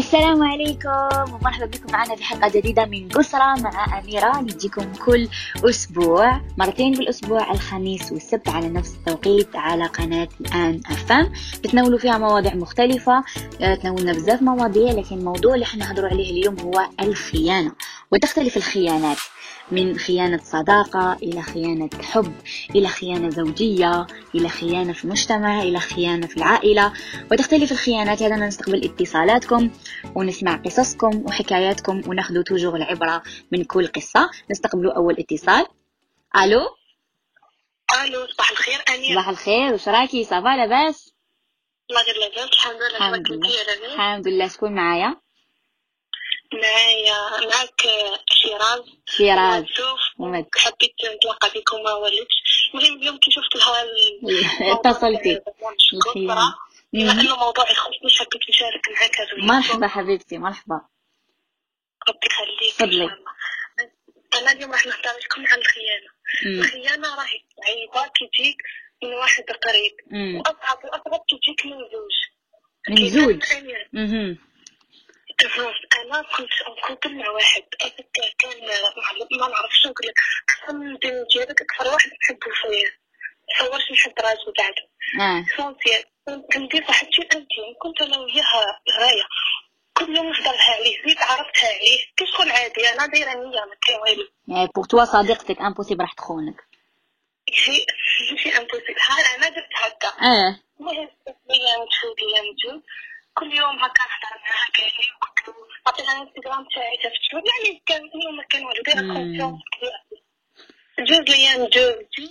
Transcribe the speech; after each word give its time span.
السلام 0.00 0.42
عليكم 0.42 1.34
ومرحبا 1.34 1.66
بكم 1.66 1.92
معنا 1.92 2.16
في 2.16 2.24
حلقة 2.24 2.48
جديدة 2.48 2.84
من 2.84 3.08
قسرة 3.08 3.60
مع 3.60 3.98
أميرة. 3.98 4.40
نجيكم 4.40 4.92
كل 4.92 5.28
أسبوع 5.64 6.40
مرتين 6.58 6.92
بالأسبوع 6.92 7.52
الخميس 7.52 8.12
والسبت 8.12 8.48
على 8.48 8.68
نفس 8.68 8.94
التوقيت 8.94 9.56
على 9.56 9.86
قناة 9.86 10.28
الآن 10.40 10.80
أفهم 10.90 11.32
تتناولوا 11.62 11.98
فيها 11.98 12.18
مواضيع 12.18 12.54
مختلفة 12.54 13.24
آه، 13.60 13.74
تناولنا 13.74 14.12
بزاف 14.12 14.42
مواضيع 14.42 14.92
لكن 14.92 15.18
الموضوع 15.18 15.54
اللي 15.54 15.66
حنهضروا 15.66 16.08
عليه 16.08 16.30
اليوم 16.30 16.60
هو 16.60 16.86
الخيانة 17.02 17.72
وتختلف 18.12 18.56
الخيانات. 18.56 19.18
من 19.70 19.98
خيانة 19.98 20.40
صداقة 20.42 21.12
إلى 21.12 21.42
خيانة 21.42 21.90
حب 22.02 22.32
إلى 22.70 22.88
خيانة 22.88 23.30
زوجية 23.30 24.06
إلى 24.34 24.48
خيانة 24.48 24.92
في 24.92 25.04
المجتمع 25.04 25.62
إلى 25.62 25.80
خيانة 25.80 26.26
في 26.26 26.36
العائلة. 26.36 26.92
وتختلف 27.32 27.72
الخيانات 27.72 28.22
هذا 28.22 28.36
نستقبل 28.36 28.84
اتصالاتكم 28.84 29.70
ونسمع 30.14 30.56
قصصكم 30.56 31.22
وحكاياتكم 31.26 32.02
ونأخذ 32.06 32.42
توجور 32.42 32.76
العبرة 32.76 33.22
من 33.52 33.64
كل 33.64 33.86
قصة. 33.86 34.30
نستقبل 34.50 34.90
أول 34.90 35.16
اتصال. 35.18 35.66
ألو؟ 36.36 36.60
ألو 38.04 38.26
صباح 38.26 38.50
الخير 38.50 38.78
انير 38.88 39.12
صباح 39.12 39.28
الخير 39.28 39.74
وش 39.74 39.88
راكي؟ 39.88 40.24
ça 40.24 40.40
va 40.40 40.56
لاباس؟ 40.56 41.12
الله 41.90 42.02
غير 42.02 42.14
لاباس 42.20 42.50
الحمد 42.52 42.76
لله 42.76 42.96
الحمد 42.96 43.30
لله. 43.32 43.94
الحمد 43.94 44.28
لله 44.28 44.48
شكون 44.48 44.74
معايا؟ 44.74 45.16
معايا 46.54 47.46
معك 47.46 47.80
شيراز 48.32 48.82
شيراز. 49.06 49.64
حبيت 50.56 50.94
نتلاقى 51.16 51.48
بكم 51.60 51.82
ما 51.82 51.92
ولدتش 51.94 52.70
المهم 52.74 53.00
اليوم 53.00 53.18
كي 53.18 53.30
شفت 53.30 53.56
لها 53.56 53.82
ال- 53.82 54.72
اتصلتي. 54.72 55.40
القدرة، 55.94 56.54
بما. 56.92 57.12
انه 57.12 57.36
موضوع 57.36 57.70
يخصني 57.70 58.10
حبيت 58.18 58.42
نشارك 58.50 58.88
معك 59.00 59.20
هذا 59.20 59.56
مرحبا 59.56 59.86
حبيبتي 59.86 60.38
مرحبا. 60.38 60.80
ربي 62.08 62.26
يخليك 62.26 62.74
تفضلي. 62.74 63.08
أنا 64.34 64.52
اليوم 64.52 64.72
راح 64.72 64.86
نهضر 64.86 65.18
لكم 65.24 65.40
عن 65.46 65.58
الخيانة 65.58 66.10
مم. 66.46 66.60
الخيانة 66.60 67.08
راهي 67.16 67.40
عيبة 67.66 68.08
كي 68.14 68.26
تجيك 68.32 68.56
من 69.02 69.14
واحد 69.14 69.42
قريب. 69.44 69.92
وأصعب 70.38 70.78
وأصعب 70.84 71.24
كي 71.28 71.36
تجيك 71.42 71.66
من 71.66 71.78
زوج. 71.92 72.14
من 72.88 73.08
زوج. 73.08 73.44
أنا 76.14 76.22
كنت 76.22 76.48
كنت 76.88 77.06
مع 77.06 77.30
واحد. 77.30 77.62
هذاك 77.82 78.10
كان 78.38 78.50
ما 79.40 79.48
نعرفش 79.48 79.86
نقول 79.86 80.06
لك 80.06 80.14
أحسن 80.50 80.76
من 80.76 80.98
ديالك 81.32 81.62
أكثر 81.62 81.92
واحد 81.92 82.10
نحبو 82.22 82.50
فيا 82.60 82.90
تصورش 83.56 83.92
نحب 83.92 84.12
راسو 84.18 84.52
بعدو. 84.58 84.84
آه 85.20 85.44
فهمتي 85.56 86.04
كنت 86.26 86.56
عندي 86.56 86.86
صاحبتي 86.86 87.22
intime 87.22 87.74
كنت 87.82 88.02
أنا 88.02 88.18
وياها 88.18 88.80
غايه 89.00 89.24
كل 89.94 90.16
يوم 90.16 90.26
نهضر 90.26 90.52
لها 90.52 90.74
عليه 90.74 91.02
زيد 91.06 91.18
عرفتها 91.18 91.68
عليه. 91.68 91.98
كي 92.16 92.26
شغل 92.26 92.50
عادي 92.50 92.88
أنا 92.88 93.06
دايرة 93.06 93.34
نية 93.34 93.64
ما 93.64 93.76
كاين 93.86 94.00
والو. 94.00 94.28
يعني 94.48 94.68
pour 94.74 94.84
toi 94.84 95.04
صديقتك 95.04 95.60
impossible 95.60 96.00
راح 96.00 96.12
تخونك. 96.12 96.56
شي 97.52 97.86
شي 98.36 98.58
impossible 98.58 98.96
أنا 99.36 99.48
درت 99.48 99.68
هكا. 99.74 100.08
آه 100.08 100.60
المهم 100.80 101.08
كل 103.34 103.52
يوم 103.52 103.78
هكا 103.78 104.02
نهضر 104.02 104.38
معاها 104.44 104.70
كاين 104.74 104.90
عطيها 105.86 106.22
الانستغرام 106.22 106.66
تاعي 106.74 106.96
تفتشو 106.96 107.36
يعني 107.36 107.82
كان 107.86 108.02
ما 108.36 108.42
كان 108.50 108.64
والو 108.64 108.82
دايره 108.82 109.00
كبيره 109.22 109.58
جوج 110.98 111.30
الأيام 111.30 111.66
جوج 111.66 112.28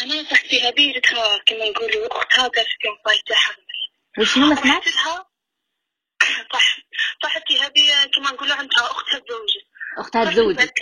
أنا 0.00 0.24
صاحبتي 0.30 0.60
هذه 0.62 0.92
جاتها 0.94 1.38
كما 1.46 1.70
نقولوا 1.70 2.18
أختها 2.18 2.48
دارت 2.48 2.68
كونفاي 2.82 3.22
تاعها 3.26 3.56
وشنو 4.18 4.46
ما 4.46 4.54
سمعت 4.54 4.88
صح 6.52 6.78
صاحبتي 7.22 7.58
هذه 7.58 8.10
كما 8.14 8.30
نقولوا 8.30 8.54
عندها 8.54 8.84
اختها 8.84 9.18
تزوجت. 9.18 9.66
اختها 9.98 10.24
تزوجت 10.24 10.72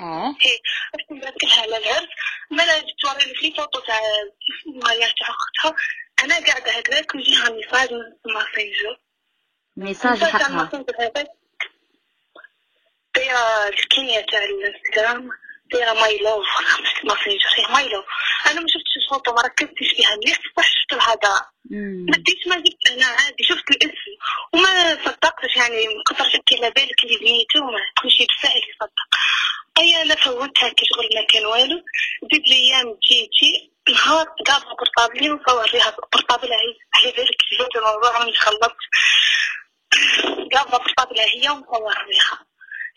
آه. 0.00 0.34
رحت 0.96 1.12
نبعث 1.12 1.34
لها 1.44 1.62
على 1.62 1.76
العرس. 1.76 2.08
مالا 2.50 2.78
جيت 2.78 2.96
توري 3.02 3.24
لي 3.24 3.34
في 3.34 3.54
فوطو 3.56 3.80
تاع 3.80 4.00
ال 4.66 4.72
mariage 4.72 5.12
تاع 5.20 5.28
أختها. 5.28 5.76
أنا 6.24 6.46
قاعدة 6.46 6.70
هكذاك 6.72 7.14
ويجيها 7.14 7.50
message 7.50 7.92
من 7.92 8.34
Messenger 8.34 9.00
message 9.76 10.24
حقها. 10.24 10.70
دايره 13.14 13.68
الكيمياء 13.68 14.26
تاع 14.26 14.44
الانستغرام 14.44 15.30
دايره 15.72 15.92
ماي 15.92 16.18
لوف 16.18 16.46
ماسنجر 17.04 17.72
ماي 17.72 17.88
لوف. 17.88 18.04
أنا 18.46 18.60
ما 18.60 18.66
شفتش 18.68 18.96
الفوطو 19.04 19.32
ما 19.32 19.42
ركزتش 19.42 19.90
فيها. 19.96 20.16
مليح 20.16 20.38
بصح 20.56 20.66
شفت 20.66 20.92
الهضرة. 20.92 21.50
ما 22.10 22.16
ديتش 22.16 22.46
ما 22.46 22.56
جبت 22.56 22.90
أنا 22.90 23.06
عادي 23.06 23.44
شفت 23.44 23.70
الاسم. 23.70 24.12
وما 24.52 24.94
صدقتش 25.04 25.56
يعني 25.56 25.86
كثر 26.10 26.24
شكي 26.30 26.56
على 26.56 26.70
بالك 26.70 27.04
اللي 27.04 27.16
بنيته 27.16 27.60
وما 27.62 27.80
كلشي 28.02 28.26
بالفعل 28.26 28.62
يصدق 28.70 29.00
اي 29.78 30.02
أنا 30.02 30.14
فوتها 30.14 30.68
كي 30.68 30.86
شغل 30.86 31.08
ما 31.14 31.26
كان 31.32 31.46
والو. 31.46 31.82
زيد 32.32 32.42
الأيام 32.46 32.98
جيتي 33.08 33.70
نهار 33.90 34.26
قابله 34.46 34.74
بورطابلي 34.76 35.30
ونصور 35.30 35.70
ليها 35.72 35.96
بورطابل 36.12 36.48
عايز 36.52 36.76
على 36.94 37.12
بالك 37.16 37.36
جبت 37.60 37.76
الموضوع 37.76 38.18
مانيش 38.18 38.38
خلصت. 38.38 38.76
قابله 40.54 40.78
بورطابل 40.78 41.20
هي 41.20 41.50
ونصور 41.50 42.06
ليها. 42.08 42.39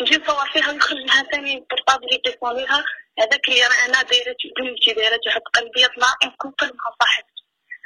نجي 0.04 0.18
نصور 0.18 0.50
فيها 0.54 0.72
ويخرج 0.72 0.98
لها 0.98 1.24
ثاني 1.24 1.66
بورطابل 1.70 2.14
يتليفون 2.14 2.56
ليها 2.56 2.84
هذاك 3.20 3.50
اللي 3.50 3.66
أنا 3.66 4.02
دايرة 4.02 4.36
بنتي 4.60 4.94
دايرة 4.94 5.20
تحط 5.26 5.42
قلبي 5.56 5.84
يطلع 5.84 6.08
نكوبل 6.26 6.72
مع 6.78 6.96
صاحبتي 7.02 7.44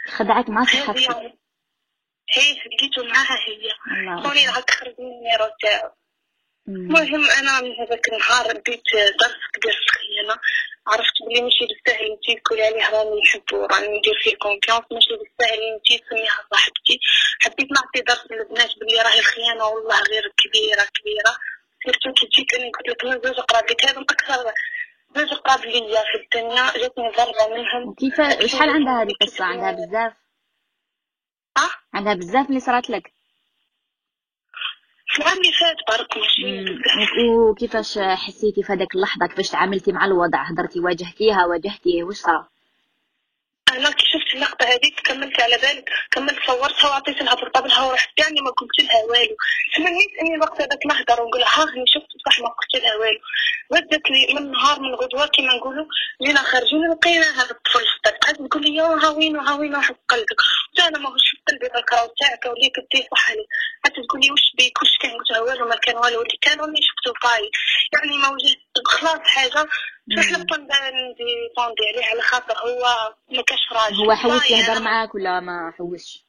خدعك 0.08 0.50
مع 0.50 0.66
يوم 0.74 1.38
هي. 2.36 2.54
لقيتو 2.54 3.04
معاها 3.04 3.38
هي. 3.48 3.72
هوني 4.26 4.48
راك 4.48 4.70
خرج 4.70 4.96
من 5.00 5.06
النيرو 5.06 5.50
تاعو. 5.62 5.92
المهم 6.68 7.30
أنا 7.30 7.62
من 7.62 7.72
هذاك 7.80 8.08
النهار 8.08 8.46
بديت 8.48 8.84
درس 9.20 9.42
كبير 9.54 9.74
في 9.74 9.86
الخيانة 9.88 10.40
عرفت 10.88 11.14
بلي 11.28 11.42
ماشي 11.42 11.66
بالساهل 11.70 12.12
أنتي 12.12 12.42
تقولي 12.46 12.64
عليه 12.66 12.90
راني 12.90 13.22
نحبو 13.22 13.66
راني 13.66 13.88
ندير 13.98 14.18
فيه 14.24 14.36
كونفيونس 14.36 14.86
ماشي 14.92 15.14
بالساهل 15.20 15.60
أنتي 15.74 15.98
تسميها 16.04 16.40
صاحبتي. 16.52 17.00
حبيت 17.42 17.68
نعطي 17.72 18.02
درس 18.08 18.26
للبنات 18.32 18.72
بلي 18.80 19.02
راهي 19.02 19.20
الخيانة 19.20 19.66
والله 19.68 20.00
غير 20.12 20.34
كبيرة 20.38 20.84
كبيرة. 20.98 21.34
سيرتو 21.86 22.14
كي 22.14 22.26
تجيك 22.28 22.56
أنا 22.56 22.72
قلت 22.72 23.04
لك 23.04 23.06
من 23.06 23.22
زوج 23.22 23.40
قراب 23.46 23.64
لك 23.70 23.86
هذا 23.86 24.02
أكثر 24.02 24.52
زوج 25.16 25.34
قراب 25.34 25.66
ليا 25.66 26.02
في 26.02 26.18
الدنيا 26.24 26.72
جاتني 26.78 27.10
ضربة 27.18 27.56
منهم. 27.56 27.88
وكيف 27.90 28.22
شحال 28.52 28.70
عندها 28.70 29.02
هذه 29.02 29.10
القصة؟ 29.22 29.46
عندها 29.46 29.72
بزاف. 29.72 30.14
ها؟ 31.58 31.70
عندها 31.94 32.14
بزاف 32.14 32.50
اللي 32.50 32.60
صرات 32.60 32.90
لك. 32.90 33.14
العام 35.20 35.38
اللي 35.38 35.52
فات. 35.54 35.76
و- 37.30 37.50
وكيفاش 37.50 38.00
حسيتي 38.00 38.64
في 38.64 38.74
هذاك 38.74 38.96
اللحظة؟ 38.96 39.28
كيفاش 39.28 39.50
تعاملتي 39.50 39.92
مع 39.92 40.06
الوضع؟ 40.06 40.44
هضرتي 40.44 40.80
واجهتيها؟ 40.80 41.46
واجهتيه 41.46 42.04
واش 42.04 42.16
صرا 42.16 42.48
أنا 43.72 43.92
كي 43.92 44.06
شفت 44.06 44.36
اللقطه 44.36 44.66
هذيك 44.66 45.00
كملت 45.00 45.42
على 45.42 45.58
بالك 45.58 45.90
كملت 46.12 46.40
صورتها 46.48 46.90
وعطيت 46.90 47.22
لها 47.22 47.36
portable 47.36 47.79
ها 47.79 47.84
ورحت 47.84 48.10
يعني 48.20 48.42
ما 48.42 48.52
قلت 48.52 48.80
لها 48.80 49.04
والو. 49.10 49.36
تمنيت 49.76 50.12
إني 50.22 50.36
الوقت 50.36 50.62
هذاك 50.62 50.86
نهضر 50.86 51.22
ونقول 51.22 51.44
ها 51.44 51.66
راني 51.66 51.86
شفت 51.88 52.08
بصح 52.26 52.40
ما 52.40 52.48
قلت 52.48 52.84
لها 52.84 52.96
والو. 52.96 53.20
ردت 53.74 54.10
لي 54.10 54.34
من 54.34 54.52
نهار 54.52 54.80
من 54.80 54.96
غدوة 54.96 55.28
كيما 55.28 55.54
نقولوا 55.54 55.86
جينا 56.26 56.42
خارجين 56.42 56.92
لقينا 56.92 57.30
هذا 57.42 57.52
الطفل 57.52 57.80
في 57.80 57.96
الطريق. 57.98 58.26
عاد 58.28 58.36
تقول 58.50 58.64
لي 58.64 58.80
ها 58.82 59.10
وين 59.10 59.36
ها 59.36 59.56
وين 59.56 59.82
حط 59.82 60.00
قلبك. 60.10 60.42
قلت 60.72 60.88
أنا 60.88 61.00
ماهوش 61.00 61.30
في 61.32 61.38
قلبي 61.48 61.68
ذاك 61.76 61.94
راهو 61.94 62.14
تاعك 62.20 62.46
وليك 62.46 62.74
دي 62.92 63.08
صح 63.12 63.30
عليك 63.32 63.48
حتى 63.86 64.02
تقول 64.08 64.22
لي 64.22 64.32
وش 64.32 64.46
بيك؟ 64.58 64.82
وش 64.82 64.98
كان؟ 65.02 65.12
قلت 65.12 65.32
لها 65.32 65.42
والو 65.42 65.68
ما 65.68 65.76
كان 65.76 65.96
والو 65.96 66.22
اللي 66.22 66.38
كان 66.42 66.60
راني 66.60 66.82
شفته 66.82 67.14
باي. 67.24 67.52
يعني 67.94 68.18
ما 68.18 68.30
وجدت 68.30 68.88
خلاص 68.88 69.20
حاجة. 69.24 69.66
شو 70.16 70.22
إحنا 70.22 70.38
ندي 70.38 71.50
طوندي 71.58 71.82
عليه 71.96 72.06
على 72.06 72.22
خاطر 72.22 72.58
هو 72.58 73.14
ما 73.32 73.42
كاش 73.42 73.60
راجل. 73.72 73.96
هو 74.06 74.16
حوس 74.16 74.52
يهضر 74.52 74.76
أنا- 74.76 74.82
معاك 74.82 75.16
ولا 75.16 75.40
ما 75.40 75.74
حوسش 75.78 76.28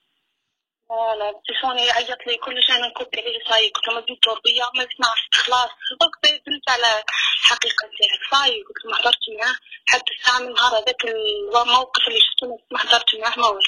لا 0.90 1.16
لا 1.19 1.30
التليفون 1.30 1.78
يعيط 1.78 2.19
لي 2.26 2.36
كلش 2.36 2.70
أنا 2.70 2.88
نكب 2.88 3.08
عليه 3.19 3.38
صاي 3.50 3.69
قلت 3.70 3.88
له 3.88 3.94
ما 3.94 4.00
تزيد 4.00 4.19
تربيه 4.22 4.62
ما 4.76 4.82
يسمعش 4.84 5.28
خلاص. 5.32 5.70
وقت 6.00 6.32
دلت 6.46 6.70
على 6.70 7.02
الحقيقة 7.42 7.82
تاعك 7.98 8.22
صاي 8.30 8.62
قلت 8.62 8.84
له 8.84 8.90
ما 8.90 8.96
هضرت 9.00 9.25
معاه. 9.40 9.54
حتى 9.86 10.12
الساعة 10.19 10.38
من 10.38 10.52
نهار 10.54 10.72
هذاك 10.82 11.04
الموقف 11.04 12.02
اللي 12.08 12.20
شفته 12.20 12.58
ما 12.72 12.80
هضرت 12.82 13.14
معاه 13.20 13.38
ما 13.38 13.46
والو 13.48 13.60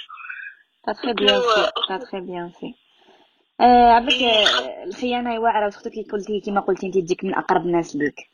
تخي 2.07 2.21
بيان 2.21 2.53
سي 2.61 2.75
عبالك 3.97 4.23
آه، 4.23 4.85
الخيانة 4.85 5.41
واعرة 5.41 5.67
وسختك 5.67 5.91
كي 5.93 6.03
قلتي 6.13 6.41
كيما 6.41 6.61
قلتي 6.61 6.87
انت 6.87 6.95
تجيك 6.95 7.25
من 7.25 7.35
أقرب 7.35 7.63
الناس 7.67 7.97
ليك. 7.97 8.31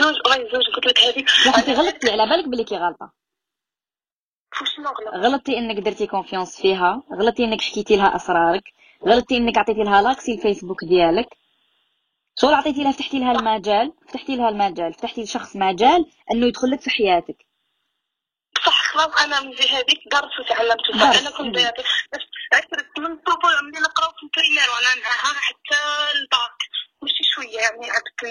زوج 0.00 0.14
راهي 0.26 0.50
زوج 0.52 0.66
قلت 0.74 0.86
لك 0.86 0.98
هذيك 0.98 1.30
انت 1.46 1.70
غلطتي 1.70 2.10
على 2.10 2.26
بالك 2.26 2.48
بلي 2.48 2.64
كي 2.64 2.76
غلط 2.76 2.98
غلطتي 5.14 5.58
إنك 5.58 5.76
درتي 5.76 6.06
confiance 6.06 6.60
فيها 6.60 7.02
غلطتي 7.12 7.44
إنك 7.44 7.60
حكيتي 7.60 7.96
لها 7.96 8.16
أسرارك 8.16 8.62
غلطتي 9.06 9.36
إنك 9.36 9.58
عطيتي 9.58 9.82
لها 9.82 10.02
l'accès 10.02 10.32
الفيسبوك 10.32 10.84
ديالك. 10.84 11.28
شغل 12.40 12.54
عطيتي 12.54 12.82
لها 12.82 12.92
فتحتي 12.92 13.18
لها 13.18 13.32
المجال 13.32 13.92
فتحتي 14.08 14.36
لها 14.36 14.48
المجال 14.48 14.94
فتحتي 14.94 15.22
لشخص 15.22 15.56
مجال 15.56 16.06
إنه 16.32 16.46
يدخل 16.46 16.70
لك 16.70 16.80
في 16.80 16.90
حياتك. 16.90 17.46
صح 18.66 18.92
خلاص 18.92 19.20
أنا 19.20 19.40
من 19.40 19.54
هذيك 19.54 20.00
درس 20.12 20.40
وتعلمت. 20.40 20.90
أنا 21.20 21.30
كنت 21.30 21.56
بس 22.12 22.20
عشرت 22.52 22.98
من 22.98 23.16
طوبة 23.16 23.48
عملي 23.58 23.80
نقراو 23.80 24.10
في 24.10 24.22
ال 24.22 24.27
primaire 24.27 24.70
وأنا 24.70 25.02
معاها 25.04 25.40
حتى 25.40 25.78
الباك. 26.14 26.61
ماشي 27.02 27.22
شوية 27.34 27.60
يعني 27.60 27.86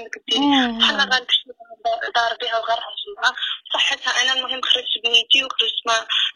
لك 0.05 0.39
مم. 0.39 0.81
حنا 0.81 1.03
غنمشي 1.03 1.43
دار 2.15 2.37
بها 2.41 2.59
وغيرها 2.59 2.91
جمعة 3.07 3.33
صحتها 3.73 4.11
أنا 4.23 4.33
المهم 4.33 4.61
خرجت 4.61 4.95
بنيتي 5.03 5.45
وخرجت 5.45 5.81
ما 5.87 5.93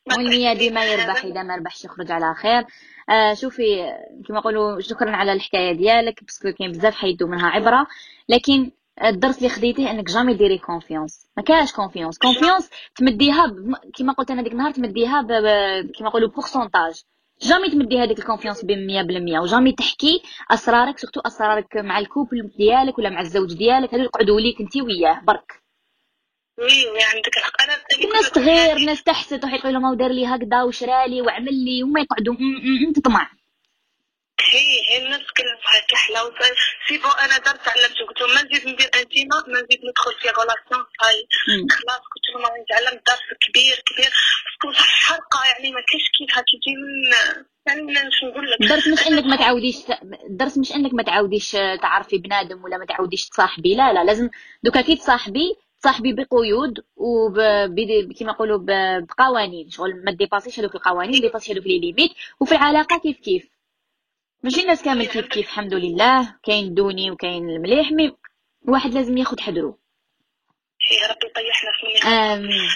ما 0.08 0.16
والنية 0.18 0.54
ديما 0.54 0.86
يربح 0.86 1.16
هذا. 1.20 1.32
إذا 1.32 1.44
ما 1.44 1.56
ربحش 1.56 1.86
يخرج 1.86 2.12
على 2.12 2.34
خير 2.42 2.66
آه 3.10 3.34
شوفي 3.34 3.92
كما 4.28 4.40
نقولوا 4.40 4.80
شكرا 4.82 5.16
على 5.16 5.34
الحكاية 5.34 5.72
ديالك 5.72 6.24
parce 6.24 6.41
que 6.41 6.52
كاين 6.54 6.72
بزاف 6.72 6.96
حيدو 6.96 7.28
منها 7.28 7.50
عبرة 7.50 7.88
لكن 8.30 8.72
الدرس 9.04 9.38
اللي 9.38 9.50
خديتيه 9.50 9.92
إنك 9.92 10.06
jamais 10.06 10.34
ديري 10.34 10.58
confiance 10.58 11.28
ما 11.38 11.44
كاش 11.44 11.72
confiance 11.72 12.18
confiance 12.18 12.70
تمديها. 12.96 13.56
كما 13.98 14.14
قلت 14.14 14.32
أنا 14.32 14.42
ديك 14.42 14.52
النهار 14.52 14.72
تمديها. 14.72 15.22
ب... 15.22 15.28
كما 16.00 16.08
نقولوا 16.10 16.30
pourcentage 16.30 17.02
jamais 17.42 17.70
تمدي 17.70 18.00
هذيك 18.00 18.20
ال 18.20 18.24
confiance 18.24 18.66
ب 18.66 18.72
100% 18.72 19.40
و 19.42 19.46
jamais 19.46 19.72
تحكي 19.72 20.22
أسرارك 20.52 21.00
surtout 21.00 21.20
أسرارك 21.20 21.78
مع 21.78 22.00
ال 22.00 22.07
couple 22.07 22.52
ديالك 22.58 22.98
ولا 22.98 23.10
مع 23.10 23.22
الزوج 23.22 23.54
ديالك 23.54 23.94
هادو 23.94 24.04
يقعدوا 24.04 24.40
ليك 24.40 24.60
انت 24.62 24.76
وياه 24.78 25.22
برك. 25.24 25.62
oui 26.58 27.04
عندك 27.04 27.38
الحق. 27.38 27.62
أنا 27.62 27.78
الناس 28.04 28.32
تغير 28.32 28.78
الناس 28.78 29.04
تحسد 29.04 29.46
وحيقول 29.46 29.74
لهم 29.74 29.86
هو 29.86 29.94
دار 29.94 30.12
لي 30.12 30.26
هكذا 30.26 30.64
وشرى 30.64 31.08
لي 31.08 31.22
وعمل 31.22 31.66
لي 31.66 31.84
وما 31.84 32.00
يقعدوا. 32.02 32.34
م- 32.34 32.94
تطمع 32.94 33.32
هي 34.52 34.68
هي 34.90 35.06
الناس 35.06 35.22
كلها 35.38 35.82
تحلى 35.92 36.20
c'est 36.88 36.98
bon 36.98 37.12
أنا 37.12 37.38
درت 37.38 37.66
تعلمت 37.66 37.98
قلت 38.08 38.22
لهم 38.22 38.30
ما 38.36 38.42
نزيد 38.44 38.68
ندير 38.68 38.90
intime 39.02 39.36
ما 39.48 39.60
نزيد 39.62 39.80
ندخل 39.90 40.12
في 40.22 40.30
relation 40.38 40.86
هاي. 41.04 41.18
خلاص 41.76 42.04
قلت 42.14 42.26
لهم 42.34 42.46
راني 42.46 42.66
تعلمت 42.70 43.02
درس 43.08 43.26
كبير 43.46 43.76
كبير. 43.90 44.12
parce 44.46 44.67
que 44.67 44.80
صح 44.80 44.90
حلقة 45.08 45.40
يعني 45.52 45.72
ما 45.76 45.82
كاينش 45.90 46.06
كيفها 46.18 46.42
تجي 46.50 46.74
من 46.82 47.05
نقول 48.24 48.52
لك. 48.52 48.62
الدرس 48.62 48.88
مش 48.88 49.08
إنك 49.08 49.26
ما 49.26 49.36
تعاوديش 49.36 49.78
الدرس 50.30 50.58
مش 50.58 50.76
إنك 50.76 50.94
ما 50.94 51.04
تعاوديش 51.04 51.52
تعرفي 51.82 52.18
بنادم 52.18 52.64
ولا 52.64 52.78
ما 52.78 52.86
تعاوديش 52.86 53.30
تصاحبي. 53.30 53.76
لا 53.76 53.94
لا 53.94 54.04
لازم 54.04 54.30
دوكا 54.64 54.82
كي 54.82 54.96
تصاحبي 54.96 55.56
تصاحبي 55.80 56.14
بقيود 56.14 56.84
و 56.96 57.40
كيما 58.18 58.32
نقولوا 58.32 58.60
بقوانين. 59.00 59.70
شغل 59.70 60.04
ما 60.06 60.12
تديباسيش 60.12 60.60
هذوك 60.60 60.76
القوانين 60.76 61.22
ديباسي 61.22 61.54
هذوك 61.54 61.68
les 61.68 61.80
limites. 61.80 62.12
وفي 62.40 62.56
العلاقة 62.56 63.00
كيف 63.00 63.20
كيف؟ 63.20 63.50
ماشي 64.44 64.62
الناس 64.62 64.84
كامل 64.84 65.06
كيف 65.08 65.26
كيف 65.26 65.48
الحمد 65.48 65.74
لله. 65.74 66.36
كاين 66.44 66.74
دوني 66.74 67.12
وكاين 67.12 67.50
المليح 67.50 67.92
mais 67.92 68.16
واحد 68.68 68.94
لازم 68.94 69.18
ياخد 69.18 69.40
حذره. 69.40 69.78
هي 70.92 70.98
ربي 71.08 71.28
يطيحنا 71.28 71.72
في 71.80 72.08
آمين. 72.08 72.70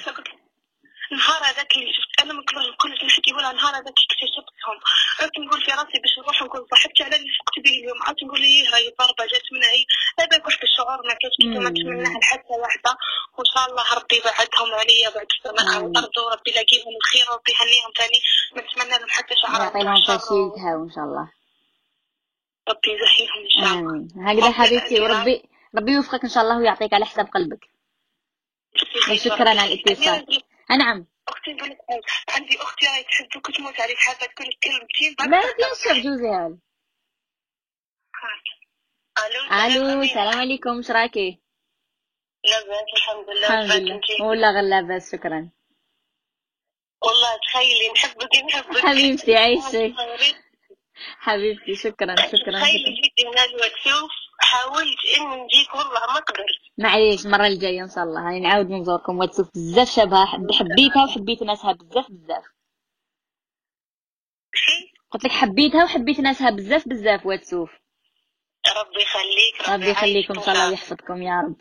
النهار 1.12 1.42
هذاك 1.44 1.72
اللي 1.76 1.94
شفت 1.98 2.22
أنا 2.22 2.34
من 2.34 2.44
كل 2.82 3.06
نحكي 3.08 3.34
ولا 3.34 3.52
النهار 3.52 3.74
هذاك 3.76 3.98
اكتشفتهم 4.06 4.78
عدت 5.20 5.40
نقول 5.40 5.62
في 5.66 5.72
راسي 5.72 6.00
باش 6.04 6.14
نروح 6.20 6.42
نكون 6.44 6.62
صاحبتي 6.72 7.04
على 7.04 7.16
اللي 7.16 7.30
فقت 7.40 7.56
به 7.64 7.72
اليوم. 7.80 7.98
عدت 8.08 8.24
نقول 8.24 8.42
هي 8.42 8.68
هاي 8.74 8.96
ضربة 9.00 9.26
جات 9.32 9.48
من 9.54 9.64
هي 9.64 9.86
هذاك 10.20 10.46
واحد 10.46 10.64
الشعور 10.64 10.98
ما 11.08 11.14
كانش 11.22 11.36
كي 11.42 11.48
ما 11.48 11.60
مم. 11.60 11.68
نتمناه 11.68 12.20
لحتى 12.20 12.54
واحدة. 12.64 12.92
وإن 13.38 13.48
شاء 13.54 13.66
الله 13.70 13.84
ربي 14.00 14.16
يبعدهم 14.16 14.70
عليا 14.82 15.10
بعد 15.16 15.28
السماء. 15.36 15.84
والأرض 15.84 16.18
وربي 16.18 16.52
يلاقيهم 16.52 16.94
الخير 17.02 17.26
وربي 17.32 17.52
يهنيهم 17.56 17.92
ثاني 18.00 18.20
ما 18.56 18.62
نتمنى 18.62 18.96
لهم 19.00 19.10
حتى 19.10 19.34
شعر 19.42 19.62
يعطي 19.62 19.84
لهم 19.88 20.02
فشيلتها 20.08 20.72
وان 20.78 20.92
شاء 20.96 21.04
الله. 21.08 21.26
ربي 22.70 22.90
يزهيهم 22.94 23.40
إن 23.46 23.52
شاء 23.56 23.74
الله. 23.74 23.90
آمين. 23.90 24.08
هكذا 24.28 24.52
حبيبتي 24.52 25.00
وربي 25.00 25.44
ربي 25.78 25.92
يوفقك 25.92 26.24
إن 26.24 26.30
شاء 26.30 26.44
الله 26.44 26.58
ويعطيك 26.58 26.94
على 26.94 27.06
حساب 27.06 27.28
قلبك. 27.28 27.64
وشكرا 29.12 29.50
على 29.50 29.74
الاتصال. 29.74 30.42
نعم. 30.78 31.06
أختي 31.28 31.54
نقول 31.54 31.70
لك. 31.70 31.78
عندي 32.30 32.58
أختي 32.58 32.86
راهي 32.86 33.04
تحبك 33.04 33.50
وتموت 33.50 33.80
عليك 33.82 33.98
حابه 33.98 34.28
كلمتين 34.38 35.16
بعد 35.20 35.30
ما 35.30 35.74
سور 35.74 35.94
جوزيها 35.94 36.58
ألو 39.66 40.02
السلام 40.02 40.40
عليكم 40.40 40.80
اش 40.80 40.92
راكي 40.92 41.40
لاباس 42.46 42.88
الحمد 42.98 43.30
لله 43.30 43.64
الحمد 43.64 43.82
لله؟ 43.82 44.02
والله 44.22 44.52
غير 44.52 44.64
لاباس 44.64 45.12
شكرا. 45.12 45.50
والله 47.04 47.40
تخيلي 47.48 47.92
نحبك 47.96 48.36
نحبك. 48.36 48.78
حبيبتي 48.78 49.36
عيشك. 49.36 49.94
حبيبتي 51.26 51.76
شكرا 51.76 52.16
شكرا 52.16 52.60
تخيلي 52.60 53.02
جيتي 53.02 53.26
من 53.26 53.70
تشوف 53.70 54.12
حاولت 54.40 54.98
اني 55.18 55.44
نجيك 55.44 55.76
والله 55.76 56.00
ما 56.14 56.20
قدرت. 56.20 56.46
معليش 56.78 57.26
المرة 57.26 57.48
الجاية 57.48 57.84
إن 57.84 57.90
شاء 57.90 58.04
الله. 58.04 58.28
هاني 58.28 58.40
نعاود 58.40 58.70
نزوركم 58.72 59.18
وتشوف 59.20 59.50
بزاف 59.56 59.90
شباب 59.90 60.28
حب- 60.28 60.52
حبيتها 60.52 61.04
وحبيت 61.04 61.44
ناسها 61.44 61.72
بزاف 61.74 62.06
بزاف. 62.12 62.44
قلت 65.12 65.24
لك 65.26 65.32
حبيتها 65.32 65.84
وحبيت 65.84 66.20
ناسها 66.20 66.50
بزاف 66.50 66.88
بزاف 66.88 67.26
وتشوف 67.26 67.70
ربي 68.78 69.02
يخليك 69.02 69.70
ربي 69.70 69.90
يخليكم 69.92 70.34
إن 70.34 70.46
شاء 70.46 70.56
الله 70.56 70.70
ويحفظكم 70.70 71.22
يا 71.22 71.42
رب. 71.42 71.56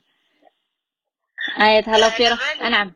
آية 1.61 1.85
هلا 1.87 2.11
في 2.11 2.23
بالي. 2.25 2.71
نعم 2.71 2.95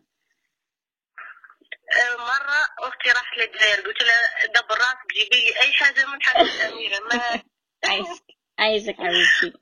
مرة 2.18 2.88
أختي 2.88 3.08
راحت 3.08 3.38
للجزائر 3.38 3.86
قلت 3.86 4.02
لها 4.02 4.46
دبر 4.46 4.74
راسك 4.74 5.06
جيبي 5.14 5.36
لي 5.44 5.60
أي 5.60 5.72
حاجة 5.72 6.06
من 6.06 6.22
حاجة 6.22 6.42
الأميرة 6.42 6.98
ما 7.12 7.42
عايشك. 7.90 8.24
عايشك 8.58 8.94
حبيبتي. 8.96 9.58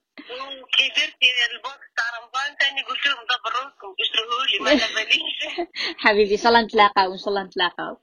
درتي 0.96 1.28
البوكس 1.52 1.88
تاع 1.96 2.06
رمضان 2.20 2.56
تاني 2.60 2.82
قلت 2.82 3.06
لهم 3.06 3.24
دبر 3.30 3.52
راسكم 3.64 3.94
اشتروه 4.00 4.46
لي 4.46 4.58
ما 4.58 4.70
باليش 4.96 5.68
حبيبي 5.98 6.32
إن 6.32 6.38
شاء 6.38 6.48
الله 6.48 6.60
نتلاقاو 6.62 7.12
إن 7.12 7.18
شاء 7.18 7.28
الله 7.28 7.42
نتلاقاو. 7.42 7.96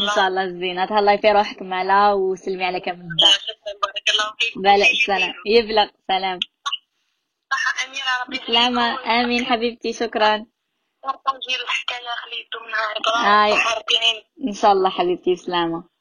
إن 0.00 0.08
شاء 0.14 0.28
الله 0.28 0.46
زينة 0.48 0.86
تهلاي 0.86 1.18
في 1.18 1.32
روحك 1.32 1.62
مالا 1.62 2.12
وسلمي 2.12 2.64
على 2.64 2.80
كامل 2.80 3.00
الدار 3.00 3.28
شكرا 3.30 3.72
بارك 3.82 4.10
الله 4.10 4.34
فيك. 4.40 4.58
بلا 4.58 4.86
سلام. 5.06 5.34
يبلغ 5.46 5.88
سلام. 6.08 6.38
صح 7.52 7.84
أميرة 7.84 8.22
ربي. 8.26 8.36
سلامة. 8.46 9.20
آمين 9.20 9.46
حبيبتي 9.46 9.92
شكرا. 9.92 10.46
الحكاية 11.60 12.08
خليتو 12.24 12.58
منها 12.66 12.94
إن 14.48 14.52
شاء 14.52 14.72
الله 14.72 14.90
حبيبتي 14.90 15.32
بسلامة 15.34 15.95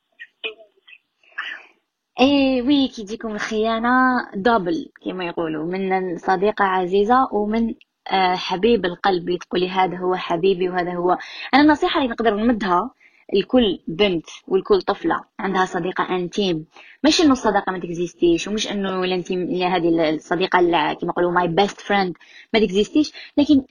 إيه 2.19 2.62
oui 2.62 2.88
كي 2.88 3.03
تجيكم 3.03 3.31
الخيانة 3.36 3.89
double 4.36 4.89
كما 5.05 5.25
يقولوا 5.25 5.65
من 5.65 6.17
صديقة 6.17 6.65
عزيزة 6.65 7.27
ومن 7.34 7.74
آه، 8.12 8.36
حبيب 8.36 8.86
القلب. 8.86 9.38
تقولي 9.38 9.69
هذا 9.69 9.98
هو 9.98 10.15
حبيبي 10.15 10.69
وهذا 10.69 10.93
هو. 10.93 11.17
أنا 11.53 11.62
النصيحة 11.63 11.98
اللي 12.01 12.12
نقدر 12.12 12.36
نمدها 12.36 12.91
لكل 13.34 13.79
بنت 13.88 14.25
ولكل 14.48 14.81
طفلة 14.81 15.24
عندها 15.39 15.65
صديقة 15.65 16.15
intime. 16.15 16.65
مش 17.03 17.22
إنه 17.22 17.31
الصداقة 17.31 17.72
ما 17.72 17.79
تكزيستيش 17.79 18.48
ومش 18.48 18.72
إنه 18.72 19.03
ال 19.04 19.12
intime 19.12 19.63
هذه 19.63 20.10
الصديقة 20.10 20.60
اللي 20.60 20.95
كما 21.01 21.10
يقولوا 21.12 21.31
my 21.32 21.48
best 21.48 21.82
friend 21.82 22.13
ما 22.53 22.60
تكزيستيش 22.60 23.13
لكن 23.38 23.63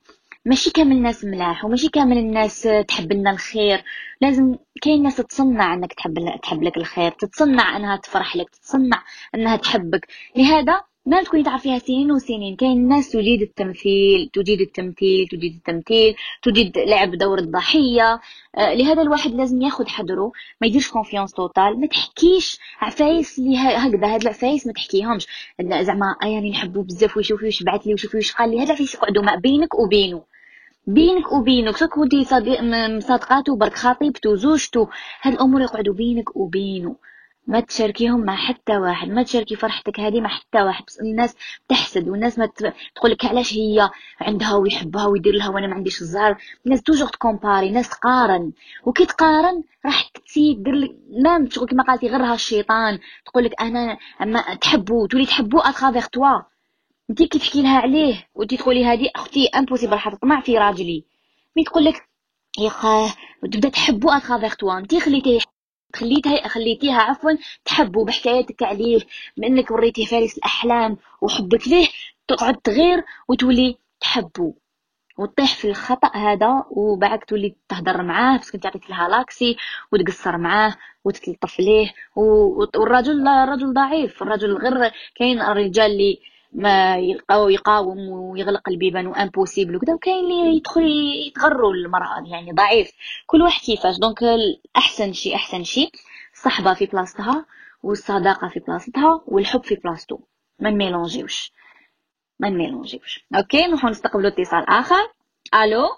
ماشي 0.46 0.70
كامل 0.70 0.96
الناس 0.96 1.24
ملاح 1.24 1.64
وماشي 1.64 1.88
كامل 1.88 2.18
الناس 2.18 2.68
تحب 2.88 3.12
لنا 3.12 3.30
الخير. 3.30 3.84
لازم 4.20 4.56
كاين 4.82 5.02
ناس 5.02 5.16
تتصنع 5.16 5.74
إنك 5.74 5.92
تحب 5.92 6.14
تحب 6.42 6.62
لك 6.62 6.76
الخير 6.76 7.10
تتصنع 7.10 7.76
إنها 7.76 7.96
تفرح 7.96 8.36
لك 8.36 8.50
تتصنع 8.50 9.02
إنها 9.34 9.56
تحبك. 9.56 10.06
لهذا 10.36 10.80
ما 11.06 11.22
تكوني 11.22 11.42
تعرفيها 11.42 11.78
سنين 11.78 12.12
وسنين. 12.12 12.56
كاين 12.56 12.88
ناس 12.88 13.10
تجيد 13.10 13.42
التمثيل 13.42 14.30
تجيد 14.32 14.60
التمثيل 14.60 15.28
تجيد 15.28 15.54
التمثيل 15.54 16.14
تجيد 16.42 16.78
لعب 16.78 17.10
دور 17.10 17.38
الضحية. 17.38 18.20
آه، 18.58 18.74
لهذا 18.74 19.02
الواحد 19.02 19.30
لازم 19.34 19.62
ياخد 19.62 19.88
حذره 19.88 20.32
ما 20.60 20.66
يديرش 20.66 20.90
confiance 20.90 21.32
totale 21.32 21.80
ما 21.80 21.86
تحكيش 21.86 22.58
عفايس 22.80 23.38
اللي 23.38 23.56
هكذا 23.58 24.14
هاد 24.14 24.22
العفايس 24.22 24.66
ما 24.66 24.72
تحكيهمش. 24.72 25.26
زعما 25.80 26.16
أياني 26.22 26.50
نحبو 26.50 26.82
بزاف 26.82 27.16
ويشوفي 27.16 27.44
واش 27.44 27.62
بعث 27.62 27.86
لي 27.86 27.94
وشوفي 27.94 28.16
واش 28.16 28.32
قال 28.32 28.50
لي. 28.50 28.60
هاد 28.60 28.66
العفايس 28.66 28.94
يقعدوا 28.94 29.22
ما 29.22 29.36
بينك 29.36 29.74
وبينه 29.74 30.33
بينك 30.86 31.32
وبينك. 31.32 31.76
سواء 31.76 31.90
كنتي 31.90 32.24
صديق 32.24 32.60
مصادقاتو 32.62 33.56
برك 33.56 33.74
خطيبتو 33.74 34.34
زوجتو 34.34 34.86
هاد 35.22 35.32
الأمور 35.34 35.60
يقعدوا 35.60 35.94
بينك 35.94 36.36
وبينه 36.36 36.96
ما 37.46 37.60
تشاركيهم 37.60 38.20
مع 38.24 38.36
حتى 38.36 38.76
واحد. 38.76 39.08
ما 39.08 39.22
تشاركي 39.22 39.56
فرحتك 39.56 40.00
هذه 40.00 40.20
مع 40.20 40.28
حتى 40.28 40.62
واحد. 40.62 40.84
بس 40.86 41.00
الناس 41.00 41.36
تحسد 41.68 42.08
والناس 42.08 42.38
ما 42.38 42.46
تقول 42.94 43.10
لك 43.10 43.24
علاش 43.24 43.54
هي 43.54 43.90
عندها 44.20 44.54
ويحبها 44.54 45.06
ويدير 45.06 45.34
لها 45.34 45.48
وأنا 45.48 45.66
ما 45.66 45.74
عنديش 45.74 46.02
الزهر. 46.02 46.36
الناس 46.66 46.82
توجور 46.82 47.08
تكومباري. 47.08 47.70
ناس 47.70 47.88
تقارن. 47.88 48.52
وكي 48.84 49.06
تقارن 49.06 49.62
راح 49.86 50.08
تسيب 50.26 50.62
دير 50.62 50.74
لك 50.74 50.96
مام 51.24 51.50
شغل 51.50 51.66
كما 51.66 51.82
قالتي 51.82 52.08
غيرها 52.08 52.34
الشيطان. 52.34 52.98
تقول 53.26 53.44
لك 53.44 53.62
أنا 53.62 53.98
اما 54.22 54.54
تحبو. 54.60 55.06
تولي 55.06 55.26
تحبو 55.26 55.58
اترافيغ 55.58 56.06
توا 56.06 56.40
انت 57.10 57.22
كي 57.22 57.38
تحكي 57.38 57.62
لها 57.62 57.78
عليه 57.78 58.28
وانت 58.34 58.54
تقولي 58.54 58.84
هذه 58.84 59.10
أختي 59.16 59.46
امبوسيبل 59.46 59.98
تطمع 60.00 60.40
في 60.40 60.58
راجلي. 60.58 61.04
مي 61.56 61.64
تقول 61.64 61.84
لك 61.84 62.08
يخاه 62.58 63.14
وتبدأ 63.42 63.68
تحبو 63.68 64.10
اترافيغ 64.10 64.54
توا 64.54 64.78
انت 64.78 64.94
خليتيه 64.94 65.38
خليتها 65.96 66.48
خليتيها 66.48 67.00
عفوا 67.00 67.30
تحبو 67.64 68.04
بحكايتك 68.04 68.62
عليه 68.62 69.00
بانك 69.36 69.70
وريتيه 69.70 70.06
فارس 70.06 70.38
الأحلام 70.38 70.96
وحبك 71.22 71.68
ليه 71.68 71.88
تقعد 72.28 72.56
تغير 72.56 73.04
وتولي 73.28 73.78
تحبو. 74.00 74.54
وتطيح 75.18 75.54
في 75.54 75.68
الخطأ 75.68 76.10
هذا 76.16 76.64
وبعد 76.70 77.18
تولي 77.18 77.54
تهضر 77.68 78.02
معاه 78.02 78.38
بس 78.38 78.50
كنت 78.50 78.66
عطيت 78.66 78.90
لها 78.90 79.08
لاكسي 79.08 79.56
وتقصر 79.92 80.38
معاه 80.38 80.74
وتتلطف 81.04 81.60
ليه 81.60 81.92
والرجل 82.16 83.28
الرجل 83.28 83.72
ضعيف 83.74 84.22
الرجل 84.22 84.56
غير 84.56 84.92
كاين 85.14 85.40
الرجال 85.40 85.90
اللي 85.90 86.18
ما 86.54 86.96
يلقاو 86.96 87.48
يقاوم 87.48 87.98
ويغلق 88.08 88.68
البيبان 88.68 89.06
و 89.06 89.13
impossible 89.13 89.76
وكذا. 89.76 89.94
وكاين 89.94 90.24
اللي 90.24 90.56
يدخل 90.56 90.86
يتغروا 91.26 91.72
المراه 91.72 92.22
يعني 92.26 92.52
ضعيف. 92.52 92.90
كل 93.26 93.42
واحد 93.42 93.60
كيفاش؟ 93.60 93.98
donc 93.98 94.18
احسن 94.76 95.12
شيء 95.12 95.34
أحسن 95.34 95.64
شيء 95.64 95.90
الصحبة 96.32 96.74
في 96.74 96.86
بلاصتها 96.86 97.46
والصداقة 97.82 98.48
في 98.48 98.60
بلاصتها 98.60 99.22
والحب 99.26 99.64
في 99.64 99.74
بلاصتو. 99.74 100.18
ما 100.58 100.70
نميلونجيوش. 100.70 101.52
ما 102.40 102.48
نميلونجيوش. 102.48 103.26
OK 103.36 103.66
نروحو 103.66 103.88
نستقبلوا 103.88 104.28
اتصال 104.28 104.68
آخر. 104.68 105.12
ألو؟ 105.54 105.88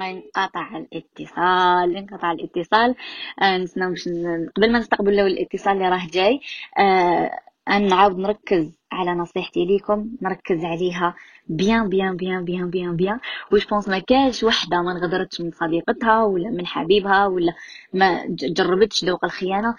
انقطع 0.00 0.76
الاتصال 0.76 1.96
انقطع 1.96 2.32
الاتصال. 2.32 2.94
آه 3.42 3.56
باش 3.76 4.08
قبل 4.56 4.72
ما 4.72 4.78
نستقبلوا 4.78 5.26
الاتصال 5.26 5.72
اللي 5.72 5.88
راه 5.88 6.06
جاي 6.12 6.40
آه 6.78 7.30
نعاود 7.68 8.18
نركز 8.18 8.72
على 8.92 9.10
نصيحتي 9.10 9.64
ليكم 9.64 10.08
نركز 10.22 10.64
عليها 10.64 11.14
بيان 11.46 11.88
بيان 11.88 12.16
بيان 12.16 12.44
بيان 12.44 12.70
بيان 12.70 12.96
بيان. 12.96 13.20
وش 13.52 13.66
بونس 13.66 13.88
ما 13.88 13.98
كاش 13.98 14.42
وحدة 14.42 14.82
ما 14.82 14.92
نغدرتش 14.92 15.40
من 15.40 15.50
صديقتها 15.50 16.22
ولا 16.24 16.50
من 16.50 16.66
حبيبها 16.66 17.26
ولا 17.26 17.54
ما 17.92 18.24
جربتش 18.28 19.04
ذوق 19.04 19.24
الخيانة. 19.24 19.76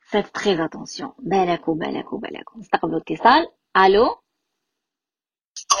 فات 0.00 0.26
تري 0.26 0.64
اتونسيون 0.64 1.12
بالك 1.18 1.68
وبالك 1.68 2.12
وبالك 2.12 2.56
نستقبلوا 2.56 3.00
اتصال. 3.00 3.48
ألو؟ 3.76 4.04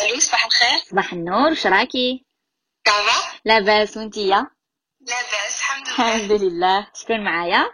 ألو 0.02 0.20
صباح 0.20 0.44
الخير. 0.46 0.78
صباح 0.90 1.12
النور. 1.12 1.50
وش 1.50 1.66
راكي؟ 1.66 2.24
ça 2.84 3.06
va. 3.06 3.40
لاباس. 3.44 3.96
وانتيا 3.96 4.46
لاباس 5.00 5.60
الحمد 5.60 5.86
لله. 5.88 6.16
الحمد 6.16 6.42
لله. 6.42 6.86
شكون 6.94 7.24
معايا؟ 7.24 7.70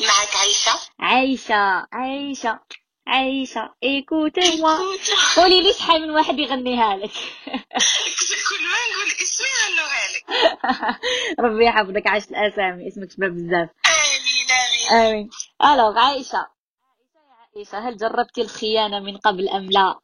معك 0.00 0.36
عيشة 0.42 0.90
عايشة 0.98 1.86
عايشة. 1.92 2.60
عايشة. 3.06 3.74
écoutez-moi 3.82 4.78
قولي 5.36 5.62
لي 5.62 5.72
شحال 5.72 6.02
من 6.02 6.10
واحد 6.10 6.38
يغنيها 6.38 6.96
لك؟ 6.96 7.10
كل 8.48 8.64
ما 8.64 8.78
نقول 8.92 9.12
اسمي 9.22 9.46
غنوها 9.62 10.08
لك؟ 10.12 10.24
ربي 11.44 11.64
يحفظك. 11.66 12.06
عاش 12.06 12.22
الأسامي. 12.24 12.88
اسمك 12.88 13.10
شباب 13.12 13.30
بزاف. 13.30 13.68
آمين 14.92 15.06
آمين. 15.06 15.30
الوغ 15.64 15.98
عايشة. 15.98 16.46
عايشة 17.56 17.78
هل 17.88 17.96
جربتي 17.96 18.40
الخيانة 18.42 19.00
من 19.00 19.16
قبل 19.16 19.48
أم 19.48 19.70
لا؟ 19.70 19.98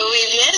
وي 0.00 0.32
بيان 0.32 0.52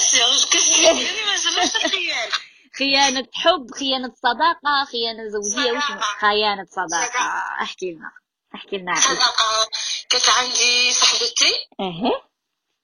كسبني 0.52 1.26
ما 1.26 1.36
جربتش 1.36 1.84
الخيال 1.84 2.30
خيانة 2.78 3.26
حب 3.32 3.70
خيانة 3.78 4.12
صداقة 4.22 4.84
خيانة 4.92 5.28
زوجية. 5.28 5.72
وش 5.72 5.84
صداقة. 5.84 6.64
صداقة؟ 6.64 6.64
صداقة. 6.64 7.62
احكي 7.62 7.92
لنا. 7.92 8.10
احكي 8.54 8.78
لنا. 8.78 8.94
صداقة. 8.94 9.68
كانت 10.14 10.28
عندي 10.28 10.92
صاحبتي. 10.92 11.52
إيه. 11.80 12.22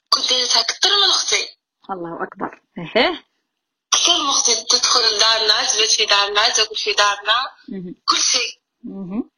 كنت 0.09 0.31
دايرتها 0.31 0.63
كتر 0.63 0.89
من 0.89 1.11
أختي. 1.11 1.49
الله 1.91 2.23
أكبر. 2.23 2.61
إيه. 2.79 3.25
كتر 3.91 4.13
من 4.23 4.29
أختي. 4.29 4.65
تدخل 4.65 5.01
لدارنا 5.17 5.65
تبات 5.73 5.89
في 5.91 6.07
دارنا 6.07 6.49
تاكل 6.49 6.77
في 6.77 6.93
دارنا 6.93 7.51
مهم. 7.69 7.95
كل 8.09 8.17
شيء. 8.17 8.61
مهم. 8.85 9.31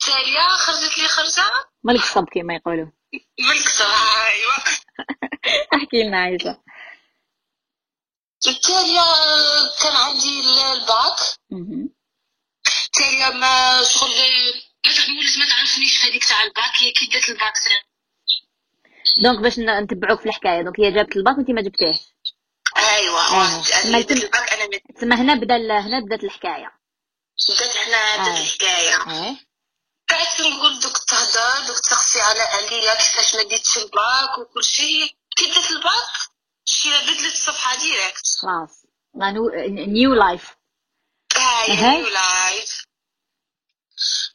تاليا 0.00 0.48
خرجت 0.48 0.98
لي 0.98 1.08
خرجة. 1.08 1.44
ملك 1.84 2.04
صب 2.04 2.24
كما 2.34 2.54
يقولوا. 2.54 2.86
ملكتها 3.40 4.26
ايوا 4.32 4.52
احكي 5.74 6.02
لنا 6.02 6.22
عايشه 6.22 6.60
تاليا 8.40 9.04
كان 9.82 9.96
عندي 9.96 10.40
الباك. 10.72 11.18
مهم. 11.50 11.94
تاليا 12.92 13.30
ما 13.30 13.82
شغل 13.84 14.10
ما 14.86 14.92
تقولش 14.92 15.38
ما 15.38 15.46
تعرفنيش 15.48 16.04
هذيك 16.04 16.24
تاع 16.24 16.42
الباك 16.42 16.72
هي 16.82 16.90
كي 16.90 17.06
دات 17.06 17.28
ال 17.28 17.34
bac 17.34 17.52
donc 19.22 19.38
باش 19.38 19.58
نتبعوك 19.58 20.20
في 20.20 20.26
الحكاية. 20.28 20.62
donc 20.62 20.80
هي 20.80 20.90
جابت 20.92 21.16
الباك 21.16 21.36
وانت 21.38 21.50
ما 21.50 21.62
جبتيهش 21.62 21.98
ايوا 22.76 23.20
آه. 23.20 23.62
الباك 23.84 24.52
أنا 24.52 24.66
مت- 24.66 24.96
تسمى 24.96 25.14
هنا 25.16 25.34
بدا 25.34 25.56
هنا 25.80 26.00
بدات 26.00 26.24
الحكاية. 26.24 26.72
بدات 27.48 27.76
هنا 27.76 28.16
بدات 28.16 28.36
آه. 28.38 28.40
الحكاية. 28.42 29.24
إيه 29.24 29.36
قعدت 30.10 30.40
نقول 30.40 30.80
دوك 30.80 30.96
تهضر 30.98 31.66
دوك 31.66 31.78
تسقسي 31.78 32.20
على 32.20 32.40
عليا 32.40 32.94
كيفاش 32.94 33.34
ما 33.34 33.42
ديتش 33.42 33.76
الباك 33.78 34.38
وكل 34.38 34.64
شيء. 34.64 35.16
كي 35.36 35.46
دات 35.46 35.70
الباك 35.70 36.10
شي 36.64 36.88
بدلت 36.88 37.32
الصفحة 37.32 37.76
directe. 37.78 38.26
خلاص. 38.42 38.84
new 39.92 40.14
life 40.14 40.54
هاي 41.36 41.72
أها. 41.72 41.96
نيو 41.96 42.08
لايف 42.08 42.83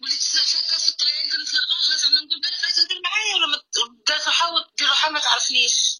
وليت 0.02 0.24
هكا 0.56 0.78
في 0.78 0.88
الطريق 0.88 1.14
قلت 1.34 1.54
لها 1.54 1.98
زعما 1.98 2.22
نقول 2.22 2.40
بالك 2.42 2.60
غادي 2.64 2.74
تهضر 2.76 3.02
معايا 3.04 3.36
ولا 3.36 3.48
ما 3.48 3.58
بدات 4.04 4.22
تحاول 4.26 4.66
دير 4.78 4.88
روحها 4.88 5.10
ما 5.10 5.20
تعرفنيش. 5.20 6.00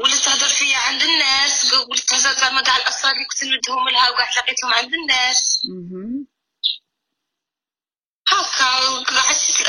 ولات 0.00 0.18
تهضر 0.18 0.48
فيا 0.48 0.76
عند 0.76 1.02
الناس 1.02 1.72
ولات 1.72 2.00
تهضر 2.00 2.40
زعما 2.40 2.60
كاع 2.62 2.76
الاسرار 2.76 3.12
اللي 3.12 3.24
كنت 3.24 3.44
نمدهم 3.44 3.88
لها 3.88 4.10
وكاع 4.10 4.30
لقيتهم 4.36 4.74
عند 4.74 4.94
الناس. 4.94 5.60
هكا 8.28 9.20
حسيت 9.20 9.60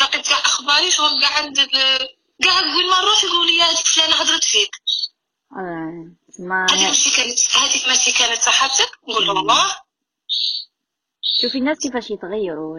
لقيت 0.00 0.26
كاع 0.28 0.38
أخباري 0.38 0.90
شغل 0.90 1.20
كاع 1.22 1.36
عند 1.38 1.60
كاع 2.44 2.60
كل 2.60 2.90
ما 2.90 3.00
نروح 3.00 3.24
يقول 3.24 3.46
لي 3.46 3.62
هذيك 3.62 3.86
فلانة 3.86 4.14
هضرت 4.16 4.44
فيك. 4.44 4.70
آه، 5.52 6.12
هذيك 6.70 6.88
ماشي 6.88 7.10
كانت 7.16 7.56
هذيك 7.56 7.88
ماشي 7.88 8.12
كانت 8.12 8.42
صاحبتك؟ 8.42 8.90
نقول 9.08 9.26
له 9.26 9.32
والله 9.32 9.76
شوفي 11.32 11.58
الناس 11.58 11.78
كيفاش 11.78 12.10
يتغيروا 12.10 12.78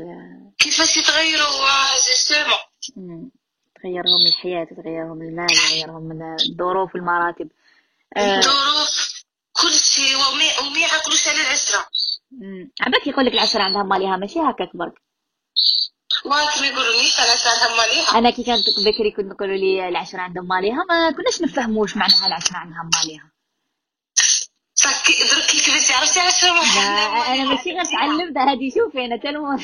كيفاش 0.60 0.98
يتغيروا؟ 0.98 1.96
جوستومون 1.96 2.58
مم. 2.96 3.32
تغيرهم 3.76 4.26
الحياة 4.28 4.64
تغيرهم 4.64 5.22
المال 5.22 5.48
تغيرهم 5.48 6.36
الظروف 6.52 6.96
والمراتب 6.96 7.50
آه، 8.18 8.38
الظروف 8.38 9.24
كل 9.52 9.72
شيء 9.72 10.16
وما 10.16 10.68
وما 10.70 10.80
يعقلوش 10.80 11.28
على 11.28 11.42
العشرة. 11.42 11.86
مم. 12.32 12.72
عباك 12.82 13.08
يقول 13.08 13.26
لك 13.26 13.34
العشرة 13.34 13.62
عندها 13.64 13.84
ماليها 13.84 14.18
ماشي 14.18 14.40
هكاك 14.40 14.76
برك 14.76 14.94
ما 16.26 16.68
يقولونيش 16.68 17.20
أنا 17.20 17.36
سالها 17.36 17.78
ماليها؟ 17.78 18.18
أنا 18.18 18.30
كي 18.30 18.44
كانت 18.44 18.64
بكري 18.86 19.12
كنت 19.12 19.26
نقولوا 19.26 19.56
لي 19.56 19.90
العشرة 19.90 20.20
عندهم 20.20 20.48
ماليها 20.48 20.86
ما 20.90 21.12
كناش 21.12 21.42
نفهموا 21.42 21.82
واش 21.82 21.98
معناها 21.98 22.28
العشرة 22.28 22.58
عندها 22.58 22.90
ماليها. 22.96 23.32
فكي 24.84 25.14
درك 25.24 25.50
كبرتي 25.66 25.94
عرفتي 25.94 26.20
علاش 26.20 26.44
أنا 26.44 27.46
ماشي 27.50 27.72
غير 27.72 27.84
تعلمت 27.84 28.38
هذه 28.38 28.70
شوفي 28.76 29.06
أنا 29.06 29.18
تلمو 29.18 29.52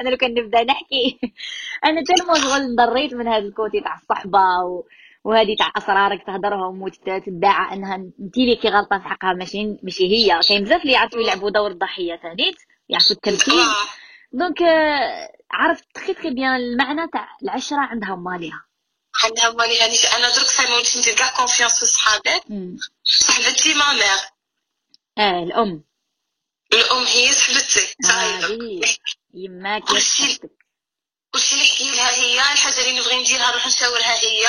أنا 0.00 0.08
لو 0.08 0.16
كان 0.16 0.34
نبدا 0.34 0.64
نحكي. 0.64 1.18
أنا 1.86 2.02
تلمو 2.02 2.34
شغل 2.34 2.60
انضريت 2.60 3.14
من 3.14 3.28
هذا 3.28 3.38
الكوتي 3.38 3.80
تاع 3.80 3.94
الصحبة 3.94 4.38
و... 4.64 4.84
وهذه 5.24 5.56
تاع 5.58 5.72
أسرارك 5.76 6.26
تهدرهم 6.26 6.82
وتدعى 6.82 7.74
إنها 7.74 7.94
انت 7.94 8.38
اللي 8.38 8.56
كي 8.56 8.68
غلطة 8.68 8.98
في 8.98 9.04
حقها 9.08 9.32
ماشي 9.32 9.76
ماشي 9.82 10.04
هي. 10.04 10.40
كاين 10.48 10.64
بزاف 10.64 10.82
اللي 10.82 10.92
يعرفوا 10.92 11.20
يلعبوا 11.20 11.50
دور 11.50 11.70
الضحية 11.70 12.16
ثانيت 12.16 12.56
يعرفوا 12.88 13.16
التمثيل. 13.16 13.54
آه. 13.54 14.02
دونك 14.32 14.62
آه، 14.62 15.32
عرفت 15.50 15.84
تخي 15.94 16.14
تخي 16.14 16.30
بيان 16.30 16.56
المعنى 16.56 17.08
تاع 17.12 17.28
العشرة 17.42 17.78
عندها 17.80 18.16
مالها 18.16 18.64
عندها 19.24 19.50
ماليها 19.50 19.86
نيش 19.88 20.06
أنا 20.06 20.28
درك 20.28 20.46
صاي 20.46 20.66
ما 20.66 20.74
وليتش 20.74 20.96
ندير 20.96 21.14
كاع 21.14 21.36
كونفيونس 21.36 21.78
في 21.78 21.86
صحابات 21.86 22.42
صاحبتي 23.04 23.74
ما 23.74 23.92
مير 23.92 24.18
آه 25.18 25.42
الأم. 25.42 25.84
الأم 26.72 27.04
هي 27.04 27.32
صاحبتي. 27.32 27.94
صايبه 28.02 28.46
هذه 28.46 28.96
يماك 29.34 29.82
كل 29.84 30.00
شيء. 30.02 30.28
يا 30.28 30.48
كلشي 31.34 31.54
اللي 31.54 31.64
نحكي 31.64 31.90
لها 31.96 32.10
هي 32.10 32.52
الحاجة 32.52 32.80
اللي 32.88 33.00
نبغي 33.00 33.22
نديرها 33.22 33.50
نروح 33.50 33.66
نشاورها 33.66 34.14
هي. 34.22 34.46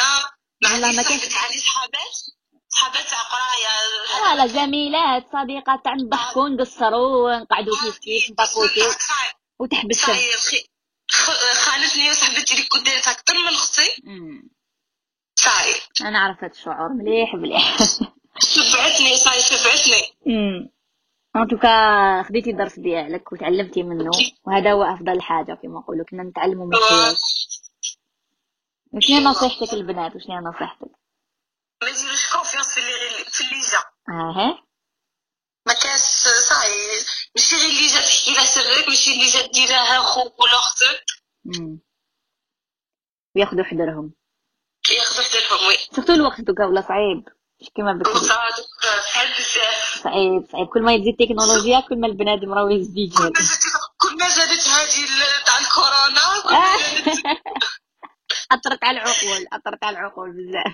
والله 0.63 0.91
ما 0.91 1.03
صاحبتي 1.03 1.35
عندي 1.37 1.59
صحابات؟ 1.59 2.15
صحابات 2.69 3.07
تاع 3.09 3.21
قرايه 3.21 4.35
لا 4.35 4.41
لا 4.41 4.47
زميلات 4.47 5.25
صديقات 5.33 5.83
تاع 5.83 5.93
نضحكوا 5.93 6.49
نقصروا 6.49 7.35
نقعدوا 7.37 7.75
كيف 7.83 7.97
كيف 7.97 8.29
نطفوتوا 8.31 8.93
وتحبس 9.59 9.95
الشمس. 10.03 10.05
صاير 10.15 10.37
خي- 10.37 10.69
خ- 11.11 11.53
خانتني 11.53 12.11
وصاحبتي 12.11 12.53
اللي 12.53 12.65
كنت 12.65 12.85
دايرتها 12.85 13.11
أكثر 13.11 13.33
من 13.33 13.47
أختي. 13.53 14.03
صاير 15.43 16.07
أنا 16.09 16.19
عرفت 16.19 16.57
الشعور 16.57 16.89
مليح 16.89 17.33
مليح. 17.33 17.77
شبعتني 18.39 19.17
صاير 19.17 19.39
شبعتني. 19.39 20.17
ان 20.27 21.50
توكا 21.50 22.23
خديتي 22.23 22.50
الدرس 22.50 22.79
ديالك 22.79 23.31
وتعلمتي 23.31 23.83
منه 23.83 24.12
وهذا 24.43 24.71
هو 24.71 24.83
أفضل 24.83 25.21
حاجة 25.21 25.53
كما 25.53 25.79
نقولوا 25.79 26.05
كنا 26.05 26.23
نتعلموا 26.23 26.65
من 26.65 26.73
الحياة 26.75 27.15
وشنو 28.93 29.19
نصيحتك 29.19 29.73
للبنات؟ 29.73 30.15
وشنو 30.15 30.39
نصيحتك؟ 30.39 30.91
ما 31.83 31.89
يديروش 31.89 32.33
confiance 32.33 32.73
في 32.73 32.79
اللي 32.79 33.25
في 33.25 33.41
اللي 33.41 33.62
جا. 33.71 33.77
آه 34.09 34.63
ما 35.65 35.73
كاش 35.73 36.00
صاي 36.50 36.69
ماشي 37.35 37.55
غير 37.55 37.69
اللي 37.69 37.88
جات 37.88 38.03
تحكي 38.03 38.33
لها 38.33 38.45
سرك 38.45 38.89
ماشي 38.89 39.13
اللي 39.13 39.25
جات 39.25 39.50
ديرها 39.53 40.00
خوك 40.00 40.39
ولا 40.39 40.53
أختك. 40.53 41.05
مم. 41.45 41.79
وياخذوا 43.35 43.63
حذرهم. 43.63 44.13
ياخذوا 44.91 45.67
oui 45.67 45.77
surtout 45.95 46.13
الوقت 46.13 46.41
دوكا 46.41 46.65
ولا 46.65 46.81
صعيب. 46.81 47.23
مش 47.61 47.69
كيما 47.75 47.93
بكري 47.93 48.13
صعب 48.13 48.51
بزاف 49.37 50.03
صعيب 50.03 50.45
صعيب. 50.51 50.67
كل 50.67 50.81
ما 50.81 50.93
يزيد 50.93 51.07
التكنولوجيا 51.21 51.79
كل 51.79 51.99
ما 51.99 52.07
البنادم 52.07 52.53
راه 52.53 52.71
يزيد 52.71 53.13
كل 53.97 54.17
ما 54.19 54.29
زادت 54.29 54.67
هذه 54.67 55.05
تاع 55.45 55.57
الكورونا 55.59 56.21
زادت 56.43 57.27
أثرت 58.51 58.83
على 58.83 58.97
العقول 59.01 59.47
أثرت 59.53 59.83
على 59.83 59.97
العقول 59.97 60.31
بزاف. 60.31 60.73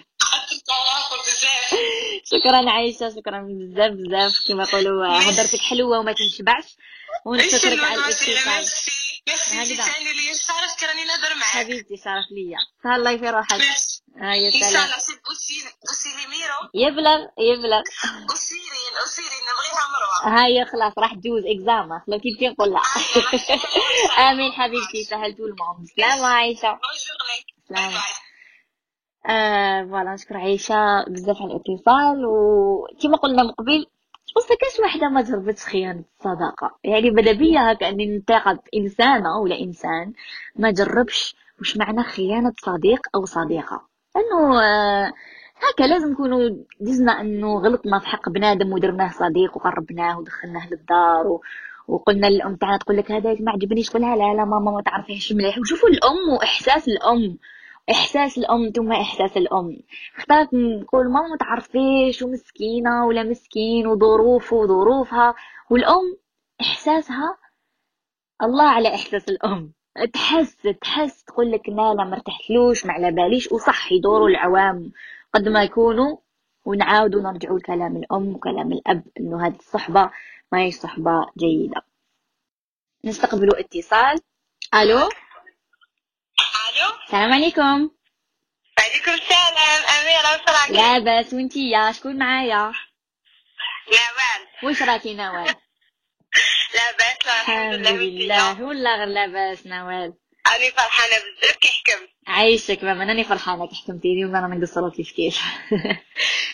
شكرا 2.25 2.71
عايشة 2.71 3.09
شكرا 3.09 3.39
بزاف 3.49 3.91
بزاف. 3.91 4.31
كما 4.47 4.63
يقولوا 4.63 5.07
هضرتك 5.07 5.59
حلوة 5.69 5.99
وما 5.99 6.13
تنشبعش. 6.13 6.75
ونشكرك 7.25 7.79
على 7.83 7.95
الاتصال 7.95 8.65
هكذا. 9.51 9.85
معاك. 11.35 11.41
حبيبتي 11.43 11.97
شرف 11.97 12.25
ليا. 12.31 12.57
تهلاي 12.83 13.19
في 13.19 13.29
روحك 13.29 13.61
ميرسي 14.19 14.25
ها 14.25 14.35
يا 14.35 14.47
ان 14.47 14.73
شاء 14.73 14.85
الله 14.85 14.97
سي 14.97 15.13
بوسي 15.25 15.53
بوسي 15.87 16.09
لي 16.09 16.25
ميرو 16.27 16.87
يبلغ 16.87 17.27
يبلغ 17.39 17.81
اسيرين 18.33 18.93
اسيرين 19.03 19.43
نبغيها 19.49 19.85
مروه 19.93 20.39
هاي 20.43 20.65
خلاص 20.65 20.93
راح 20.97 21.13
تجوز 21.13 21.43
اكزاما 21.45 22.01
لو 22.07 22.17
كنتي 22.17 22.47
نقول 22.47 22.69
لا 22.73 22.79
امين 24.31 24.51
حبيبتي 24.51 25.03
سهلتوا 25.03 25.45
المهم 25.45 25.85
سلام 25.97 26.23
عايشه 26.25 26.79
سلام. 27.69 27.91
آه 29.25 29.83
فوالا 29.83 30.13
نشكر 30.13 30.37
عايشه 30.37 31.03
بزاف 31.07 31.37
على 31.41 31.51
الاتصال 31.51 32.25
وكما 32.25 33.17
قلنا 33.17 33.43
من 33.43 33.51
قبل 33.51 33.85
بصي 34.35 34.55
كاش 34.55 34.79
وحده 34.79 35.09
ما 35.09 35.21
جربتش 35.21 35.63
خيانة 35.63 36.03
الصداقة. 36.19 36.77
يعني 36.83 37.09
بدا 37.09 37.31
بيا 37.31 37.71
هكا 37.71 37.89
اني 37.89 38.05
ننتقد 38.05 38.59
إنسانة 38.75 39.37
ولا 39.39 39.59
إنسان 39.59 40.13
ما 40.55 40.71
جربش. 40.71 41.35
وش 41.61 41.77
معنى 41.77 42.03
خيانة 42.03 42.53
صديق 42.65 42.99
أو 43.15 43.25
صديقة؟ 43.25 43.88
إنه 44.15 44.61
آه 44.63 45.13
هكا 45.61 45.83
لازم 45.83 46.11
نكونوا 46.11 46.49
دزنا 46.79 47.21
إنه 47.21 47.59
غلطنا 47.59 47.99
في 47.99 48.07
حق 48.07 48.29
بنادم 48.29 48.73
ودرناه 48.73 49.09
صديق 49.09 49.57
وقربناه 49.57 50.19
ودخلناه 50.19 50.69
للدار 50.69 51.27
و... 51.27 51.41
وقلنا 51.87 52.27
للأم 52.27 52.55
تاعنا 52.55 52.77
تقول 52.77 52.97
لك 52.97 53.11
هذا 53.11 53.33
ما 53.39 53.51
عجبنيش 53.51 53.89
تقولها 53.89 54.15
لا 54.15 54.33
لا 54.33 54.45
ماما 54.45 54.71
ما 54.71 54.81
تعرفيهش 54.81 55.33
مليح. 55.33 55.57
وشوفوا 55.59 55.89
الأم 55.89 56.29
وإحساس 56.33 56.87
الأم 56.87 57.37
إحساس 57.91 58.37
الأم 58.37 58.71
ثم 58.75 58.91
إحساس 58.91 59.37
الأم. 59.37 59.77
اختارت 60.17 60.53
نقول 60.53 61.05
ماما 61.11 61.27
ما 61.27 61.37
تعرفيش 61.37 62.21
ومسكينة 62.21 63.05
ولا 63.05 63.23
مسكين 63.23 63.87
وظروفه 63.87 64.55
وظروفها. 64.55 65.35
والأم 65.69 66.17
إحساسها 66.61 67.37
الله 68.43 68.63
على 68.63 68.95
إحساس 68.95 69.29
الأم. 69.29 69.73
تحس 70.13 70.57
تحس 70.81 71.23
تقول 71.23 71.51
لك 71.51 71.69
لا 71.69 71.93
لا 71.93 72.03
ما 72.03 72.15
ارتحتلوش 72.15 72.85
ما 72.85 72.93
على 72.93 73.11
باليش. 73.11 73.51
وصح 73.51 73.91
يدوروا 73.91 74.29
العوام 74.29 74.91
قد 75.33 75.47
ما 75.47 75.63
يكونوا 75.63 76.17
ونعاودوا 76.65 77.21
نرجعوا 77.21 77.59
لكلام 77.59 77.97
الأم 77.97 78.35
وكلام 78.35 78.71
الأب 78.71 79.03
إنه 79.19 79.47
هذه 79.47 79.55
الصحبة 79.55 80.11
ما 80.51 80.59
هي 80.59 80.71
صحبة 80.71 81.31
جيدة. 81.37 81.81
نستقبلوا 83.05 83.59
اتصال. 83.59 84.19
ألو؟ 84.73 84.97
ألو؟ 84.97 85.09
السلام 87.05 87.33
عليكم. 87.33 87.89
وعليكم 88.79 89.11
السلام 89.11 89.53
أميرة 90.01 90.31
واش 90.31 90.61
راكي؟ 90.61 90.73
لاباس 90.73 91.33
وإنتي 91.33 91.69
يا؟ 91.69 91.91
شكون 91.91 92.17
معايا؟ 92.17 92.73
لاباس 93.87 94.63
واش 94.63 94.81
راكي 94.81 95.15
نوال؟ 95.15 95.55
لاباس 96.79 97.17
الحمد 97.25 97.73
الحمد 97.73 97.97
لله. 97.97 98.25
لله 98.25 98.47
وانتيا 98.49 98.65
والله 98.65 98.95
غير 98.95 99.07
لاباس 99.07 99.67
نوال 99.67 100.13
راني 100.47 100.71
فرحانة 100.71 101.15
بزاف 101.15 101.55
كي 101.57 101.67
حكمت 101.67 102.09
عايشك 102.27 102.83
ماما 102.83 103.05
راني 103.05 103.23
فرحانة 103.23 103.67
كي 103.67 103.75
حكمتيني 103.75 104.25
وأنا 104.25 104.47
نقصروا 104.47 104.89
كيف 104.89 105.11
كيف 105.11 105.41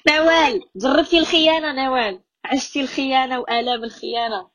نوال 0.10 0.62
جربتي 0.76 1.19
الخيانة 1.19 1.71
نوال؟ 1.86 2.23
عشتي 2.45 2.82
الخيانة 2.82 3.39
وآلام 3.39 3.84
الخيانة؟ 3.84 4.49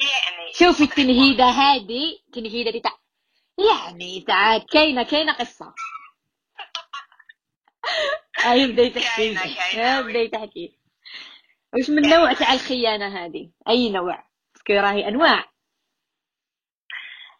يعني 0.00 0.52
شوفي 0.58 0.84
التنهيدة 0.84 1.44
هذه 1.44 2.18
التنهيدة 2.28 2.70
دي 2.70 2.80
تاع 2.80 2.98
يعني 3.58 4.20
تاع 4.20 4.58
كاينة 4.58 5.02
كاينة 5.02 5.32
قصة. 5.32 5.74
هاي 8.44 8.66
بداي 8.66 8.90
تحكي 8.90 9.34
كاينة- 9.36 9.42
كاينة 9.42 9.82
ها 9.82 10.00
oui. 10.00 10.10
بداي 10.12 10.28
تحكي 10.28 10.78
وش 11.74 11.90
من 11.90 12.08
نوع 12.08 12.32
تاع 12.32 12.52
الخيانه 12.52 13.24
هذه؟ 13.24 13.50
أي 13.68 13.90
نوع؟ 13.90 14.24
parce 14.54 14.65
que 14.65 14.72
راهي 14.72 15.08
أنواع. 15.08 15.52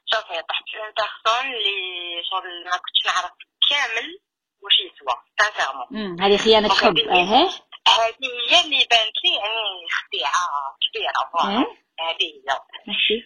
شوفي 0.06 0.42
طحت 0.48 0.64
في 0.70 0.78
personne 0.96 1.46
اللي 1.54 2.22
شغل 2.30 2.64
ما 2.64 2.70
كنتش 2.70 3.00
نعرف 3.06 3.32
كامل 3.70 4.20
واش 4.62 4.74
يسوى. 4.80 5.16
sincèrement 5.38 6.20
هذه 6.20 6.36
خيانة. 6.36 6.68
حب 6.68 6.98
آه 6.98 7.50
هذه 7.88 8.28
هي 8.50 8.64
اللي 8.64 8.86
بانت 8.90 9.16
لي 9.24 9.34
يعني 9.36 9.88
خديعة 9.90 10.42
كبيرة. 10.82 11.30
فوالا 11.32 11.66
هذه 12.00 12.22
هي. 12.22 12.60
ماشي. 12.86 13.18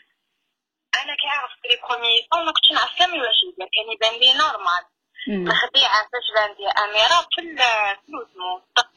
أنا 0.95 1.14
كي 1.16 1.29
عرفت 1.29 1.66
لي 1.66 1.77
بروميي 1.88 2.27
طون 2.31 2.45
ما 2.47 2.53
كنتش 2.53 2.73
نعرف 2.73 2.99
كامل 2.99 3.21
واش 3.21 3.42
يدير 3.42 3.69
كان 3.75 3.92
يبان 3.92 4.21
لي 4.21 4.38
نورمال. 4.38 4.85
الخديعه 5.29 6.03
فاش 6.12 6.27
بان 6.35 6.51
أميرة 6.85 7.19
في 7.35 7.41
ال- 7.41 7.97
في 8.03 8.09
الوزمو 8.09 8.57
الدق 8.59 8.93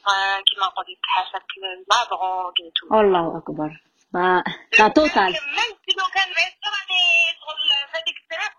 كيما 0.46 0.66
نقول 0.66 0.84
لك 0.88 0.98
حاشاك 1.02 1.46
لا 1.90 2.04
دروغ 2.10 3.00
الله 3.00 3.38
أكبر. 3.38 3.70
با 4.12 4.42
با 4.78 4.88
توتال 4.88 5.32
même 5.34 5.74
si 5.84 5.92
لو 5.98 6.04
كان 6.14 6.28
ما 6.28 6.40
يصير 6.46 6.70
راني 6.76 7.04
شغل 7.40 7.68
في 7.90 7.96
هذيك 7.96 8.16
الطريق 8.22 8.52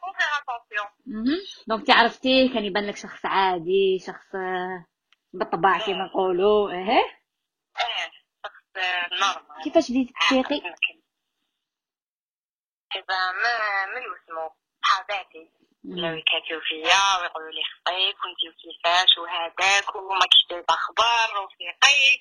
كون 0.00 0.12
فير 0.12 0.28
اتونسيون 0.38 0.88
مهم. 1.06 1.38
donc 1.68 1.86
تي 1.86 1.92
عرفتيه 1.92 2.54
كان 2.54 2.64
يبان 2.64 2.86
لك 2.86 2.96
شخص 2.96 3.26
عادي 3.26 3.98
شخص 4.06 4.28
بالطبع 5.32 5.78
كما 5.78 6.04
نقولوا 6.04 6.70
إيه؟ 6.70 7.04
آه 7.76 8.10
شخص 8.44 8.84
normal 9.12 9.64
كيفاش 9.64 9.90
بديتي 9.90 10.12
تفيقي 10.20 10.56
إذا 12.96 13.32
ما 13.42 13.86
من 13.86 14.02
واسمو 14.10 14.50
صحاباتي 14.84 15.50
ولاو 15.84 16.14
يكاتيو 16.14 16.60
فيا 16.60 17.20
ويقولوا 17.20 17.50
لي 17.50 17.62
خطيك 17.72 18.16
وانتي 18.24 18.48
وكيفاش 18.48 19.18
وهذاك 19.18 19.94
وماكش 19.96 20.46
داير 20.50 20.64
أخبار 20.68 21.28
وفيقي. 21.44 22.18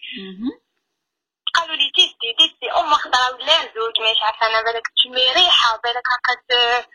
قالوا 1.54 1.76
لي 1.76 1.92
تيستي 1.96 2.34
تيستي 2.38 2.72
أم 2.72 2.94
خضرا 2.94 3.30
ولا 3.36 3.62
زوج 3.76 4.02
مش 4.02 4.22
عارفة 4.22 4.48
أنا 4.48 4.62
بالك 4.62 4.84
تشمي 4.96 5.34
ريحة 5.34 5.78
بالك 5.78 6.04
هكا. 6.14 6.88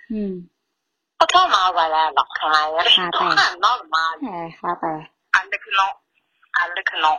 قلت 1.21 1.35
لهم 1.35 1.53
آه 1.53 1.71
ولا 1.71 2.11
لا 2.11 2.25
معايا 2.53 2.83
ريحة. 2.83 3.11
دخان 3.11 3.61
normal. 3.61 4.53
خطير. 4.53 5.13
قال 5.35 5.51
لك 5.51 5.61
non 5.79 5.89
قال 6.61 6.71
لك 6.79 6.95
non. 6.95 7.15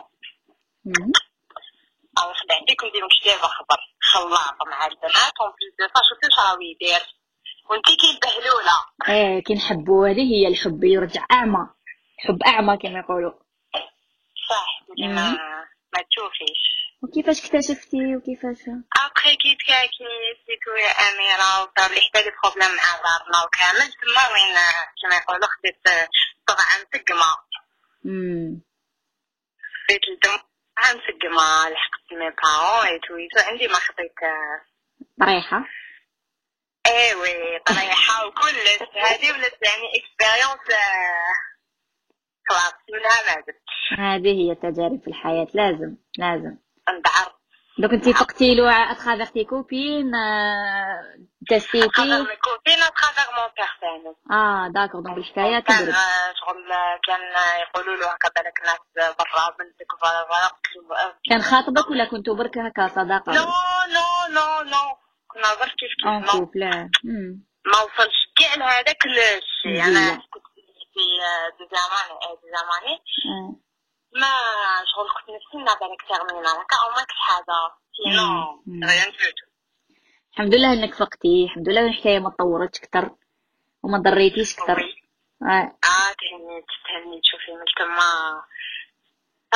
أو 2.18 2.34
خدعتك 2.34 2.82
وندير 2.82 3.06
مش 3.06 3.20
داير 3.24 3.38
خبر 3.38 3.78
خلاط 4.00 4.66
مع 4.66 4.86
البنات 4.86 5.32
de 5.78 5.86
ça 5.94 6.00
شوفي 6.08 6.26
واش 6.26 6.38
راهو 6.38 6.60
يدير. 6.60 7.16
وانتي 7.70 7.96
كي 7.96 8.10
البهلولة. 8.14 8.76
إيه 9.08 9.42
كي 9.42 9.54
نحبوا 9.54 10.08
هذه 10.08 10.22
هي 10.34 10.48
الحب 10.48 10.84
يرجع 10.84 11.26
أعمى. 11.32 11.68
حب 12.18 12.42
أعمى 12.46 12.76
كما 12.76 12.98
يقولوا. 12.98 13.32
صح 14.50 14.82
ما 14.98 15.30
ما 15.92 16.02
تشوفيش. 16.10 16.76
وكيفاش 17.02 17.44
اكتشفتي؟ 17.44 18.16
وكيفاش؟ 18.16 18.62
ابخي 19.04 19.36
كي 19.36 19.54
تكاكي 19.54 20.08
سيتو 20.46 20.70
يا 20.84 20.92
اميره 21.08 21.62
وصار 21.62 21.90
لي 21.94 22.00
حتى 22.00 22.22
لي 22.24 22.32
بروبليم 22.42 22.76
مع 22.76 22.88
دارنا 23.06 23.38
وكامل 23.44 23.92
تما 24.00 24.24
وين 24.32 24.56
كما 25.02 25.16
يقولوا 25.16 25.48
خديت 25.54 25.82
طبعا 26.46 26.74
مسقمه 26.82 27.30
امم 28.06 28.62
خديت 29.88 30.04
الدم 30.08 30.38
مسقمه 30.78 31.68
لحقت 31.70 32.12
مي 32.12 32.30
بارون 32.30 32.86
اي 32.86 32.98
تو 32.98 33.16
ايتو 33.16 33.50
عندي 33.50 33.68
ما 33.68 33.74
خديت 33.74 34.14
طريحه 35.20 35.64
ايوي 36.96 37.58
طريحه 37.58 38.26
وكلش 38.26 38.82
هذه 39.02 39.32
ولات 39.32 39.58
يعني 39.62 39.86
اكسبيريونس 39.96 40.80
خلاص 42.48 42.74
منها 42.92 43.36
ما 43.36 43.42
زدت 43.42 43.98
هذه 43.98 44.28
هي 44.28 44.52
التجارب 44.52 45.00
في 45.00 45.08
الحياة 45.08 45.46
لازم 45.54 45.96
لازم. 46.18 46.56
دوك 47.78 47.92
انتي 47.92 48.12
فقتي 48.12 48.54
له 48.54 48.92
اتخافيغ 48.92 49.44
كوبين 49.44 50.14
آه، 50.14 51.02
تستيتي 51.50 52.02
مي 52.02 52.36
كوبين 52.36 52.78
تخافر 52.96 53.32
مون 53.36 53.48
بيرسون 53.56 54.14
آه 54.38 54.68
داكور 54.68 55.00
دونك 55.00 55.18
الحكاية 55.18 55.60
كان 55.60 55.78
تدرب 55.78 55.94
شغل 56.40 56.68
كان 57.06 57.20
يقولوا 57.60 57.96
له 57.96 58.06
هكا 58.06 58.28
بالك 58.36 58.60
ناس 58.66 59.14
برا 59.18 59.56
بنتك 59.58 59.92
فوالا 60.00 61.14
كان 61.30 61.42
خاطبك 61.42 61.90
ولا 61.90 62.04
كنتوا 62.04 62.34
برك 62.34 62.58
هكا 62.58 62.88
صداقة؟ 62.88 63.32
نو 63.32 63.44
نو 63.94 64.34
نو 64.34 64.62
نو 64.62 65.05
غير 65.44 65.74
كيف 65.78 65.90
كيف. 66.02 66.34
ما 67.66 67.78
وصلش 67.82 68.16
كاع 68.36 68.54
لهذاك 68.54 69.06
الشيء. 69.06 69.84
أنا 69.84 70.16
كنت 70.30 70.46
في 70.96 71.04
دي 71.58 71.64
زاماني 72.54 72.94
آه،. 73.26 73.66
ما 74.20 74.32
شغل 74.92 75.08
كنت 75.16 75.36
نستنى 75.36 75.64
بالك 75.80 76.02
تيرمينا 76.08 76.52
هكا 76.52 76.76
أو 76.84 76.90
ماكش 76.96 77.14
حاجة 77.16 77.58
سينو 77.96 78.62
مم. 78.66 78.84
غير 78.84 79.08
نفوتو 79.08 79.46
الحمد 80.32 80.54
لله 80.54 80.72
إنك 80.72 80.94
فقتي 80.94 81.44
الحمد 81.44 81.68
لله 81.68 81.86
الحكاية 81.86 82.18
ما 82.18 82.30
تطورتش 82.30 82.78
أكثر 82.78 83.10
وما 83.82 83.98
ضريتيش 83.98 84.58
أكثر 84.58 84.76
وي. 84.78 85.02
آه. 85.42 85.78
آه 85.84 86.12
تهنيت 86.20 86.66
تهنيت 86.88 87.22
شوفي 87.24 87.52
من 87.52 87.64
تما 87.76 88.42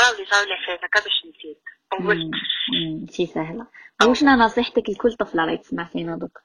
راولي 0.00 0.26
صاولي 0.26 0.56
حياتك 0.56 0.84
هكا 0.84 1.00
باش 1.00 1.22
نسيت 1.26 1.62
وقلت 1.92 2.18
مم. 2.18 3.00
مم. 3.00 3.06
شي 3.10 3.26
سهلة. 3.26 3.66
وشنا 4.06 4.36
نصيحتك 4.36 4.82
لكل 4.88 5.12
طفله 5.16 5.44
راهي 5.44 5.56
تسمع 5.56 5.84
فينا 5.84 6.16
دوك؟ 6.16 6.38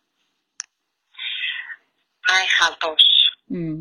ما 2.30 2.44
يخالطوش. 2.44 3.06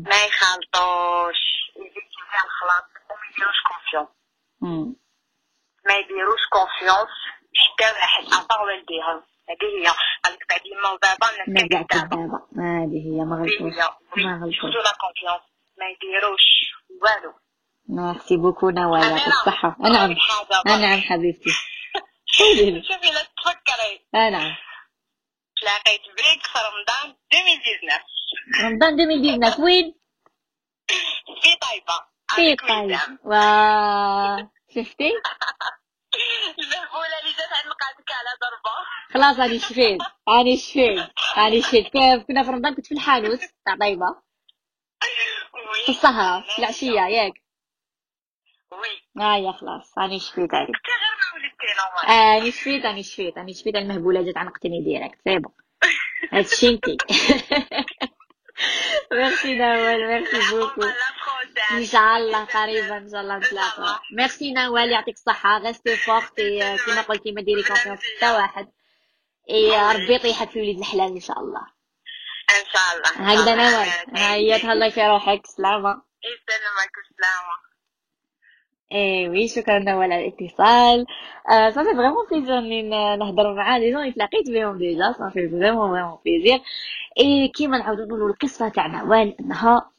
ما 0.09 0.19
يخالطوش. 0.27 1.41
يزيد 1.75 2.07
مزيان 2.17 2.45
الخلاط. 2.45 2.85
وما 3.09 3.25
يديروش 3.31 3.59
confiance. 3.67 4.09
ما 5.85 5.93
يديروش 5.97 6.41
confiance 6.49 7.13
حتى 7.55 7.83
واحد 7.83 8.23
à 8.23 8.31
part 8.31 8.61
والديهم. 8.65 9.23
هذه 9.49 9.67
هي. 9.77 9.87
قالك 10.23 10.49
بعد 10.49 10.61
يما 10.65 10.89
وبابا 10.89 11.27
نرجع 11.47 11.81
كدابة 11.81 12.39
هذه 12.57 13.01
هي 13.07 13.25
ما 13.25 13.35
غلطوش. 13.35 13.77
ما 14.17 14.39
غلطوش. 14.41 14.61
surtout 14.61 14.79
la 14.79 14.93
confiance 15.01 15.43
ما 15.79 15.85
يديروش 15.89 16.45
والو. 17.01 17.33
merci 17.89 18.37
beaucoup 18.37 18.69
نوال 18.69 19.01
يعطيك 19.01 19.21
أميرة، 19.23 19.27
الصحة 19.39 19.75
نقول 19.79 19.91
نعم 19.97 20.15
بقى. 20.65 20.77
نعم 20.79 21.01
حبيبتي. 21.01 21.49
شوفي 22.25 23.11
لا 23.11 23.23
تفكري 23.37 24.05
نعم. 24.13 24.55
تلاقيت 25.61 26.01
بيك 26.01 26.43
في 26.43 26.59
رمضان 26.59 27.15
2019 27.33 28.03
رمضان 28.63 28.93
2019 29.01 29.61
وين؟ 29.61 29.95
في 31.41 31.49
طيبة 31.61 31.99
في 32.29 32.41
عليك 32.41 32.61
طيب 32.61 32.91
وسام. 32.91 33.19
وا 33.23 34.49
شفتي؟ 34.75 35.11
المهبولة 36.59 37.19
اللي 37.21 37.31
جات 37.31 37.53
عند 37.53 37.73
قادك 37.73 38.11
على 38.11 38.29
ضربة. 38.41 38.75
خلاص 39.13 39.39
راني 39.39 39.59
شفيت. 39.59 40.01
راني 40.29 40.57
شفيت. 40.57 41.09
راني 41.37 41.61
شفيت. 41.61 41.87
كنا 42.27 42.43
في 42.43 42.49
رمضان 42.51 42.75
كنت 42.75 42.85
في 42.87 42.93
الحانوت. 42.93 43.39
تاع 43.65 43.75
طيبة 43.81 44.05
في 45.85 45.89
السهرة 45.91 46.41
في 46.41 46.59
العشية 46.59 47.01
ياك. 47.01 47.33
oui 48.71 49.23
آه 49.23 49.35
يا 49.37 49.51
خلاص. 49.51 49.97
راني 49.97 50.19
شفيت 50.19 50.53
عليك 50.53 50.69
أنت 50.69 50.87
غير 50.87 51.15
ما 51.19 51.33
ولدتي 51.35 51.67
normal 51.79 52.39
راني 52.39 52.51
شفيت 52.51 52.85
راني 52.85 53.03
شفيت 53.03 53.37
راني 53.37 53.53
شفيت 53.53 53.75
المهبولة 53.75 54.21
جات 54.21 54.37
عنقتني 54.37 54.81
direct. 54.83 55.19
c'est 55.23 55.39
bon 55.39 55.53
هادشي 56.33 56.67
انتي 56.69 56.97
ميرسي 59.11 59.55
نوال 59.55 60.07
merci 60.07 60.55
beaucoup. 60.55 60.81
إن 61.71 61.85
شاء 61.85 62.17
الله 62.17 62.45
قريبا 62.45 62.97
إن 62.97 63.09
شاء 63.11 63.21
الله 63.21 63.37
نتلاقاو 63.37 63.95
ميرسي 64.17 64.53
نوال 64.53 64.91
يعطيك 64.91 65.13
الصحة. 65.15 65.57
reste 65.59 65.95
forte 65.95 66.77
كيما 66.85 67.01
قلتي 67.01 67.31
ما 67.31 67.41
ديري 67.41 67.63
confiance 67.63 67.99
حتى 68.17 68.31
واحد. 68.31 68.71
إي 69.49 69.91
ربي 69.93 70.15
يطيحك 70.15 70.49
في 70.49 70.59
وليد 70.59 70.77
الحلال 70.79 71.11
إن 71.13 71.19
شاء 71.19 71.39
الله. 71.39 71.61
إن 72.49 72.65
شاء 72.73 72.97
الله. 72.97 73.31
هكذا 73.33 73.55
نوال. 73.55 74.17
هيا 74.17 74.57
تهلاي 74.57 74.91
في 74.91 75.01
روحك. 75.07 75.45
سلامة. 75.45 76.01
يسلمك. 76.23 76.91
السلامة. 77.11 77.64
اي 78.93 79.29
oui 79.29 79.47
شكرا 79.47 79.89
على 79.89 80.27
الاتصال 80.27 81.05
ça 81.49 81.64
fait 81.64 81.95
vraiment 81.95 82.25
plaisir 82.31 82.57
اني 82.57 82.81
ن- 82.81 83.19
نهضر 83.19 83.53
مع 83.53 83.77
les 83.77 83.91
gens 83.91 84.13
تلاقيت 84.13 84.49
بهم 84.49 84.77
déjà 84.77 85.11
ça 85.11 85.24
fait 85.24 85.49
vraiment 85.49 85.91
vraiment 85.91 86.17
plaisir 86.25 86.59
اي 87.19 87.47
كيما 87.47 87.77
نعاودو 87.77 88.03
نقولو 88.05 88.27
القصة 88.27 88.69
تاع 88.69 88.87
نوال 88.87 89.35
انها 89.39 89.91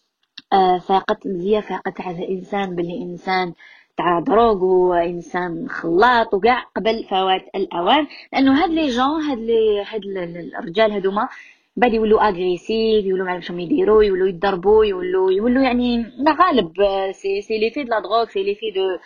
آه 0.53 0.79
فاقت 0.79 1.27
مزية 1.27 1.61
فاقت 1.61 2.01
على 2.01 2.29
إنسان 2.29 2.77
باللي 2.77 3.03
إنسان 3.03 3.53
تاع 3.97 4.21
drogue 4.21 4.65
وإنسان 4.65 5.69
خلاط 5.69 6.35
وكاع 6.35 6.63
قبل 6.77 7.05
فوات 7.11 7.43
الأوان. 7.55 8.07
لأنه 8.33 8.63
هاد 8.65 8.71
les 8.71 8.89
gens 8.89 9.23
هاد 9.23 9.39
لي 9.39 9.83
هاد 9.85 10.03
ال- 10.05 10.19
ال- 10.19 10.57
الرجال 10.57 10.93
هادوما 10.93 11.29
بعد 11.77 11.95
يولوا 11.95 12.29
agressifs 12.29 13.05
يولوا 13.05 13.27
ما 13.27 13.41
شنو 13.41 13.59
يديروا 13.59 14.05
يولوا 14.05 14.29
يضربوا 14.29 14.85
يولوا 14.85 15.33
يولوا 15.33 15.63
يعني 15.63 16.13
لا 16.19 16.33
غالب 16.33 16.81
آه، 16.81 17.13
c'est 17.13 17.43
c'est 17.43 17.59
l'effet 17.59 17.85
la 17.85 18.01
drogue 18.01 18.29
c'est 18.29 18.43
l'effet 18.43 18.71
de 18.71 18.99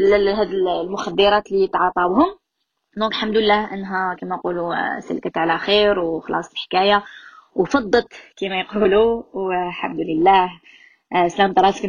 هاد 0.00 0.50
المخدرات 0.50 1.52
اللي 1.52 1.64
يتعاطاوهم. 1.64 2.38
donc 2.96 3.10
الحمد 3.12 3.36
لله 3.36 3.74
إنها 3.74 4.14
كما 4.14 4.36
نقولوا 4.36 4.74
آه، 4.74 5.00
سلكت 5.00 5.38
على 5.38 5.58
خير 5.58 5.98
وخلاص 5.98 6.52
الحكاية. 6.52 7.04
وفضت 7.54 8.12
كما 8.36 8.60
يقولوا 8.60 9.22
والحمد 9.32 10.00
لله. 10.00 10.50
آه، 11.14 11.28
سلامة 11.28 11.54
راسك 11.58 11.84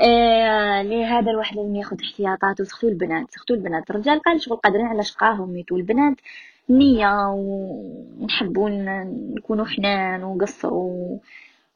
آه، 0.00 0.82
لهذا 0.82 1.30
الواحد 1.30 1.56
لازم 1.56 1.74
ياخذ 1.76 1.96
احتياطاته 2.04 2.64
surtout 2.64 2.88
البنات 2.88 3.30
surtout 3.30 3.54
البنات. 3.54 3.90
الرجال 3.90 4.20
قال 4.20 4.42
شغل 4.42 4.56
قادرين 4.56 4.86
على 4.86 5.02
شقاهم 5.02 5.50
mais 5.50 5.67
طو 5.67 5.76
البنات. 5.76 6.16
نية 6.70 7.26
ونحبوا 7.28 8.70
ن- 8.70 9.34
نكونوا 9.34 9.66
حنان 9.66 10.24
وقصروا 10.24 11.18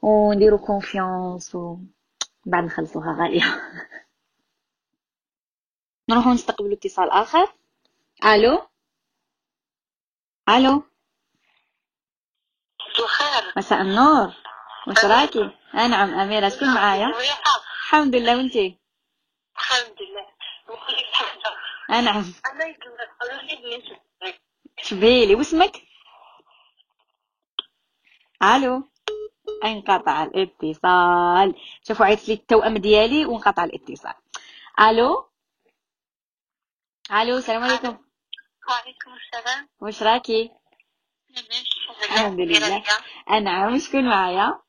ونديروا 0.02 0.59
confiance 0.66 1.55
وبعد 1.55 2.64
نخلصوها 2.64 3.16
غالية. 3.20 3.42
نروحوا 6.11 6.33
نستقبلوا 6.35 6.72
اتصال 6.72 7.11
آخر. 7.11 7.52
ألو؟ 8.24 8.66
ألو؟ 10.48 10.83
بخير. 12.98 13.52
مساء 13.57 13.81
النور. 13.83 14.35
واش 14.88 15.05
راكي؟ 15.05 15.50
آه 15.74 15.87
نعم 15.87 16.14
أميرة 16.14 16.48
شكون 16.48 16.74
معايا؟ 16.74 17.07
الحمد 17.85 18.14
لله 18.14 18.37
وانتي 18.37 18.78
الحمد 19.59 19.96
لله. 20.00 20.26
آه 21.90 22.00
نعم 22.00 22.24
أنا 22.52 22.64
يقول 22.64 22.92
أنا 23.22 23.52
يقول 23.52 23.83
شبيلي 24.83 25.35
واسمك؟ 25.35 25.83
ألو؟ 28.42 28.88
انقطع 29.64 30.23
الاتصال. 30.23 31.55
شوفوا 31.88 32.07
عيطت 32.07 32.29
لي 32.29 32.35
التوأم 32.35 32.79
ديالي 32.79 33.27
وانقطع 33.27 33.64
الاتصال. 33.64 34.14
ألو؟ 34.81 35.29
ألو 37.11 37.37
السلام 37.38 37.62
عليكم. 37.62 37.99
وعليكم 38.68 39.11
السلام. 39.14 39.68
واش 39.81 40.03
راكي؟ 40.03 40.51
الحمد 42.03 42.40
لله. 42.40 42.83
أنعم 43.31 43.79
شكون 43.79 44.09
معايا؟ 44.09 44.61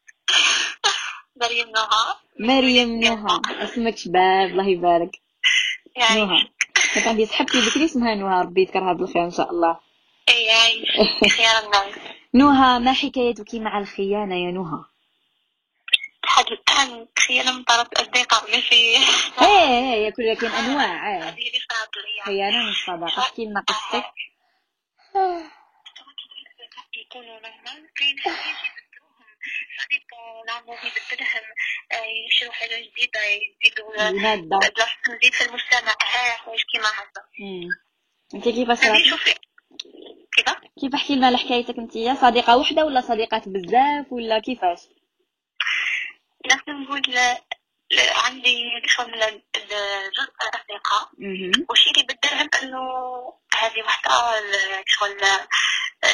مريم 1.42 1.70
نهار 1.70 2.16
مريم 2.40 3.00
نهى. 3.00 3.42
اسمك 3.64 3.98
شباب 3.98 4.50
الله 4.50 4.68
يبارك. 4.68 5.22
نهى. 5.98 6.48
كانت 6.94 7.08
عندي 7.08 7.26
صاحبتي 7.26 7.70
بكري 7.70 7.86
اسمها 7.86 8.16
نهى 8.16 8.42
ربي 8.42 8.62
يذكرها 8.62 8.94
بالخير 8.94 9.26
إن 9.26 9.32
شاء 9.32 9.52
الله. 9.52 9.80
اي 10.30 10.84
الناس 11.64 11.96
نهى 12.34 12.80
ما 12.80 12.94
حكايتك 12.94 13.56
مع 13.56 13.80
الخيانة 13.80 14.36
يا 14.36 14.52
نهى؟ 14.52 14.84
لحد 16.26 16.46
الآن 16.52 17.08
خيانة 17.28 17.52
من 17.52 17.64
طرف 17.64 17.88
الاصدقاء 17.88 18.52
ماشي 18.52 18.76
إيه 19.42 19.94
إيه 19.94 20.10
كل 20.10 20.34
كاين 20.34 20.52
أنواع 20.52 21.10
إيه. 21.10 21.24
هذه 21.30 21.48
اللي 21.48 21.60
صارت 21.70 21.98
لي 21.98 22.24
خيانة 22.26 22.70
مش 22.70 22.86
صداقة 22.88 23.20
أحكي 23.24 23.46
لنا 23.46 23.62
قصتك. 23.68 24.06
يكونوا 26.98 27.40
نورمال 27.40 27.90
كاين 27.96 28.20
حوايج 28.20 28.38
يبدلوهم 28.66 29.26
صديق 29.84 30.08
نعمو 30.48 30.74
يبدلهم 30.74 31.44
آه، 31.92 32.06
يشرو 32.28 32.52
حاجة 32.52 32.76
جديدة 32.76 33.20
يزيدوا 33.24 34.12
بلاصة 34.36 34.86
نزيد 35.10 35.34
في 35.34 35.46
المجتمع. 35.46 35.96
حوايج 36.02 36.62
كيما 36.72 36.88
هكا. 36.88 37.22
أنت 38.34 38.44
كيفاش 38.44 38.84
راكي 38.86 39.40
كيفا 40.38 40.56
كيف 40.82 40.94
احكي 40.94 41.16
لنا 41.16 41.28
حكايتك 41.38 41.78
انت؟ 41.78 41.92
صديقة 42.22 42.58
وحدة 42.58 42.86
ولا 42.86 43.02
صديقات 43.02 43.50
بزاف 43.50 44.06
ولا 44.14 44.40
كيفاش؟ 44.40 44.80
نقدر 46.52 46.74
نقول 46.74 47.02
ل- 47.08 47.38
ل- 47.96 48.10
عندي 48.26 48.64
شغل 48.88 49.12
جزء 50.18 50.34
أصدقاء. 50.42 51.10
مهم. 51.18 51.52
وشي 51.70 51.90
اللي 51.92 52.04
بدلهم 52.04 52.50
إنه 52.64 52.80
هذه 53.56 53.82
وحدة 53.86 54.40
ال- 54.40 54.84
شغل 54.86 55.18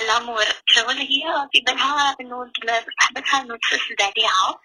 الأمور. 0.03 0.45
شغل 0.65 0.97
هي 0.97 1.23
في 1.51 1.61
بالها 1.65 2.15
انه 2.21 2.51
صاحبتها 2.99 3.41
انه 3.41 3.57
تسد 3.71 4.01
عليها. 4.01 4.59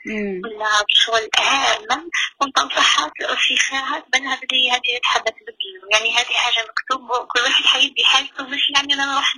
ولا 0.45 0.85
شغل 0.89 1.29
هامة 1.39 2.09
وتنصحها 2.41 3.11
في 3.37 3.57
خيرها 3.57 4.01
تبنها 4.01 4.37
بدي 4.37 4.71
هذه 4.71 4.99
تحب 5.03 5.25
تبدل. 5.25 5.75
يعني 5.93 6.17
هذه 6.17 6.35
حاجة 6.35 6.67
مكتوبة 6.69 7.19
وكل 7.19 7.41
واحد 7.41 7.65
حيدي 7.65 8.05
حاجته 8.05 8.45
مش 8.45 8.71
يعني 8.77 8.95
أنا 8.95 9.13
نروح 9.13 9.35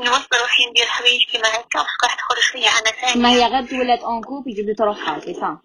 نوصل 0.00 0.36
روحي 0.40 0.66
ندير 0.70 0.86
حوايج 0.86 1.24
كيما 1.24 1.48
هكا. 1.48 1.86
راح 2.04 2.14
تخرج 2.14 2.42
فيا 2.52 2.70
أنا 2.70 2.90
ثانية. 3.00 3.22
ما 3.22 3.30
هي 3.32 3.46
غير 3.46 3.66
تولات 3.66 4.00
اون 4.00 4.22
كوب 4.22 4.48
يجبدوا 4.48 4.74
تروحها 4.74 5.20
سي 5.20 5.34
صا 5.34 5.60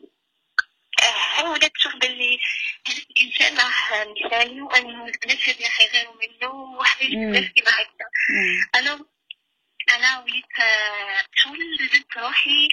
آه، 1.40 1.52
ولات 1.52 1.72
تشوف 1.76 1.96
باللي 1.96 2.40
الانسان 2.88 3.58
راه 3.58 4.06
مثالي 4.26 4.62
وانه 4.62 5.06
البنات 5.06 5.50
هذه 5.50 5.66
حيغيروا 5.66 6.14
منه 6.14 6.54
وحوايج 6.80 7.12
كيما 7.54 7.70
هكا. 7.70 8.06
أنا 8.76 9.00
أنا 9.92 10.20
وليت 10.20 10.60
آه، 10.60 11.24
شغل 11.36 11.90
زدت 11.94 12.18
روحي 12.18 12.68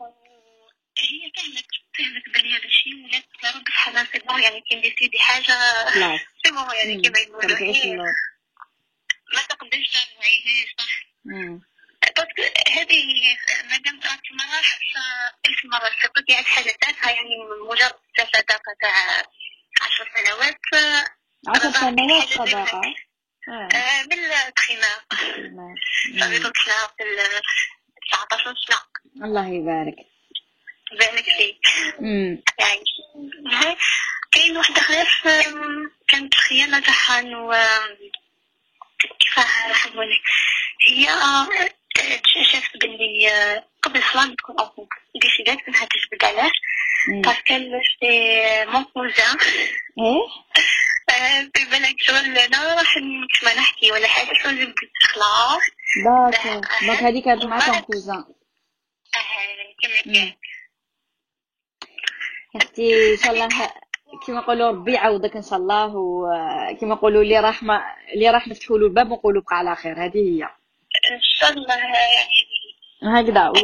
وهي 0.00 1.30
كانت 1.36 1.66
فهمت 1.98 2.28
بلي 2.34 2.56
هذا 2.56 2.64
الشيء 2.64 3.04
ولات 3.04 3.24
ربي 3.56 3.72
حاجة 3.72 4.04
سي 4.12 4.18
بون 4.18 4.42
يعني 4.42 4.60
كي 4.60 4.74
نديسيدي 4.76 5.18
حاجة. 5.18 5.54
خلاص 5.94 6.20
سي 6.44 6.50
بون 6.52 6.74
يعني. 6.74 7.02
كيما 7.02 7.18
يقولوا 7.18 7.58
تعيش 7.58 7.76
هي 7.76 7.96
ما 7.96 9.42
تقدرش 9.48 9.88
تنوعيها 9.90 10.66
صح. 10.78 11.02
باسكو 12.16 12.42
هذه 12.72 13.04
مادام 13.70 14.00
طلعت 14.00 14.20
مراحل 14.32 14.80
ألف 15.46 15.64
مرة. 15.64 15.90
سبقت 16.02 16.28
يعني 16.30 16.44
حاجة 16.44 16.76
تافهة 16.80 17.10
يعني 17.10 17.30
مجرد 17.70 17.92
صداقة 18.18 18.74
تاع 18.80 19.22
عشر 19.80 20.10
سنوات 20.16 20.58
عشر 21.48 21.62
أنا 21.62 21.70
بعرف 21.70 21.76
سنوات 21.76 22.48
صداقة 22.48 22.94
آه، 23.48 23.68
التخيمة 24.48 24.86
مم. 25.38 25.74
صافي 26.20 26.38
كنت 26.38 26.56
حنا 26.58 26.74
في 26.98 27.02
ال 27.02 27.40
19 28.10 28.54
سنة. 28.68 29.24
الله 29.26 29.48
يبارك. 29.48 29.96
بانك 30.98 31.28
مم. 32.00 32.42
يعني 32.58 32.84
كاين 34.32 34.56
واحدة 34.56 34.80
خلاف 34.80 35.28
كانت 36.08 36.34
خيانة 36.34 36.80
تاعها 36.80 37.18
انه 37.20 37.54
آم، 37.56 37.96
كيفاه 39.20 39.68
راح 39.68 39.86
نقول 39.86 40.06
هي 40.88 41.10
آه، 41.10 41.48
شافت 42.52 42.76
آه، 43.32 43.64
قبل 43.82 44.02
حلام 44.02 44.34
تكون 44.34 44.60
أمك 44.60 44.88
ديسيدات 45.22 45.58
انها 45.68 45.84
تجبد 45.86 46.24
عليه. 46.24 46.50
باسكو 47.24 47.80
سي 48.00 48.64
مون 48.66 48.84
كوزان 48.84 49.36
إيه؟ 49.98 50.28
في 51.54 51.64
بالك 51.70 51.94
شغل 51.98 52.38
أنا 52.38 52.74
راح 52.74 52.96
نحكي 53.56 53.92
ولا 53.92 54.08
حاجة 54.08 54.32
شغل 54.42 54.74
خلاص 55.02 55.62
داكور 56.04 56.60
دونك 56.86 57.02
هذه 57.02 57.22
كانت 57.22 57.44
مع 57.44 57.80
كوزان 57.80 58.24
يا 60.06 60.36
أختي 62.56 63.12
إن 63.12 63.16
شاء 63.16 63.32
الله 63.32 63.48
كما 64.26 64.40
نقولوا 64.40 64.68
ربي 64.68 64.92
يعوضك 64.92 65.36
إن 65.36 65.42
شاء 65.42 65.58
الله 65.58 65.96
وكما 65.96 66.94
نقولوا 66.94 67.22
اللي 67.22 67.40
راح 67.40 67.62
ما 67.62 67.82
اللي 68.14 68.30
راح 68.30 68.48
نفتحوا 68.48 68.78
له 68.78 68.86
الباب 68.86 69.10
ونقولوا 69.10 69.42
بقى 69.42 69.56
على 69.56 69.76
خير. 69.76 70.04
هذه 70.04 70.16
هي. 70.18 70.44
إن 70.44 71.20
شاء 71.22 71.50
الله. 71.50 71.74
هكذا 73.02 73.48
و... 73.48 73.54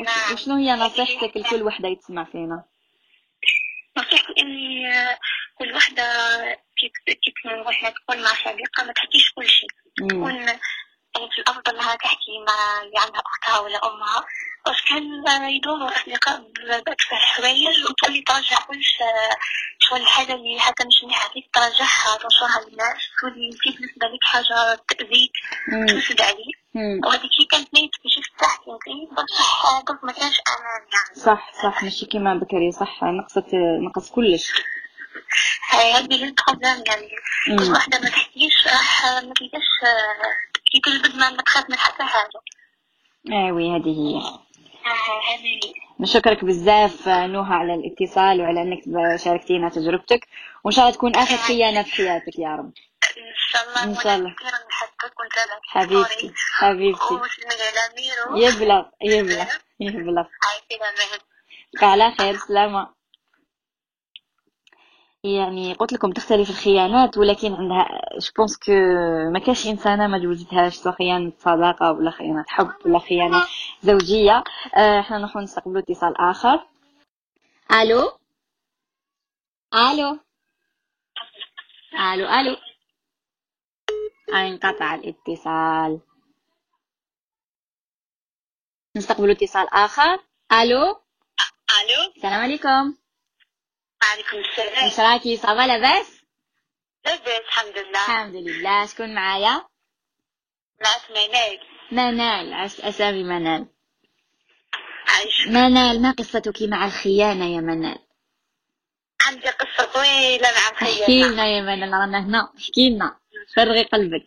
نعم. 0.00 0.32
وشنو 0.32 0.56
هي 0.56 0.72
نصيحتك 0.72 1.36
لكل 1.36 1.62
وحدة 1.62 1.88
يتسمع 1.88 2.24
فينا؟ 2.24 2.64
نصيحتي 3.96 4.32
اني 4.38 4.82
كل 5.58 5.74
وحدة 5.74 6.04
كي 6.78 7.32
تروح 7.44 7.88
تكون 7.90 8.22
مع 8.22 8.30
صديقة 8.30 8.84
ما 8.84 8.92
تحكيش 8.92 9.32
كل 9.32 9.48
شيء. 9.48 9.68
تكون 10.08 10.34
يعني 10.34 11.30
في 11.30 11.38
الأفضل 11.38 11.76
انها 11.76 11.94
تحكي 11.96 12.38
مع 12.48 12.82
اللي 12.82 12.98
عندها 12.98 13.22
أختها 13.26 13.58
ولا 13.58 13.86
أمها. 13.86 14.24
بس 14.66 14.76
كان 14.88 15.50
يدوروا 15.50 15.88
أصدقاء 15.96 16.38
ب- 16.40 16.84
بأكثر 16.84 17.16
حوايج 17.16 17.84
وتولي 17.90 18.22
ترجع 18.22 18.56
آه، 19.02 19.36
شو 19.78 19.96
الحاجة 19.96 20.34
اللي 20.34 20.60
حتى 20.60 20.84
مش 20.86 21.04
مليحة. 21.04 21.28
فيك 21.32 21.50
ترجعها 21.52 22.16
تنشرها 22.22 22.70
للناس 22.70 22.96
تولي 23.20 23.52
في 23.52 23.70
بالنسبة 23.70 24.06
لك 24.06 24.24
حاجة 24.24 24.80
تأذيك 24.88 25.32
مم. 25.68 25.86
تفسد 25.86 26.20
عليك. 26.20 26.56
وهذيك 27.06 27.30
هي 27.40 27.44
كانت 27.50 27.74
نيت 27.74 27.90
كي 28.02 28.08
شفت 28.08 28.40
تحكي 28.40 28.70
انت 28.70 29.20
بصح 29.20 29.66
قلت 29.88 30.04
ما 30.04 30.12
كانش 30.12 30.40
أمان 30.48 30.82
يعني. 30.92 31.14
صح 31.24 31.52
صح 31.62 31.82
ماشي 31.84 32.06
كيما 32.06 32.34
بكري 32.34 32.72
صح. 32.72 33.04
نقصت 33.04 33.54
نقص 33.86 34.10
كلش. 34.10 34.52
هذه 35.70 36.14
هي 36.14 36.24
البروبليم 36.24 36.84
يعني. 36.86 37.08
كل 37.58 37.72
واحدة 37.72 37.98
ما 37.98 38.08
تحكيش 38.10 38.66
راح 38.66 39.04
ما 39.04 39.32
تلقاش 39.34 39.68
كي 40.72 40.80
تجبد 40.80 41.16
ما 41.16 41.36
تخاف 41.42 41.70
من 41.70 41.76
حتى 41.78 42.02
حاجة. 42.02 42.40
ايوي 43.32 43.70
هذه 43.76 43.88
هي. 43.88 44.16
آه، 44.16 45.34
هذه 45.34 45.60
هي. 45.64 45.72
نشكرك 46.00 46.44
بزاف 46.44 47.08
نوها 47.08 47.54
على 47.54 47.74
الاتصال 47.74 48.40
وعلى 48.40 48.62
إنك 48.62 48.80
شاركتينا 49.24 49.68
تجربتك. 49.68 50.28
وإن 50.64 50.74
شاء 50.74 50.84
الله 50.84 50.96
تكون 50.96 51.16
آخر 51.16 51.36
خيانة 51.36 51.82
في 51.82 51.92
حياتك 51.92 52.38
يا 52.38 52.48
رب. 52.48 52.72
إن 53.18 53.34
شاء 53.48 53.68
الله. 53.68 53.84
إن 53.84 53.94
شاء 53.94 54.16
الله. 54.16 54.34
كثيرا 54.34 54.58
نحبك 54.68 55.20
ونتابعك 55.20 55.60
حبيبتي 55.68 56.32
حبيبتي. 56.58 57.14
يبلغ 58.34 58.84
يبلغ 59.02 59.46
يبلغ. 59.80 60.24
على 61.82 62.14
خير 62.18 62.36
سلامة. 62.36 63.01
يعني 65.24 65.74
قلت 65.74 65.92
لكم 65.92 66.10
تختلف 66.12 66.50
الخيانات 66.50 67.18
ولكن 67.18 67.52
عندها 67.54 68.00
جوبونس 68.18 68.58
كو 68.58 68.72
ما 69.32 69.38
كاش 69.38 69.66
إنسانة 69.66 70.06
ما 70.06 70.18
جوزتهاش 70.18 70.74
سواء 70.76 70.94
خيانة 70.94 71.32
صداقة 71.38 71.92
ولا 71.92 72.10
خيانة 72.10 72.44
حب 72.48 72.72
ولا 72.86 72.98
خيانة 72.98 73.46
زوجية. 73.82 74.44
آه، 74.76 75.00
إحنا 75.00 75.18
نروح 75.18 75.36
نستقبلوا 75.36 75.82
اتصال 75.82 76.16
آخر. 76.16 76.66
ألو؟ 77.72 78.18
ألو؟ 79.74 80.18
ألو 81.94 82.26
ألو. 82.40 82.56
انقطع 84.34 84.94
الاتصال. 84.94 86.00
نستقبل 88.96 89.30
اتصال 89.30 89.68
آخر. 89.74 90.18
ألو؟ 90.52 90.82
ألو؟ 91.80 92.12
السلام 92.16 92.40
عليكم. 92.40 93.01
وعليكم 94.02 94.36
السلام. 94.36 94.84
واش 94.84 95.00
راكي 95.00 95.36
صافا 95.36 95.66
لاباس؟ 95.66 96.22
لاباس 97.04 97.40
الحمد 97.48 97.78
لله. 97.78 97.90
الحمد 98.06 98.34
لله. 98.34 98.86
شكون 98.86 99.14
معايا؟ 99.14 99.64
معك 100.84 101.10
منال. 101.10 101.58
منال. 101.92 102.54
عشت 102.54 102.80
أسامي 102.80 103.24
منال. 103.24 103.66
عايش. 105.08 105.46
منال 105.46 106.02
ما 106.02 106.10
قصتك 106.10 106.62
مع 106.62 106.84
الخيانة 106.86 107.54
يا 107.54 107.60
منال؟ 107.60 107.98
عندي 109.26 109.48
قصة 109.48 109.84
طويلة 109.84 110.48
مع 110.48 110.58
احكي 110.58 111.00
الخيانة 111.02 111.32
لنا 111.32 111.46
يا 111.46 111.62
منال 111.62 111.92
رانا 111.92 112.26
هنا. 112.26 112.52
احكي 112.58 112.90
لنا. 112.90 113.18
فرغي 113.56 113.82
قلبك. 113.82 114.24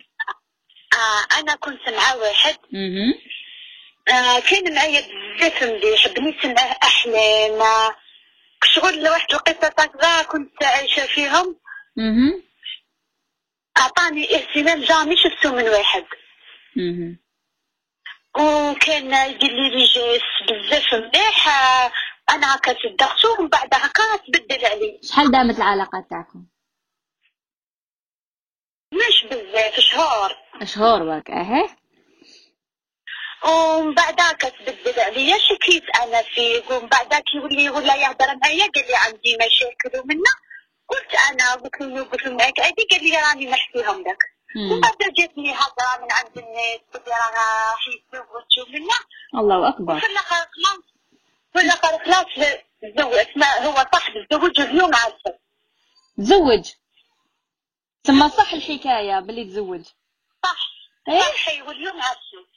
آه 0.94 1.40
أنا 1.40 1.56
كنت 1.56 1.90
مع 1.90 2.14
واحد. 2.14 2.58
آه 4.08 4.40
كان 4.40 4.76
معايا 4.76 5.02
بزاف 5.38 5.64
مليح 5.64 6.08
بنيت 6.08 6.46
معاه 6.46 6.78
أحلام 6.84 7.62
آه، 7.62 7.96
شغل 8.66 9.10
واحد 9.10 9.34
القصة 9.34 9.68
هكذا 9.68 10.24
كنت 10.24 10.64
عايشة 10.64 11.06
فيهم. 11.06 11.60
أها 12.00 12.42
أعطاني 13.78 14.36
اهتمام 14.36 14.82
جامي 14.82 15.16
شفتو 15.18 15.56
من 15.56 15.70
واحد. 15.70 16.06
أها 16.78 17.16
وكان 18.38 19.30
يدير 19.30 19.52
لي 19.52 19.70
ريجيس 19.70 20.22
بزاف 20.50 20.94
مليح 20.94 21.48
أنا 22.30 22.56
هكا 22.56 22.76
صدقتو 22.84 23.36
ومن 23.40 23.48
بعد 23.48 23.74
هكا 23.74 24.18
تبدل 24.28 24.66
علي. 24.66 25.00
شحال 25.04 25.32
دامت 25.32 25.58
العلاقة 25.58 26.06
تاعكم؟ 26.10 26.46
مش 28.94 29.26
بزاف 29.26 29.80
شهور. 29.80 30.36
شهور 30.64 31.04
برك 31.04 31.30
أها 31.30 31.78
ومن 33.46 33.94
بعد 33.94 34.22
هكا 34.22 34.50
تبدل 34.50 35.00
عليا 35.00 35.38
شكيت 35.38 35.84
أنا 36.04 36.22
فيه 36.22 36.64
ومن 36.70 36.88
بعد 36.88 37.14
كيولي 37.16 37.70
ولا 37.70 37.96
يهضر 37.96 38.36
معايا 38.44 38.68
قال 38.76 38.88
لي 38.88 38.96
عندي 38.96 39.38
مشاكل 39.38 40.00
ومنا 40.00 40.32
قلت 40.90 41.16
أنا 41.32 41.54
قلت 41.54 41.82
له 41.82 42.04
قلت 42.04 42.26
له 42.26 42.32
معاك 42.32 42.60
عادي 42.60 42.88
قال 42.92 43.04
لي 43.04 43.18
راني 43.18 43.46
نحكيهم 43.46 44.02
لك. 44.02 44.18
ومن. 44.58 44.82
بعد 44.82 44.98
جاتني 45.18 45.54
هضرة 45.54 46.02
من 46.02 46.12
عند 46.12 46.38
الناس. 46.38 46.80
قلت 46.94 47.08
لي 47.08 47.14
راه 47.14 47.76
حيتزوج 47.76 48.68
ومنا 48.68 49.00
الله 49.36 49.70
أكبر. 49.70 49.96
وفي 49.96 50.06
الآخر 50.06 50.36
خلاص. 50.36 50.84
في 51.54 51.62
الآخر 51.62 52.06
خلاص 52.06 52.50
تزوج 52.82 53.28
ما 53.36 53.66
هو 53.66 53.86
صاحبي 53.94 54.26
تزوج 54.30 54.60
اليوم 54.62 54.96
عارفه. 54.96 55.40
تزوج 56.18 56.72
تما 58.04 58.28
صح 58.28 58.54
الحكاية 58.54 59.20
باللي 59.20 59.46
تزوج. 59.46 59.86
صح. 60.44 60.70
إيه؟ 61.10 61.22
صحي 61.22 61.62
واليوم 61.62 62.02
عارفه. 62.02 62.55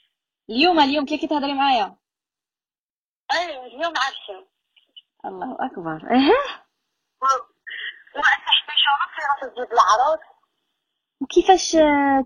اليوم 0.50 0.80
اليوم 0.80 1.06
كيف 1.06 1.20
تهضري 1.30 1.54
معايا؟ 1.54 1.96
أيوه 3.32 3.66
اليوم 3.66 3.92
عارفه 3.96 4.48
الله 5.24 5.56
أكبر. 5.61 6.11
إيه؟ 6.11 6.34
وأنا 8.14 8.46
حبيت 8.46 8.78
شرطي 8.84 9.22
راح 9.28 9.40
تجيب 9.40 9.72
العروس. 9.72 10.20
وكيفاش 11.20 11.76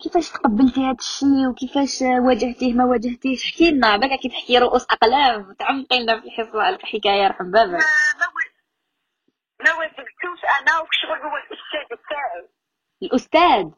كيفاش 0.02 0.30
تقبلتي 0.30 0.80
هذا 0.80 0.96
الشيء؟ 0.98 1.48
وكيفاش 1.50 2.02
واجهتيه 2.26 2.74
ما 2.74 2.85
واجهتيش؟ 2.85 3.44
احكي 3.44 3.70
لنا 3.70 3.96
بالك 3.96 4.18
كي 4.20 4.28
تحكي 4.28 4.58
رؤوس 4.58 4.87
أقلام 4.90 5.52
تعمقي 5.52 6.02
لنا 6.02 6.20
في 6.20 6.26
الحصه 6.26 6.68
الحكاية 6.68 7.26
رحب 7.28 7.50
بابك 7.50 7.85
ما 9.64 9.74
واجهتوش 9.74 10.40
أنا 10.61 10.78
وشغل 10.80 11.22
هو 11.22 11.37
الأستاذ 11.37 11.96
بتاعي. 11.98 12.48
الأستاذ؟ 13.02 13.70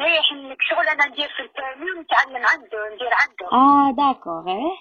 إيه 0.00 0.20
شغل 0.60 0.88
أنا 0.88 1.06
ندير 1.06 1.28
في 1.36 1.42
التاني 1.42 1.90
ونتعلم 1.90 2.46
عنده 2.46 2.94
ندير 2.94 3.10
عنده 3.12 3.46
آه 3.52 3.90
d'accord 3.96 4.48
إيه؟ 4.48 4.78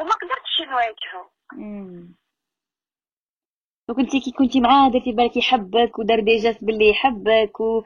وما 0.00 0.12
قدرتش 0.12 0.60
نواجهه. 0.60 1.30
مم. 1.52 2.14
وكنتي 3.88 4.20
كي 4.20 4.30
كنتي 4.30 4.60
معاه 4.60 4.88
درتي 4.88 5.12
بالك 5.12 5.36
يحبك 5.36 5.98
ودار 5.98 6.20
déjà 6.20 6.58
باللي 6.62 6.90
يحبك 6.90 7.60
و... 7.60 7.84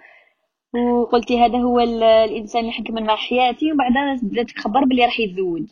وقلتي 0.74 1.44
هذا 1.44 1.58
هو 1.58 1.80
ال... 1.80 2.02
الإنسان 2.02 2.60
اللي 2.60 2.72
حنكمل 2.72 3.04
مع 3.04 3.16
حياتي 3.16 3.72
وبعدها 3.72 4.18
بدات 4.22 4.50
تخبر 4.50 4.80
باللي 4.84 5.04
راح 5.04 5.20
يتزوج. 5.20 5.70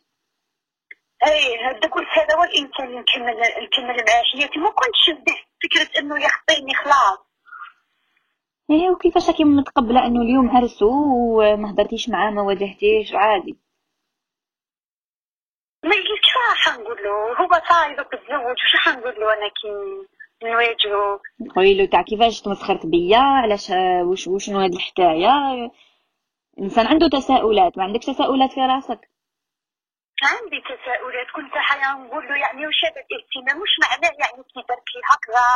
إيه 1.27 1.69
هذا 1.69 1.89
قلت 1.89 2.09
هذا 2.19 2.35
هو 2.37 2.43
الإنسان 2.43 2.87
اللي 2.87 3.01
نكمل 3.01 3.37
نكمل 3.65 4.05
معاه 4.09 4.23
حياتي. 4.33 4.59
ما 4.59 4.71
كنتش 4.71 5.33
فكره 5.63 6.01
إنه 6.01 6.25
يخطيني 6.25 6.75
خلاص. 6.75 7.26
إيه 8.71 8.91
وكيفاش 8.91 9.29
راكي 9.29 9.45
متقبله 9.45 10.07
أنه 10.07 10.23
اليوم 10.23 10.57
عرسو 10.57 10.91
وما 11.39 11.71
هضرتيش 11.71 12.09
معاه 12.09 12.31
ما 12.31 12.43
واجهتيش 12.43 13.15
عادي 13.15 13.59
ما 15.85 15.91
قلت 15.91 16.27
راح 16.49 16.79
نقول 16.79 16.97
له؟ 17.05 17.41
هو 17.41 17.63
صايب 17.69 17.97
تتزوج 17.97 18.57
وش 18.65 18.77
حنقول 18.77 19.15
له 19.21 19.33
أنا 19.33 19.49
كي 19.49 19.69
نواجهه؟ 20.45 21.21
قولي 21.57 21.75
له 21.79 21.87
تاع 21.87 22.03
كيفاش 22.03 22.41
تمسخرت 22.43 22.87
بيا؟ 22.87 23.19
علاش 23.19 23.71
وش 24.11 24.27
وشنو 24.29 24.61
هاد 24.61 24.73
الحكاية؟ 24.75 25.31
الإنسان 26.59 26.87
عنده 26.87 27.09
تساؤلات 27.09 27.79
ما 27.79 27.85
عندكش 27.85 28.07
تساؤلات 28.07 28.53
في 28.53 28.61
راسك؟ 28.61 29.01
عندي 30.23 30.61
تساؤلات 30.61 31.27
كنت 31.37 31.55
حيا 31.55 31.93
نقول 31.93 32.29
له 32.29 32.37
يعني 32.37 32.67
وش 32.67 32.81
هذا 32.85 33.01
الاهتمام؟ 33.07 33.63
مش 33.63 33.75
معناه 33.83 34.17
يعني 34.21 34.43
كي 34.43 34.61
درت 34.69 34.89
لي 34.95 35.01
هكذا. 35.11 35.47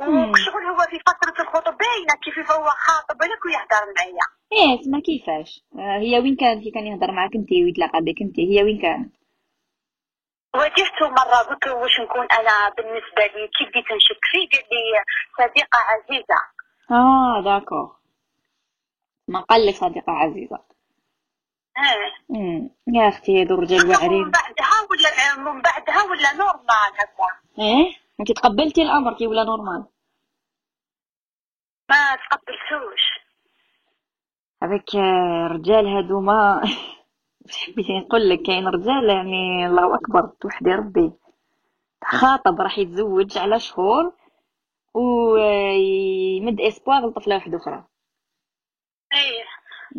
وشغل 0.00 0.64
هو 0.70 0.78
في 0.90 0.98
فترة 1.06 1.42
الخطوبة 1.42 1.76
باينة 1.76 2.14
كيف 2.24 2.52
هو 2.52 2.64
خاطب 2.64 3.22
لك 3.22 3.44
ويهدر 3.44 3.92
معايا. 3.96 4.26
إيه 4.52 4.80
تسمى 4.80 5.00
كيفاش. 5.00 5.64
آه، 5.78 5.98
هي 5.98 6.18
وين 6.18 6.36
كانت؟ 6.36 6.62
كي 6.64 6.70
كان 6.70 6.86
يهضر 6.86 7.12
معاك 7.12 7.34
انت 7.34 7.52
ويتلاقى 7.52 8.00
بك 8.00 8.22
انت 8.22 8.40
هي 8.40 8.62
وين 8.62 8.82
كانت؟ 8.82 9.14
واجهته 10.54 11.08
مرة 11.08 11.36
قلت 11.48 11.66
له 11.66 11.74
واش 11.74 12.00
نكون 12.00 12.26
أنا 12.32 12.70
بالنسبة 12.76 13.22
لي؟ 13.22 13.48
كي 13.48 13.64
بديت 13.64 13.84
نشك 13.96 14.20
فيه؟ 14.32 14.48
قال 14.58 14.68
لي 14.72 15.02
صديقة 15.38 15.78
عزيزة. 15.78 16.40
آه 16.90 17.42
d'accord 17.44 17.96
ما 19.28 19.40
قال 19.40 19.66
لك 19.66 19.74
صديقة 19.74 20.12
عزيزة. 20.12 20.58
آه 21.76 22.34
امم 22.36 22.70
يا 22.86 23.08
أختي 23.08 23.40
هادو 23.40 23.54
الرجال 23.54 23.86
من 23.86 23.90
واعرين 23.90 24.30
بعدها 24.30 24.80
ولا 24.90 25.52
من 25.52 25.62
بعدها 25.62 26.02
ولا 26.02 26.32
normal 26.32 26.92
هكا؟ 26.98 27.28
إيه؟ 27.58 28.05
انت 28.20 28.32
تقبلتي 28.32 28.82
الامر 28.82 29.14
كي 29.14 29.26
ولا 29.26 29.44
normal؟ 29.44 29.84
ما 31.90 32.16
تقبلتوش 32.16 33.02
هذاك 34.62 34.94
الرجال 35.46 35.86
هادو 35.86 36.20
ما 36.20 36.60
واش 37.46 37.56
حبيتي 37.66 37.98
نقول 37.98 38.28
لك 38.28 38.42
كاين 38.42 38.66
رجال 38.68 39.10
يعني 39.10 39.66
الله 39.66 39.94
أكبر 39.94 40.26
توحدي 40.40 40.70
ربي. 40.70 41.12
خاطب 42.04 42.60
راح 42.60 42.78
يتزوج 42.78 43.38
على 43.38 43.60
شهور 43.60 44.12
ويمد 44.94 46.60
espoir 46.60 47.06
لطفلة 47.06 47.34
واحدة 47.34 47.56
أخرى. 47.56 47.84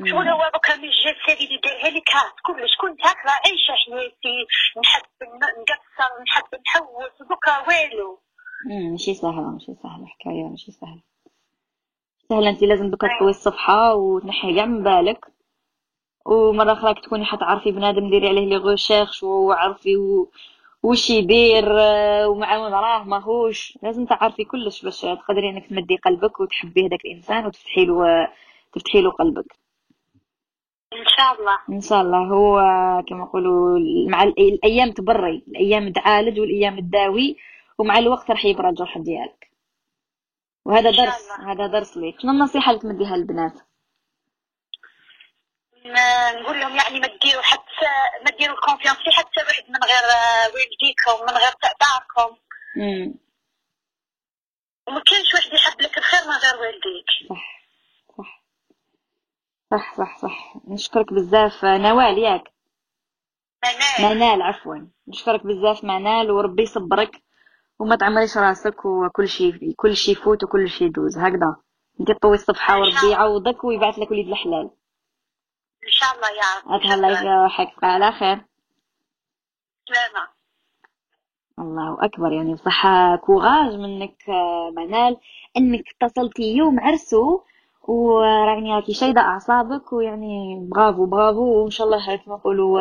شغل 0.05 0.27
هو 0.27 0.51
دوكا 0.53 0.75
من 0.75 0.83
الجسد 0.83 1.41
اللي 1.41 1.59
دارها 1.63 1.89
لك 1.89 2.09
هات 2.15 2.33
كلش 2.45 2.75
كنت 2.81 2.99
هكا 3.01 3.29
عايشة 3.29 3.73
حياتي 3.85 4.37
نحب 4.83 5.03
نقصر 5.59 6.23
نحب 6.23 6.43
نحوس 6.67 7.27
دوكا 7.29 7.59
والو. 7.67 8.19
ماشي 8.91 9.13
سهلة 9.13 9.41
ماشي 9.41 9.75
سهلة 9.83 10.05
حكاية 10.05 10.43
ماشي 10.43 10.71
سهلة. 10.71 11.01
سهلة 12.29 12.49
انت 12.49 12.63
لازم 12.63 12.89
دوكا 12.89 13.07
تطوي 13.17 13.29
الصفحة 13.29 13.95
وتنحي 13.95 14.55
كاع 14.55 14.65
من 14.65 14.83
بالك. 14.83 15.25
ومرة 16.25 16.73
أخرى 16.73 16.93
تكوني 16.93 17.25
حتعرفي 17.25 17.71
بنادم 17.71 18.09
ديري 18.09 18.27
عليه 18.27 18.45
les 18.45 18.57
recherches 18.57 19.23
وعرفي 19.23 19.97
و... 19.97 20.31
وش 20.83 21.09
يدير 21.09 21.79
آه، 21.79 22.27
ومع 22.27 22.57
وين 22.57 22.73
راه 22.73 23.03
ماهوش 23.03 23.77
لازم 23.83 24.05
تعرفي 24.05 24.43
كلش 24.43 24.81
باش 24.83 25.01
تقدري 25.01 25.49
إنك 25.49 25.67
تمدي 25.69 25.95
قلبك 25.97 26.39
وتحبي 26.39 26.87
هذاك 26.87 27.05
الإنسان 27.05 27.45
وتفتحي 27.45 27.85
له 27.85 28.27
تفتحي 28.73 29.01
له 29.01 29.11
قلبك. 29.11 29.66
إن 30.93 31.05
شاء 31.17 31.39
الله. 31.39 31.59
إن 31.69 31.81
شاء 31.81 32.01
الله. 32.01 32.17
هو 32.17 32.55
كما 33.09 33.23
يقولوا 33.23 33.79
مع 34.09 34.23
ال- 34.23 34.39
الأيام 34.39 34.91
تبري. 34.91 35.43
الأيام 35.47 35.91
تعالج 35.93 36.39
والأيام 36.39 36.79
تداوي 36.79 37.37
ومع 37.77 37.97
الوقت 37.97 38.31
راح 38.31 38.45
يبرى 38.45 38.69
الجرح 38.69 38.97
ديالك. 38.97 39.51
وهذا 40.65 40.91
درس. 40.91 41.31
هذا 41.31 41.67
درس 41.67 41.97
ليك. 41.97 42.19
شنو 42.21 42.31
النصيحة 42.31 42.71
اللي 42.71 42.81
تمديها 42.81 43.17
للبنات؟ 43.17 43.53
نقول 46.41 46.59
لهم 46.59 46.75
يعني 46.75 46.99
ما 46.99 47.07
تديروا 47.07 47.41
حتى 47.41 47.89
ما 48.25 48.31
تديروا 48.31 48.55
الكونفيونس 48.55 48.97
في 48.97 49.11
حتى 49.11 49.41
واحد 49.47 49.63
من 49.69 49.79
غير 49.83 50.03
والديكم 50.53 51.25
من 51.33 51.37
غير 51.43 51.51
تأثاركم 51.61 52.37
امم 52.77 53.15
وما 54.87 55.01
كاينش 55.05 55.33
واحد 55.33 55.53
يحب 55.53 55.81
لك 55.81 55.97
الخير 55.97 56.19
من 56.21 56.35
غير 56.35 56.61
والديك. 56.61 57.05
صح. 57.29 57.56
صح 59.71 59.95
صح 59.97 60.17
صح. 60.17 60.53
نشكرك 60.67 61.13
بزاف. 61.13 61.65
نوال 61.65 62.17
ياك. 62.17 62.43
منال 63.99 64.15
منال 64.15 64.41
عفوا. 64.41 64.75
نشكرك 65.07 65.45
بزاف 65.45 65.83
منال 65.83 66.31
وربي 66.31 66.63
يصبرك 66.63 67.23
وما 67.79 67.95
تعمريش 67.95 68.37
راسك 68.37 68.85
وكل 68.85 69.27
شيء 69.27 69.73
كل 69.75 69.95
شيء 69.95 70.13
يفوت 70.17 70.43
وكل 70.43 70.69
شيء 70.69 70.87
يدوز. 70.87 71.17
هكذا. 71.17 71.55
انت 71.99 72.11
طوي 72.11 72.33
الصفحة 72.35 72.79
وربي 72.79 73.09
يعوضك 73.11 73.63
ويبعث 73.63 73.99
لك 73.99 74.11
وليد 74.11 74.27
الحلال. 74.27 74.69
إن 75.83 75.91
شاء 75.91 76.15
الله 76.15 76.27
يا 76.29 76.61
رب. 76.65 76.81
اتهلا 76.81 77.09
يفرحك 77.09 77.75
تبقى 77.75 77.87
على 77.87 78.11
خير. 78.11 78.45
سلامة. 79.87 80.27
الله 81.59 82.05
أكبر. 82.05 82.31
يعني 82.31 82.53
بصح 82.53 82.83
كوراج 83.15 83.73
منك 83.73 84.29
آه، 84.29 84.71
منال 84.75 85.17
إنك 85.57 85.83
اتصلتي 86.01 86.43
يوم 86.43 86.79
عرسو 86.79 87.41
وراني 87.87 88.75
راكي 88.75 88.93
شايده 88.93 89.21
اعصابك 89.21 89.93
ويعني 89.93 90.67
برافو 90.71 91.05
برافو. 91.05 91.63
وإن 91.63 91.71
شاء 91.71 91.87
الله 91.87 92.15
كما 92.25 92.35
نقولوا 92.35 92.79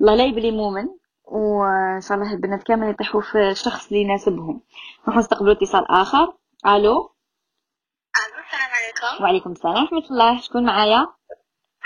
الله 0.00 0.14
لا 0.14 0.24
يبلي 0.24 0.50
مؤمن. 0.50 0.88
وإن 1.24 2.00
شاء 2.00 2.18
الله 2.18 2.32
البنات 2.32 2.62
كامل 2.62 2.90
يطيحوا 2.90 3.20
في 3.20 3.50
الشخص 3.50 3.86
اللي 3.86 4.00
يناسبهم. 4.02 4.60
نروح 5.04 5.16
نستقبلوا 5.16 5.52
اتصال 5.52 5.90
آخر. 5.90 6.32
ألو؟ 6.66 6.74
ألو 6.76 8.38
السلام 8.46 8.70
عليكم. 8.74 9.24
وعليكم 9.24 9.52
السلام 9.52 9.82
ورحمة 9.82 10.06
الله. 10.10 10.40
شكون 10.40 10.64
معايا؟ 10.64 11.06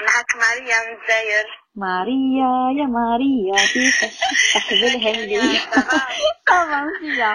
معك 0.00 0.36
ماريا 0.36 0.76
من 0.84 0.96
الجزائر. 0.96 1.46
ماريا 1.74 2.52
يا 2.78 2.86
ماريا 2.86 3.56
كيفاش؟ 3.72 4.18
تحبلها 4.54 5.12
لي. 5.12 5.58
طبعا 6.48 6.86
فيا. 7.00 7.32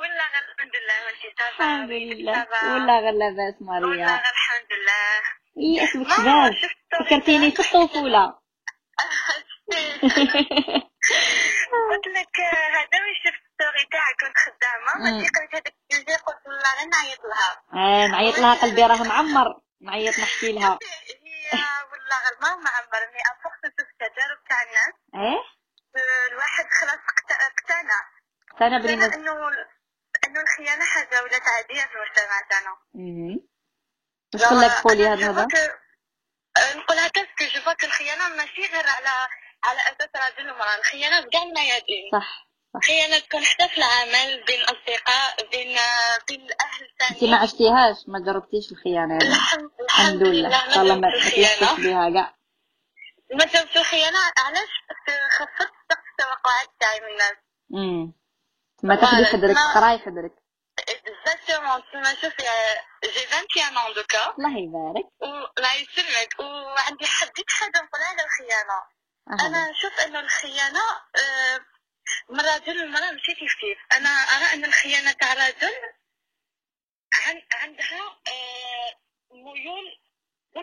ولا 0.00 0.24
الحمد 0.28 0.43
لله 0.84 1.04
وانتي 1.06 1.34
صافا 1.38 1.64
الحمد 1.64 1.90
لله. 1.90 2.46
ولا 2.74 2.98
غير 2.98 3.12
لاباس 3.12 3.54
ماريا. 3.60 4.06
غير 4.06 4.20
الحمد 4.34 4.70
لله. 4.72 5.22
إي 5.58 5.84
اسمك 5.84 6.08
شباب. 6.16 6.52
فكرتيني 7.06 7.50
في 7.50 7.60
الطفولة 7.60 8.24
قلت 11.90 12.06
لك 12.06 12.40
هذا 12.76 12.98
وش 13.04 13.18
شفت 13.24 13.42
story 13.54 13.84
تاعك 13.92 14.16
كنت 14.20 14.36
خدامة. 14.44 14.92
مم. 14.96 15.02
ماشي 15.18 15.28
قريت 15.36 15.54
هذاك 15.54 15.74
الجزء 15.92 16.16
قلت 16.26 16.42
والله 16.46 16.70
غير 16.78 16.88
نعيط 16.88 17.20
لها. 17.30 17.50
آه 17.72 18.06
نعيط 18.06 18.38
لها 18.38 18.54
قلبي 18.54 18.82
راه 18.82 19.02
معمر. 19.02 19.60
نعيط 19.80 20.18
نحكي 20.18 20.52
لها. 20.52 20.78
هي 21.24 21.60
والله 21.92 22.16
غير 22.24 22.36
ما 22.42 22.48
معمر. 22.48 23.00
اني 23.08 23.20
افوق 23.32 23.52
نشوف 23.64 23.88
التجارب 23.92 24.38
تاع 24.48 24.62
الناس. 24.62 24.94
إيه؟ 25.14 25.40
الواحد 26.32 26.64
خلاص 26.80 27.00
اقت- 27.10 27.40
اقتنع. 27.50 28.00
اقتنع 28.52 28.78
بريمة 28.78 29.14
انه 29.14 29.32
انه 30.34 30.42
الخيانة 30.42 30.84
حاجة 30.84 31.22
ولات 31.22 31.42
عادية 31.42 31.80
في 31.80 31.94
المجتمع 31.96 32.40
تاعنا. 32.50 32.76
واش 34.34 34.44
خلاك 34.44 34.80
تقولي 34.80 35.06
هذا 35.06 35.30
هذا 35.30 35.46
نقول 36.76 36.98
هكا 36.98 37.22
parce 37.22 37.42
que 37.42 37.54
je 37.54 37.60
vois 37.64 37.84
الخيانة 37.84 38.28
ماشي 38.28 38.62
غير 38.72 38.86
على 38.86 39.28
على 39.64 39.80
أساس 39.80 40.08
راجل 40.16 40.50
ومرأة. 40.50 40.78
الخيانة 40.78 41.20
في 41.20 41.28
كاع 41.28 41.42
الميادين. 41.42 42.10
صح 42.12 42.48
خيانة 42.86 43.18
تكون 43.18 43.44
حتى 43.44 43.68
في 43.68 43.78
العمل 43.78 44.44
بين 44.44 44.62
أصدقاء 44.62 45.50
بين 45.50 45.78
بين 46.28 46.40
الأهل 46.40 46.88
ثاني 46.98 47.30
ما 47.30 47.36
عشتيهاش؟ 47.36 47.96
ما 48.08 48.18
جربتيش 48.18 48.72
الخيانة؟ 48.72 49.14
يعني 49.14 49.34
الحمد, 49.80 50.22
لله. 50.22 50.82
الله 50.82 50.94
ما 50.94 51.08
تحسيش 51.18 51.62
بها 51.78 52.10
كاع. 52.10 52.34
ما 53.34 53.44
جربت 53.44 53.76
الخيانة. 53.76 54.18
علاش؟ 54.38 54.68
خفت 55.38 55.72
سقف 55.90 56.04
التوقعات 56.12 56.68
تاعي 56.80 57.00
من 57.00 57.06
الناس. 57.06 57.36
ما 58.84 58.96
حذرك 59.06 59.34
ما- 59.56 59.72
تقراي 59.74 59.98
حذرك 59.98 60.32
exactement 60.78 61.82
تسمى 61.82 62.16
شوفي 62.20 62.42
j'ai 63.04 63.26
21 63.26 63.76
عام 63.78 63.92
دوكا 63.94 64.34
الله 64.38 64.58
يبارك. 64.58 65.06
الله 65.58 65.74
يسلمك. 65.74 66.40
وعندي 66.40 67.06
حديت 67.06 67.50
حاجة 67.50 67.70
نقولها 67.84 68.06
على 68.08 68.22
الخيانة. 68.24 68.78
أهلا. 69.30 69.46
أنا 69.46 69.70
نشوف 69.70 70.00
انه 70.00 70.20
الخيانة 70.20 70.82
من 72.30 72.40
راجل 72.40 72.78
والمراه 72.80 73.10
ماشي 73.12 73.34
كيف 73.34 73.52
كيف؟ 73.60 73.78
أنا 73.96 74.08
أرى 74.08 74.54
أن 74.54 74.64
الخيانة 74.64 75.12
تاع 75.12 75.32
راجل 75.34 75.74
عن 77.26 77.42
عندها 77.52 78.00
آه، 78.28 78.94
ميول 79.30 79.86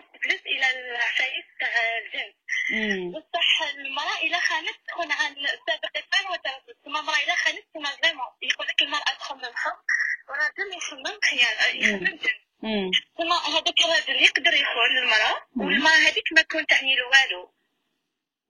plus 0.00 0.40
إلى 0.46 0.70
العفايس 0.70 1.44
تاع 1.60 1.68
الجنس 1.98 2.34
بصح 3.14 3.62
المرأة 3.62 4.16
اذا 4.22 4.38
خانت 4.38 4.76
تكون 4.88 5.12
عن 5.12 5.34
سابقتين 5.66 6.26
وتردد 6.30 6.76
ثم 6.84 6.96
المرأة 6.96 7.16
اذا 7.16 7.34
خانت 7.34 7.64
ثم 7.74 7.84
vraiment 7.84 8.26
يقول 8.42 8.66
لك 8.66 8.82
المرأة 8.82 9.14
تخمم 9.18 9.52
حب 9.54 9.78
والراجل 10.28 10.76
يخمم 10.76 11.18
خيانه 11.30 11.66
يخمم 11.84 12.18
جنس 12.18 12.42
ثم 13.18 13.32
هذاك 13.32 13.80
الراجل 13.84 14.22
يقدر 14.22 14.54
يخون 14.54 14.98
المراه. 15.02 15.46
والمرأة 15.56 15.96
هذيك 16.08 16.32
ما 16.32 16.42
تكون 16.42 16.66
تعني 16.66 16.96
له 16.96 17.04
والو. 17.06 17.52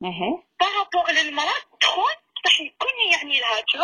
أها. 0.05 0.43
par 0.60 0.75
rapport 0.75 1.10
للمرأة 1.11 1.61
تخون 1.80 2.12
بصح 2.45 2.61
يكون 2.61 2.93
يعني 3.12 3.40
لها 3.40 3.61
تشوف 3.61 3.82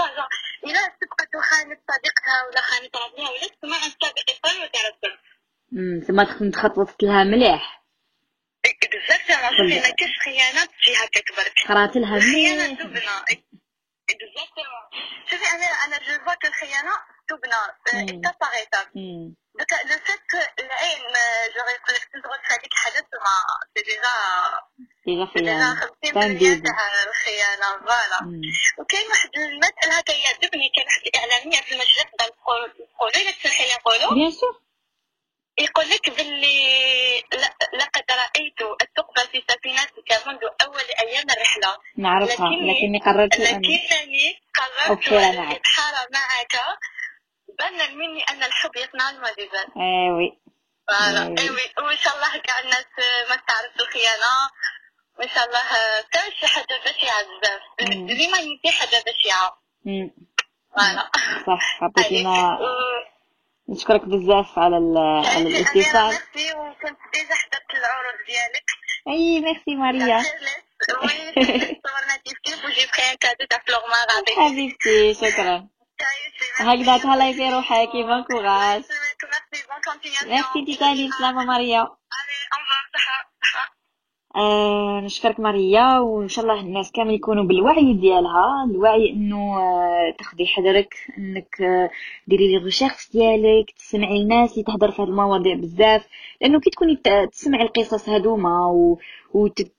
إلا 0.64 0.86
تبقى 1.00 1.26
تخانت 1.32 1.80
صديقتها 1.90 2.42
ولا 2.50 2.60
خانت 2.60 2.96
ربها 2.96 3.30
ولا 3.30 3.46
تسمع 3.48 3.76
عن 3.76 3.90
سابق 4.02 4.30
إطار 4.30 4.70
تما 6.08 6.24
تكون 6.24 6.50
تخططت 6.50 7.02
لها 7.02 7.24
مليح. 7.24 7.84
اكزاكتومون 8.64 9.50
شوفي 9.58 9.80
ما 9.88 9.94
كاش 9.94 10.18
خيانات 10.24 10.70
فيها 10.80 11.06
كتبرك 11.06 11.52
قرأت 11.68 11.96
لها 11.96 12.14
مليح. 12.18 12.78
تبنى. 12.78 13.16
اكزاكتومون 14.10 14.84
شوفي 15.30 15.46
أنا 15.54 15.66
أنا 15.66 15.98
جو 15.98 16.24
فوا 16.24 16.48
الخيانة 16.48 16.92
تبنى. 17.28 17.60
ايتاب 18.00 18.34
باغ 18.40 18.52
ايتاب 18.54 18.86
دوكا 19.58 19.76
لو 19.88 19.98
فيت 20.06 20.60
العين 20.60 21.02
جوغ 21.54 21.68
يقول 21.76 21.94
لك 21.96 22.08
تضغط 22.12 22.40
في 22.46 22.54
هذيك 22.54 22.74
حدث 22.74 23.08
ما 23.24 23.34
سي 23.74 23.82
ديجا 23.82 24.14
ديجا 25.06 25.26
سي 25.32 25.40
ديجا 25.40 25.50
خيانة. 25.50 25.80
50% 25.80 26.12
تنديد. 26.14 26.62
تاع 26.64 26.78
الخيانة 27.08 27.68
voilà. 27.84 28.18
وكاين 28.78 29.06
واحد 29.10 29.30
المسألة 29.36 29.98
هكايا 29.98 30.28
عجبني 30.28 30.68
كان 30.76 30.84
واحد 30.86 31.02
الإعلامية 31.06 31.60
في 31.60 31.72
المجلة 31.72 32.02
تقدر 32.02 32.28
تقول 32.34 32.86
تقولوا 32.94 33.16
إلا 33.16 33.30
تسمحي 33.30 33.64
لي 33.64 33.74
نقولوا 33.74 34.14
bien 34.14 34.30
sûr 34.30 34.67
يقول 35.58 35.88
لك 35.90 36.10
باللي 36.16 37.18
لقد 37.74 38.04
رأيت 38.10 38.60
الثقب 38.82 39.18
في 39.32 39.42
سفينتك 39.48 40.26
منذ 40.26 40.38
أول 40.66 40.84
أيام 41.00 41.24
الرحلة. 41.30 41.76
نعرفها 41.96 42.46
لكني- 42.48 42.72
لكني 42.78 42.98
قررت 42.98 43.34
أن 43.40 43.42
لكنني 43.42 44.40
قررت. 44.54 45.08
الإبحار 45.08 45.94
معك. 46.12 46.76
ظنا 47.60 47.90
مني 47.90 48.22
أن 48.22 48.42
الحب 48.42 48.76
يصنع 48.76 49.10
المعجزات 49.10 49.66
أيوة. 49.76 50.36
إيوي. 51.38 51.60
وإن 51.78 51.96
شاء 51.96 52.14
الله 52.16 52.36
كاع 52.38 52.58
الناس 52.60 52.86
ما 53.30 53.36
تعرف 53.36 53.72
الخيانة. 53.80 54.50
وإن 55.18 55.28
شاء 55.28 55.44
الله 55.46 55.60
كان 56.12 56.32
شي 56.40 56.46
حاجة 56.46 56.80
بشعه 56.86 57.22
بزاف. 57.42 57.88
ديما 57.90 58.38
يدي 58.38 58.70
حاجة 58.78 59.02
بشعه 59.06 59.58
مم. 59.84 60.10
voilà. 60.76 61.10
صح 61.46 61.82
و- 62.60 63.07
نشكرك 63.68 64.04
بزاف 64.04 64.58
على 64.58 64.76
ال- 64.78 64.98
على 65.26 65.48
الاتصال 65.48 66.06
ميرسي 66.06 66.52
وكنت 66.58 66.98
déjà 67.14 67.34
حضرت 67.34 67.70
العروض 67.74 68.18
ديالك. 68.26 68.64
أي 69.08 69.40
ميرسي 69.40 69.74
ماريا. 69.74 70.22
صورنا 71.86 72.16
كيف 72.24 72.66
كيف 72.66 72.90
cadeau 73.20 73.44
تاع 73.50 73.58
حبيبتي 74.36 75.14
شكرا. 75.14 75.68
هكذا 76.56 76.98
تهلاي 76.98 77.34
في 77.34 77.50
روحك 77.50 77.88
بون 77.92 78.24
كوراج. 78.24 78.82
ميرسي 80.26 80.64
تيتاني 80.66 81.08
بسلامة 81.08 81.44
ماريا. 81.44 81.88
آه 84.38 85.00
نشكرك 85.00 85.40
ماريا 85.40 85.98
وإن 85.98 86.28
شاء 86.28 86.44
الله 86.44 86.60
الناس 86.60 86.92
كامل 86.92 87.14
يكونوا 87.14 87.44
بالوعي 87.44 87.92
ديالها 87.94 88.64
الوعي 88.70 89.10
إنه 89.10 89.58
آه 89.60 90.14
تاخدي 90.18 90.46
حذرك 90.46 90.94
إنك 91.18 91.60
آه 91.62 91.90
ديري 92.26 92.48
les 92.58 92.64
recherches 92.64 93.10
ديالك 93.12 93.70
تسمعي 93.70 94.22
الناس 94.22 94.52
اللي 94.52 94.62
تهضر 94.64 94.90
في 94.90 95.02
هاد 95.02 95.08
المواضيع 95.08 95.54
بزاف. 95.54 96.06
لأنه 96.40 96.60
كي 96.60 96.70
تكوني 96.70 96.96
تسمعي 97.32 97.62
القصص 97.62 98.08
هادوما 98.08 98.66
و, 98.66 98.98
وت... 99.34 99.72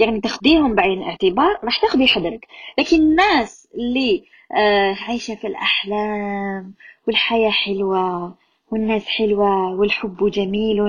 يعني 0.00 0.20
تاخديهم 0.20 0.74
بعين 0.74 1.02
الاعتبار 1.02 1.58
راح 1.64 1.80
تاخدي 1.80 2.06
حذرك. 2.06 2.46
لكن 2.78 2.96
الناس 2.96 3.68
اللي 3.74 4.24
آه 4.52 4.94
عايشة 5.08 5.34
في 5.34 5.46
الأحلام 5.46 6.74
والحياة 7.06 7.50
حلوة 7.50 8.34
والناس 8.72 9.06
حلوة 9.06 9.74
والحب 9.74 10.30
جميل. 10.30 10.80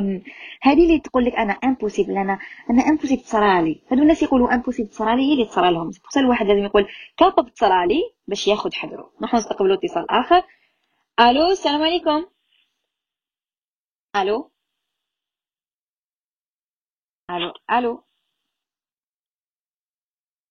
هذه 0.61 0.83
اللي 0.85 0.99
تقول 0.99 1.25
لك 1.25 1.33
أنا 1.35 1.53
impossible 1.53 2.17
أنا 2.17 2.39
أنا 2.69 2.81
impossible 2.81 3.21
تصرالي 3.21 3.81
هادو 3.91 4.01
الناس 4.01 4.23
يقولوا 4.23 4.53
impossible 4.55 4.89
تصرالي 4.89 5.21
هي 5.29 5.33
اللي 5.33 5.45
تصرى 5.45 5.71
لهم. 5.71 5.89
بصح 5.89 6.17
الواحد 6.17 6.45
لازم 6.45 6.63
يقول 6.65 6.87
capable 7.17 7.53
تصرالي 7.53 8.01
باش 8.27 8.47
ياخذ 8.47 8.73
حذره. 8.73 9.11
نحن 9.21 9.37
نستقبلوا 9.37 9.75
اتصال 9.77 10.11
آخر. 10.11 10.43
ألو 11.19 11.51
السلام 11.51 11.81
عليكم. 11.83 12.25
ألو. 14.15 14.51
ألو. 17.31 17.53
ألو. 17.71 18.06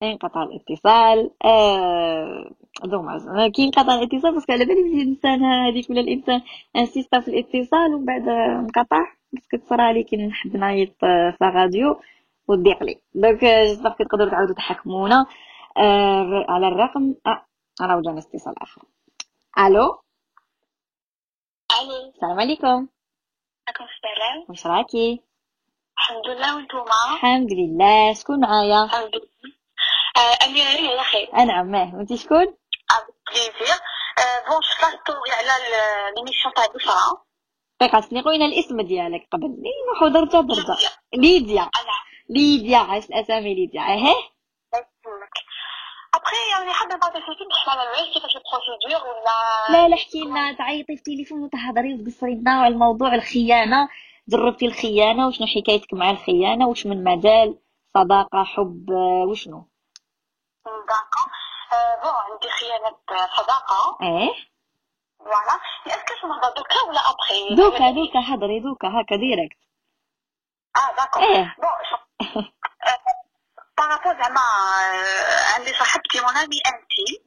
انقطع 0.03 0.43
الاتصال. 0.43 1.31
آه... 1.45 2.51
dommage 2.85 3.51
كي 3.51 3.65
انقطع 3.65 3.95
الاتصال 3.95 4.35
parce 4.35 4.46
que 4.46 4.53
على 4.53 4.65
بالي 4.65 4.83
بلي 4.83 5.03
الإنسان 5.03 5.45
هذيك 5.45 5.91
ولا 5.91 6.01
الإنسان 6.01 6.43
insista 6.77 7.21
في 7.21 7.29
الاتصال 7.29 7.95
ومن 7.95 8.05
بعد 8.05 8.29
انقطع 8.29 9.07
parce 9.33 9.48
que 9.48 9.57
تصرى 9.57 9.93
لي 9.93 10.03
كي 10.03 10.17
نحب 10.17 10.57
نعيط 10.57 11.05
آه، 11.05 11.31
في 11.39 11.45
الراديو 11.45 12.01
وتضيق 12.49 12.83
لي. 12.83 13.01
donc 13.15 13.45
j'espère 13.45 13.91
كي 13.91 14.05
تقدروا 14.05 14.31
تعاودوا 14.31 14.55
تحكمونا. 14.55 15.27
آه 15.77 16.47
على 16.49 16.69
الرقم 16.69 17.15
آه 17.27 17.47
راه 17.83 18.03
جانا 18.05 18.19
اتصال 18.19 18.63
آخر. 18.63 18.83
ألو؟ 19.59 20.01
ألو. 21.81 22.13
السلام 22.15 22.41
عليكم. 22.41 22.89
عليكم 23.69 23.85
السلام. 23.85 24.45
واش 24.49 24.67
راكي؟ 24.67 25.21
الحمد 25.99 26.27
لله 26.27 26.57
وانتوما؟ 26.57 27.15
الحمد 27.15 27.53
لله. 27.53 28.13
شكون 28.13 28.41
معايا؟ 28.41 28.85
الحمد 28.85 29.15
لله. 29.15 29.27
آه، 29.45 29.66
اميره 30.19 30.91
على 30.91 31.03
خير 31.03 31.35
أنا 31.35 31.53
عماه. 31.53 31.95
وانت 31.95 32.15
شكون؟ 32.15 32.47
بليزير 33.29 33.77
بون 34.49 34.63
شفت 34.63 35.01
ستوري 35.01 35.31
على 35.31 35.53
ليميسيون 36.17 36.55
تاع 36.55 36.67
بشرى 36.67 36.93
دقيقه 37.81 38.01
سني 38.01 38.23
قوينا 38.23 38.45
الاسم 38.45 38.81
ديالك 38.81 39.29
قبل. 39.33 39.47
لي 39.47 39.71
نروحو 39.89 40.09
درجه 40.09 40.47
درجه 40.47 40.77
ليديا. 41.15 41.71
ليديا. 42.31 42.79
عايش 42.79 43.05
الأسامي 43.05 43.55
ليديا. 43.55 43.81
اهي 43.81 44.15
ابخي 46.15 46.37
يعني 46.51 46.73
حابه 46.73 46.97
فيك 46.97 47.49
نحكي 47.51 47.71
على 47.71 47.83
الويش 47.83 48.15
كيفاش 48.15 48.37
البروسيدور 48.37 49.09
ولا 49.11 49.25
لا 49.71 49.89
لا 49.89 49.95
احكي 49.95 50.21
لنا. 50.21 50.53
تعيطي 50.53 50.87
في 50.87 50.93
التليفون 50.93 51.43
وتهضري 51.43 51.95
وتقصري 51.95 52.35
لنا 52.35 52.51
على 52.51 52.75
الموضوع 52.75 53.15
الخيانة. 53.15 53.89
جربتي 54.29 54.67
الخيانة. 54.67 55.29
وشنو 55.29 55.47
حكايتك 55.47 55.95
مع 55.95 56.11
الخيانة؟ 56.11 56.69
وش 56.69 56.87
من 56.87 57.05
مجال؟ 57.05 57.59
صداقة 57.95 58.45
حب 58.45 58.91
وشنو؟ 59.29 59.69
d'accord 60.67 61.23
bon 62.03 62.15
عندي 62.15 62.49
خيانة 62.49 62.97
صداقة. 63.37 63.99
إيه؟ 64.03 64.35
voilà. 65.19 65.61
est-ce 65.87 66.13
que 66.13 66.27
نهضر 66.29 66.55
دوكا 66.57 66.81
ولا 66.89 67.01
أبخي؟ 67.11 67.55
دوكا 67.55 67.91
دوكا 67.91 68.19
هضري 68.19 68.61
دوكا. 68.61 68.89
هكا 68.89 69.17
direct. 69.17 69.59
آه 70.77 70.97
d'accord. 70.97 71.21
إيه. 71.21 71.57
bon 71.59 71.71
par 73.79 73.89
rapport 73.89 74.13
زعما 74.23 74.41
آه، 74.41 75.55
عندي 75.55 75.73
صاحبتي 75.73 76.21
mon 76.21 76.37
amie 76.37 76.61
intime. 76.67 77.23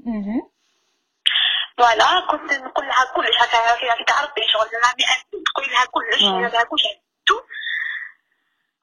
voilà 1.77 2.27
كنت 2.31 2.53
نقول 2.53 2.87
لها 2.87 3.13
كلش. 3.15 3.35
هكا 3.39 4.03
تعرفي 4.03 4.41
شغل 4.53 4.67
زعما 4.71 4.93
amie 4.93 5.03
intime. 5.15 5.43
تقول 5.53 5.65
لها 5.71 5.85
كلش 5.85 6.23
آه. 6.23 6.29
ندير 6.29 6.51
لها 6.51 6.63
كلش. 6.63 6.83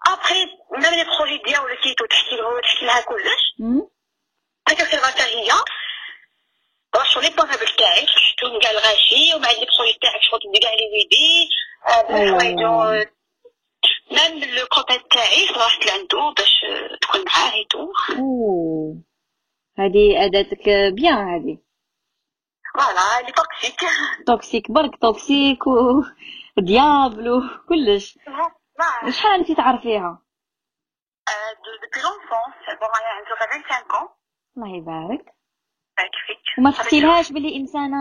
après 0.07 0.45
même 0.71 0.95
les 0.95 1.05
projets 1.05 1.39
ديالو 1.45 1.77
كيتو 1.83 2.07
تحكي 2.07 2.37
له 2.37 2.61
تحكي 2.61 2.87
لها 2.87 3.01
كلش. 3.01 3.43
هكا 4.69 4.85
كيفاش 4.85 5.21
هي 5.21 5.51
رشوا 6.97 7.23
les 7.23 7.29
portables 7.29 7.69
تاعي 7.79 8.07
شفتو 8.07 8.59
كاع 8.59 8.71
الغاشي 8.71 9.35
ومع 9.35 9.51
les 9.51 9.67
projets 9.67 9.99
تاعك 10.03 10.23
شغل 10.23 10.41
تدي 10.41 10.59
كاع 10.59 10.71
les 10.71 10.87
idées 10.93 11.49
أيوة. 12.11 13.07
même 14.11 14.45
le 14.45 14.67
copain 14.67 15.09
تاعي 15.09 15.47
رحت 15.57 15.87
لعندو 15.87 16.33
باش 16.37 16.65
آه، 16.65 16.97
تكون 17.01 17.25
معاه 17.27 17.53
et 17.53 17.66
tout 17.66 17.93
أوه. 18.19 19.03
هذه 19.79 20.25
أداتك 20.25 20.69
bien 20.69 21.15
هذه 21.15 21.59
voilà 22.75 23.27
les 23.27 23.33
toxiques 23.33 23.81
toxique 24.27 24.71
برك 24.71 24.97
toxique 25.03 25.67
و 25.67 26.03
ديابلو 26.59 27.43
كلش. 27.69 28.19
شحال 29.11 29.41
انت 29.41 29.53
تعرفيها 29.57 30.23
depuis 31.83 32.03
l'enfance. 32.03 32.79
Bon 32.81 32.91
أنا 32.99 33.09
عندي 33.09 33.31
25 33.31 33.91
ans. 33.91 34.16
الله 34.57 34.77
يبارك. 34.77 35.25
وما 36.59 36.71
تحسيلهاش 36.71 37.33
بلي 37.33 37.57
إنسانة 37.57 37.97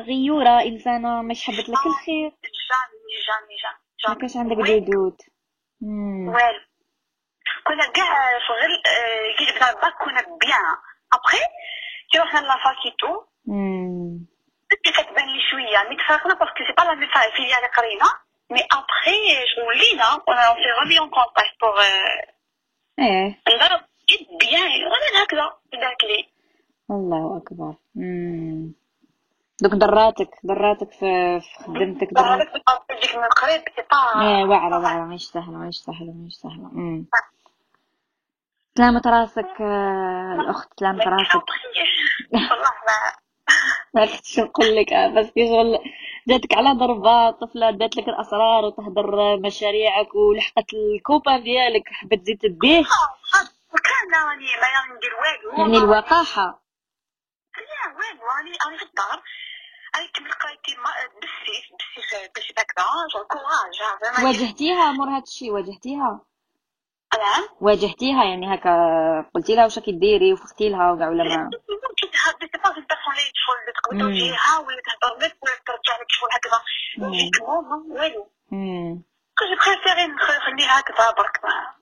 غيورة 0.00 0.62
إنسانة 0.62 1.22
مش 1.22 1.44
حبت 1.46 1.68
لك 1.68 1.86
الخير؟ 1.86 2.30
جامي 2.30 3.14
جامي 3.28 3.54
جامي 3.62 4.14
ما 4.14 4.14
كانش 4.20 4.36
عندك 4.36 4.56
ديدوت 4.56 5.20
والو 5.82 6.60
كنا 7.66 7.86
كاع 7.92 8.30
آه، 8.36 9.36
كي 9.38 9.44
جبنا 9.44 9.70
الباك 9.70 9.94
كنا 10.04 10.20
bien. 10.20 10.76
ابخي 11.12 11.38
كي 12.12 12.18
رحنا 12.18 12.40
la 12.40 12.55
fac 12.55 12.78
et 12.78 12.93
tout 12.93 13.24
كنت 14.70 14.88
كتبان 14.96 15.28
لي 15.28 15.40
شوية 15.50 15.88
mais 15.88 15.96
تفرقنا 15.96 16.34
parce 16.34 16.53
que 16.53 16.64
c'est 16.66 16.72
pas 16.78 16.82
la 16.82 16.94
même 16.94 17.08
filière 17.36 17.56
اللي 17.56 17.68
قرينا 17.76 18.06
mais 18.50 18.60
après 18.72 19.46
شغل 19.56 19.66
ولينا 19.66 20.04
on 20.04 20.20
s'est 20.56 20.70
remis 20.82 20.98
en 20.98 21.10
contact 21.10 21.60
pour 21.60 21.80
إيه 22.98 23.38
نضرب 23.48 23.80
جد 24.20 24.38
bien 24.40 24.84
وأنا 24.84 25.22
هكذا 25.24 25.50
داك 25.72 26.04
لي 26.04 26.28
الله 26.90 27.36
اكبر 27.36 27.74
مم. 27.94 28.72
دوك 29.62 29.72
دراتك 29.72 30.30
دراتك 30.44 30.90
في 30.90 31.40
في 31.40 31.64
خدمتك 31.64 32.14
دراتك 32.14 32.50
هذاك 32.50 33.00
ديك 33.02 33.16
من 33.16 33.22
قريب 33.24 33.62
إيه 34.22 34.44
واعرة 34.44 34.78
واعرة 34.78 35.04
مش 35.04 35.28
سهلة 35.28 35.58
مش 35.58 35.82
سهلة 35.82 36.12
مش 36.12 36.36
سهلة. 36.38 36.68
مم. 36.72 37.04
سلامة 38.78 39.02
راسك 39.06 39.60
آه، 39.60 40.34
الأخت 40.40 40.80
سلامة 40.80 41.04
راسك. 41.04 41.42
والله 42.32 42.70
ما 43.94 44.00
عرفتش 44.00 44.38
نقول 44.38 44.76
لك؟ 44.76 44.92
آه، 44.92 45.08
parce 45.08 45.30
que 45.30 45.48
شغل؟ 45.48 45.78
جاتك 46.28 46.54
على 46.54 46.72
ضربة 46.78 47.30
طفلة 47.30 47.70
دات 47.70 47.96
لك 47.96 48.08
الأسرار 48.08 48.64
وتهدر 48.64 49.36
مشاريعك 49.36 50.14
ولحقت 50.14 50.74
ال 50.74 50.83
copain 50.83 51.38
ديالك 51.38 51.88
حبت 51.88 52.14
تزيد 52.20 52.38
تديه 52.38 52.84
وكان 53.74 54.14
راني 54.28 54.46
ما 54.62 54.94
ندير 54.96 55.14
والو 55.14 55.58
يعني 55.58 55.78
الوقاحة 55.84 56.62
لا 57.56 57.92
والو 57.96 58.22
راني 58.36 58.52
راني 58.66 58.78
في 58.78 58.84
الدار 58.84 59.22
راني 59.96 60.08
كمل 60.14 60.32
قرايتي 60.32 60.76
بالسيف 61.20 61.64
بالسيف 61.96 62.30
باش 62.34 62.50
هكذا 62.52 62.64
courage 63.24 64.24
واجهتيها 64.24 64.92
مور 64.92 65.08
هاد 65.08 65.22
الشي 65.22 65.50
واجهتيها 65.50 66.20
نعم 67.18 67.48
واجهتيها 67.60 68.24
يعني 68.24 68.54
هكا 68.54 68.70
قلتي 69.34 69.54
لها 69.54 69.64
واش 69.64 69.78
راكي 69.78 69.92
ديري 69.92 70.32
وفختي 70.32 70.68
لها 70.68 70.92
وكاع 70.92 71.08
ولا 71.08 71.24
ما. 71.24 71.50
توجيها 74.00 74.58
ولا 74.58 74.80
تهضر 74.86 75.16
لك 75.26 75.36
ولا 75.42 75.54
ترجع 75.66 76.00
لك 76.00 76.06
شغل 76.08 76.28
هكذا 76.32 76.60
مم. 76.98 77.12
physiquement 77.12 77.64
والو. 77.92 78.30
كنت 79.38 79.48
préféré 79.66 80.06
نخليها 80.06 80.80
هكذا 80.80 81.10
برك 81.10 81.44
ما 81.44 81.73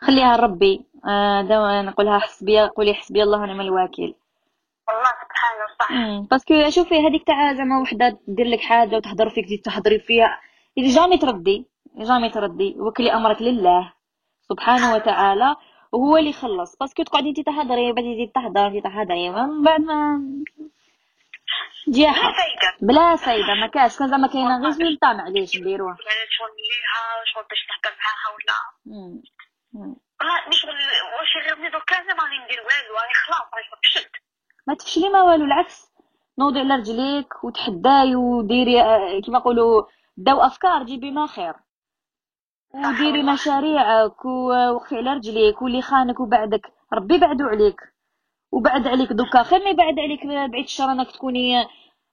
خليها 0.00 0.36
ربي. 0.36 0.84
آه 1.08 1.82
نقولها 1.82 2.18
حسبي 2.18 2.60
قولي 2.60 2.94
حسبي 2.94 3.22
الله 3.22 3.38
ونعم 3.38 3.60
الوكيل. 3.60 4.14
والله 4.88 5.10
سبحانه 5.22 5.66
صح. 5.80 6.28
parce 6.30 6.55
que 6.55 6.70
شوفي 6.70 7.06
هذيك 7.06 7.26
تاع 7.26 7.54
زعما 7.54 7.80
وحدة 7.80 8.18
دير 8.28 8.46
لك 8.46 8.60
حاجة 8.60 8.96
وتهضر 8.96 9.30
فيك 9.30 9.44
تزيد 9.44 9.62
تهضري 9.62 9.98
فيها. 9.98 10.40
jamais 10.78 11.18
تردي 11.18 11.66
jamais 11.96 12.30
تردي 12.30 12.76
وكلي 12.78 13.12
أمرك 13.12 13.42
لله 13.42 13.92
سبحانه 14.48 14.94
وتعالى 14.94 15.56
وهو 15.92 16.16
اللي 16.16 16.30
يخلص 16.30 16.76
parce 16.76 16.92
que 16.92 17.02
تقعدي 17.02 17.28
انت 17.28 17.40
تهضري 17.40 17.92
بعد 17.92 18.04
تزيد 18.04 18.30
تهضر 18.34 18.66
انت 18.66 18.84
تهضري 18.84 19.30
من 19.30 19.62
بعد 19.62 19.80
ما 19.80 20.22
جياحة 21.88 22.32
فايدة 22.32 22.76
بلا 22.82 23.16
فايدة 23.16 23.54
ما 23.54 23.66
كاش. 23.66 23.98
كان 23.98 24.08
زعما 24.08 24.28
كاينة 24.28 24.62
غير 24.62 24.70
سلطة 24.70 25.12
معليش 25.12 25.56
نديروها؟ 25.56 25.96
يعني 26.06 26.30
شغل 26.30 26.48
نليها 26.48 27.24
شغل 27.24 27.44
باش 27.50 27.58
نهضر 27.70 27.96
معاها 28.00 28.28
ولا. 28.34 28.58
آه، 29.74 30.48
مش 30.48 30.66
بال- 30.66 31.02
واش 31.20 31.60
غير 31.60 31.70
دوكا 31.72 31.96
زعما 31.96 32.22
راني 32.22 32.44
ندير 32.44 32.58
والو 32.60 32.94
راني 33.00 33.14
خلاص 33.14 33.40
راني 33.54 33.82
فشلت. 33.82 34.10
ما 34.66 34.74
تفشلي 34.74 35.08
ما 35.08 35.22
والو 35.22 35.44
العكس. 35.44 35.90
نوضي 36.38 36.58
على 36.60 36.74
رجليك 36.74 37.44
وتحداي 37.44 38.16
وديري 38.16 38.82
آه، 38.82 39.20
كيما 39.20 39.38
نقولوا 39.38 39.82
داو 40.16 40.40
أفكار 40.40 40.82
جيبي 40.84 41.10
ما 41.10 41.26
خير. 41.26 41.54
وديري 42.74 43.22
مشاريعك 43.22 44.24
ووقفي 44.24 44.96
على 44.96 45.12
رجليك 45.12 45.62
واللي 45.62 45.82
خانك 45.82 46.20
وبعدك. 46.20 46.72
ربي 46.94 47.18
بعدو 47.18 47.44
عليك. 47.46 47.80
وبعد 48.52 48.86
عليك 48.86 49.12
دوكا. 49.12 49.42
خير 49.42 49.64
ما 49.64 49.70
يبعد 49.70 49.98
عليك 49.98 50.26
بعيد 50.26 50.54
الشر 50.64 50.84
إنك 50.84 51.10
تكوني 51.10 51.66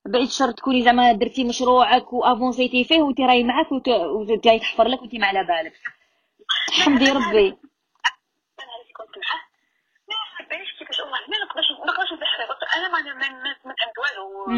بعيد 0.05 0.25
الشر 0.25 0.51
تكوني 0.51 0.81
زعما 0.83 1.11
درتي 1.11 1.43
مشروعك 1.43 2.13
وافونسيتي 2.13 2.83
فيه 2.83 3.01
وانت 3.01 3.19
راهي 3.21 3.43
معاك 3.43 3.67
وجاي 3.71 4.59
تحفر 4.59 4.83
لك 4.87 5.01
وانت 5.01 5.15
ما 5.15 5.27
على 5.27 5.43
بالك. 5.43 5.73
حمدي 6.83 7.09
ربي. 7.11 7.47
أنا 8.59 8.73
اللي 8.81 8.93
كنت 8.97 9.17
معاه 9.17 9.41
ما 10.09 10.47
باليش 10.49 10.69
كيفاش 10.79 10.99
والله 10.99 11.17
ما 11.17 11.37
نقدرش 11.45 11.71
ما 11.79 11.85
نقدرش 11.85 12.11
أنا 12.77 12.87
ما 12.89 13.01
ما 13.31 13.53
فهمت 13.63 13.97
والو. 13.97 14.51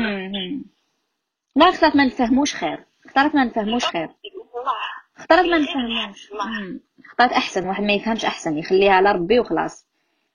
لا 1.55 1.69
اختارت 1.69 1.95
ما 1.95 2.05
نفهموش 2.05 2.55
خير. 2.55 2.85
اختارت 3.05 3.35
ما 3.35 3.43
نفهموش 3.43 3.85
خير. 3.85 4.09
اختارت 5.17 5.45
ما 5.45 5.57
نفهموش. 5.57 6.31
اختارت 7.05 7.31
أحسن 7.31 7.67
واحد 7.67 7.83
ما 7.83 7.93
يفهمش 7.93 8.25
أحسن 8.25 8.57
يخليها 8.57 8.93
على 8.93 9.11
ربي 9.11 9.39
وخلاص. 9.39 9.87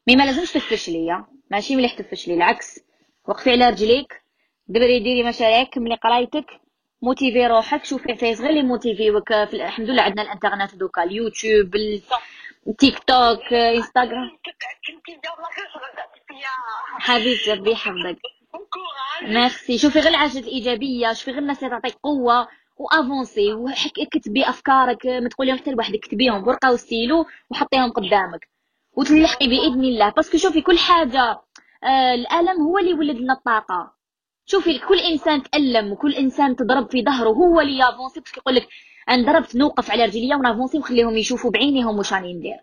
mais 0.06 0.16
ما 0.16 0.22
لازمش 0.22 0.52
تفشلي 0.52 1.24
ماشي 1.50 1.76
مليح 1.76 1.94
تفشلي 1.94 2.34
العكس. 2.34 2.80
وقفي 3.28 3.50
على 3.50 3.68
رجليك. 3.68 4.22
دبري 4.68 5.00
ديري 5.00 5.28
مشاريعك 5.28 5.68
كملي 5.68 5.94
قرايتك. 5.94 6.60
motiver 7.04 7.46
روحك 7.46 7.84
شوفي 7.84 8.14
فايز 8.16 8.40
غير 8.40 8.50
اللي 8.50 8.62
موتيفيوك 8.62 9.28
في 9.28 9.54
ال- 9.54 9.60
الحمد 9.62 9.90
لله 9.90 10.02
عندنا 10.02 10.22
الإنترنت 10.22 10.74
دوكا 10.74 11.02
اليوتيوب 11.02 11.74
ال- 11.74 12.02
التيك 12.68 12.98
توك 12.98 13.52
إنستغرام. 13.52 14.30
حبيبتي 16.98 17.52
ربي 17.52 17.70
يحفظك. 17.70 18.18
ميرسي. 19.22 19.78
شوفي 19.78 20.00
غير 20.00 20.10
العجلة 20.10 20.40
الإيجابية 20.40 21.12
شوفي 21.12 21.30
غير 21.30 21.40
الناس 21.40 21.58
اللي 21.58 21.70
تعطيك 21.70 21.94
قوة 22.02 22.48
و 22.76 22.86
avancer 22.86 23.52
وكتبي 23.52 24.48
أفكارك 24.48 25.06
ما 25.06 25.28
تقوليهم 25.28 25.58
حتى 25.58 25.70
لوحدك 25.70 25.98
كتبيهم 26.00 26.42
بورقه 26.44 26.72
وستيلو 26.72 27.26
وحطيهم 27.50 27.90
قدامك. 27.92 28.48
وتلحقي 28.96 29.46
بإذن 29.46 29.84
الله. 29.84 30.08
parce 30.10 30.28
que 30.28 30.38
شوفي 30.38 30.60
كل 30.62 30.78
حاجة 30.78 31.40
آه 31.84 32.14
الألم 32.14 32.62
هو 32.62 32.78
اللي 32.78 32.90
يولد 32.90 33.16
لنا 33.16 33.32
الطاقة. 33.32 33.93
شوفي 34.46 34.78
كل 34.78 34.98
إنسان 34.98 35.42
تألم 35.42 35.92
وكل 35.92 36.14
إنسان 36.14 36.56
تضرب 36.56 36.90
في 36.90 37.02
ظهره. 37.04 37.28
هو 37.28 37.60
اللي 37.60 37.78
ي 37.78 37.84
avancer 37.84 38.20
parce 38.20 38.33
que 38.33 38.40
يقول 38.40 38.54
لك 38.54 38.68
أنا 39.08 39.32
ضربت 39.32 39.56
نوقف 39.56 39.90
على 39.90 40.04
رجليا 40.04 40.36
ون 40.36 40.46
avancer 40.46 40.78
ونخليهم 40.78 41.16
يشوفوا 41.16 41.50
بعينيهم 41.50 41.98
واش 41.98 42.12
راني 42.12 42.34
ندير. 42.34 42.58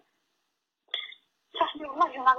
صاحبي 1.60 1.86
والله 1.86 2.06
ما 2.06 2.36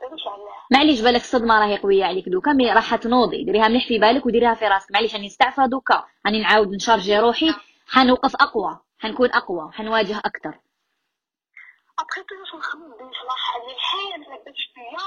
باليش 0.00 0.22
معليش 0.70 1.00
بالك 1.00 1.20
الصدمه 1.20 1.60
راهي 1.60 1.78
قوية 1.78 2.04
عليك 2.04 2.28
دوكا 2.28 2.52
mais 2.52 2.72
راح 2.72 2.96
تنوضي. 2.96 3.44
ديريها 3.44 3.68
مليح 3.68 3.88
في 3.88 3.98
بالك 3.98 4.26
وديريها 4.26 4.54
في 4.54 4.68
راسك. 4.68 4.92
معليش 4.92 5.14
راني 5.14 5.26
نستعفى 5.26 5.66
دوكا. 5.66 6.04
راني 6.26 6.40
نعاود 6.40 6.74
ن 6.74 6.80
charger 6.80 7.18
روحي. 7.18 7.54
حنوقف 7.86 8.36
أقوى 8.36 8.80
حنكون 8.98 9.30
أقوى 9.30 9.72
حنواجه 9.72 10.18
أكثر 10.18 10.60
ابخي 11.98 12.20
شغل 12.50 12.58
نخمم 12.58 12.90
بنصلح 12.90 13.56
هذه 13.56 13.74
الحال 13.74 14.20
ما 14.30 14.36
بدش 14.36 14.62
فيا 14.74 14.98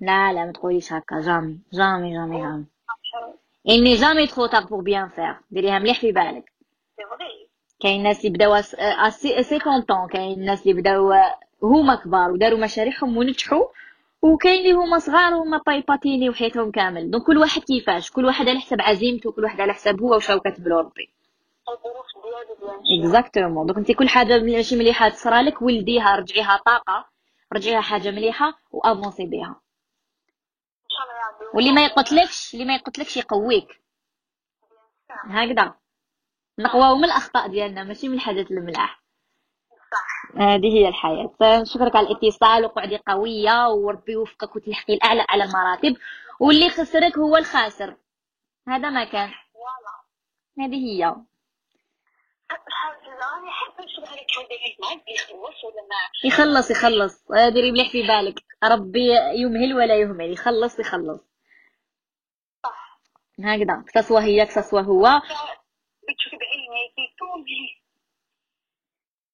لا 0.00 0.32
لا 0.32 0.44
ما 0.44 0.52
تقوليش 0.52 0.92
هكا 0.92 1.20
jamais 1.20 1.58
jamais 1.72 2.12
jamais 2.12 2.40
jamais 2.40 2.64
il 3.68 3.75
n'est 3.75 3.94
jamais 3.94 4.26
trop 4.26 4.46
tard 4.46 4.64
pour 4.64 4.82
bien 4.82 5.08
faire 5.08 5.36
ديريها 5.50 5.78
مليح 5.78 6.00
في 6.00 6.12
بالك 6.12 6.52
كاين 7.80 7.98
الناس 7.98 8.24
اللي 8.24 8.30
بداو 8.30 8.60
cinquante 9.42 9.58
ans 9.58 10.08
كاين 10.08 10.40
الناس 10.40 10.62
اللي 10.62 10.80
بداو 10.80 11.12
هما 11.62 11.94
كبار 11.94 12.30
وداروا 12.30 12.58
مشاريعهم 12.58 13.16
ونجحوا 13.16 13.64
وكاين 14.22 14.58
اللي 14.60 14.72
هما 14.72 14.98
صغار 14.98 15.34
وهما 15.34 15.60
بايباتيني 15.66 16.30
وحياتهم 16.30 16.70
كامل 16.70 17.10
donc 17.10 17.26
كل 17.26 17.38
واحد 17.38 17.62
كيفاش؟ 17.62 18.10
كل 18.10 18.24
واحد 18.24 18.48
على 18.48 18.58
حسب 18.58 18.80
عزيمته 18.80 19.32
كل 19.32 19.42
واحد 19.44 19.60
على 19.60 19.72
حسب 19.72 20.00
هو 20.00 20.14
واش 20.14 20.30
راهو 20.30 20.40
exactement 22.98 23.66
donc 23.66 23.78
انت 23.78 23.92
كل 23.92 24.08
حاجة 24.08 24.38
ماشي 24.38 24.76
مليحه 24.76 25.08
تصرالك 25.08 25.62
ولديها 25.62 26.16
رجعيها 26.16 26.60
طاقه 26.66 27.08
رجعيها 27.52 27.80
حاجة 27.80 28.10
مليحه 28.10 28.58
و 28.70 28.77
avancer 28.77 29.26
بها 29.26 29.60
واللي 31.54 31.72
ما 31.72 31.84
يقتلكش 31.84 32.54
اللي 32.54 32.64
ما 32.64 32.74
يقتلكش 32.74 33.16
يقويك 33.16 33.82
هكذا 35.10 35.74
نقواو 36.58 36.96
من 36.96 37.04
الاخطاء 37.04 37.48
ديالنا 37.48 37.84
ماشي 37.84 38.08
من 38.08 38.14
الحاجات 38.14 38.50
الملاح 38.50 39.04
هذه 40.36 40.72
هي 40.72 40.88
الحياة 40.88 41.30
نشكرك 41.42 41.96
على 41.96 42.06
الاتصال 42.06 42.64
وقعدي 42.64 42.96
قوية 43.08 43.68
وربي 43.68 44.12
يوفقك 44.12 44.56
وتلحقي 44.56 44.94
الأعلى 44.94 45.26
على 45.28 45.44
المراتب 45.44 45.96
واللي 46.40 46.70
خسرك 46.70 47.18
هو 47.18 47.36
الخاسر 47.36 47.96
هذا 48.68 48.90
ما 48.90 49.04
كان 49.04 49.30
هذه 50.58 50.76
هي 50.76 51.16
معاك 54.82 55.08
يخلص 55.08 55.64
ولا 55.64 55.82
ما؟ 55.82 56.28
يخلص 56.28 56.70
يخلص. 56.70 57.24
ديري 57.52 57.72
مليح 57.72 57.90
في 57.90 58.02
بالك. 58.02 58.40
ربي 58.64 59.08
يمهل 59.34 59.74
ولا 59.74 59.96
يهمل. 59.96 60.32
يخلص 60.32 60.78
يخلص. 60.80 61.20
صح. 62.64 63.00
هكذا. 63.40 63.84
كسوا 63.94 64.20
هي 64.20 64.46
كسوا 64.46 64.80
هو. 64.80 65.02
بتشوفي 66.08 66.36
بعينيك 66.36 67.18
toi-même 67.18 67.84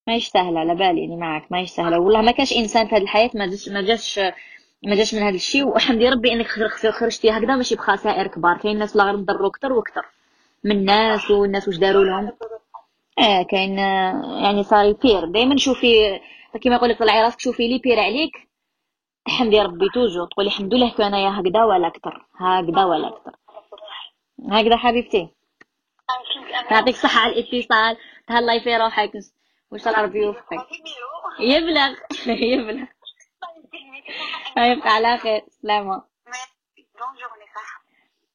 ماهيش 0.07 0.28
سهلة 0.28 0.61
على 0.61 0.74
بالي 0.74 1.01
يعني 1.01 1.16
معك. 1.16 1.53
ماهيش 1.53 1.70
سهلة. 1.70 1.99
والله 1.99 2.20
ما 2.22 2.33
كاش 2.33 2.53
إنسان 2.53 2.89
في 2.89 2.95
هذه 2.95 3.03
الحياة 3.03 3.31
ما 3.35 3.47
جاش 3.47 3.68
ما 3.68 3.83
جاش 3.83 4.18
ما 4.83 4.95
جاش 4.97 5.14
من 5.14 5.22
هذا 5.22 5.35
الشيء. 5.35 5.64
وحمدي 5.66 6.09
ربي 6.09 6.33
إنك 6.33 6.47
خر- 6.47 6.91
خرجتي 6.93 7.31
هكذا 7.31 7.57
ماشي 7.57 7.74
بخسائر 7.74 8.26
كبار. 8.26 8.59
كاين 8.59 8.78
ناس 8.78 8.97
لا 8.97 9.05
غير 9.05 9.16
نضروا 9.16 9.49
أكثر 9.49 9.72
وأكثر. 9.72 10.07
من 10.64 10.70
الناس 10.76 11.31
والناس 11.31 11.68
واش 11.68 11.76
داروا 11.76 12.05
لهم؟ 12.05 12.33
آه 13.19 13.43
كاين 13.43 13.79
آه، 13.79 14.43
يعني 14.43 14.63
صار 14.63 14.85
y 14.85 14.91
a 14.91 14.98
pire 14.98 15.24
دائما 15.25 15.57
شوفي 15.57 16.21
كيما 16.61 16.75
يقول 16.77 16.89
لك 16.91 16.99
طلعي 16.99 17.23
راسك 17.23 17.41
شوفي 17.41 17.69
les 17.68 17.78
pires 17.78 18.01
عليك. 18.01 18.51
حمدي 19.29 19.61
ربي 19.63 19.89
توجو 19.95 20.25
تقولي 20.27 20.49
الحمد 20.49 20.75
لله 20.75 20.95
كان 20.95 21.15
يا 21.15 21.41
هكذا 21.41 21.65
ولا 21.65 21.87
أكثر. 21.87 22.27
هكذا 22.37 22.85
ولا 22.85 23.09
أكثر. 23.09 23.33
هكذا 24.51 24.77
حبيبتي. 24.77 25.29
يعطيك 26.71 26.95
الصحة 26.95 27.21
على 27.21 27.33
الاتصال. 27.33 27.97
تهلاي 28.27 28.61
في 28.61 28.77
روحك. 28.77 29.13
وان 29.71 29.81
شاء 29.81 29.93
الله 29.93 30.05
ربي 30.05 30.19
يوفقك 30.19 30.67
يبلغ. 31.41 31.95
يبلغ. 32.53 32.87
يبقى 34.59 34.91
على 34.91 35.19
خير. 35.19 35.43
سلامة 35.63 36.03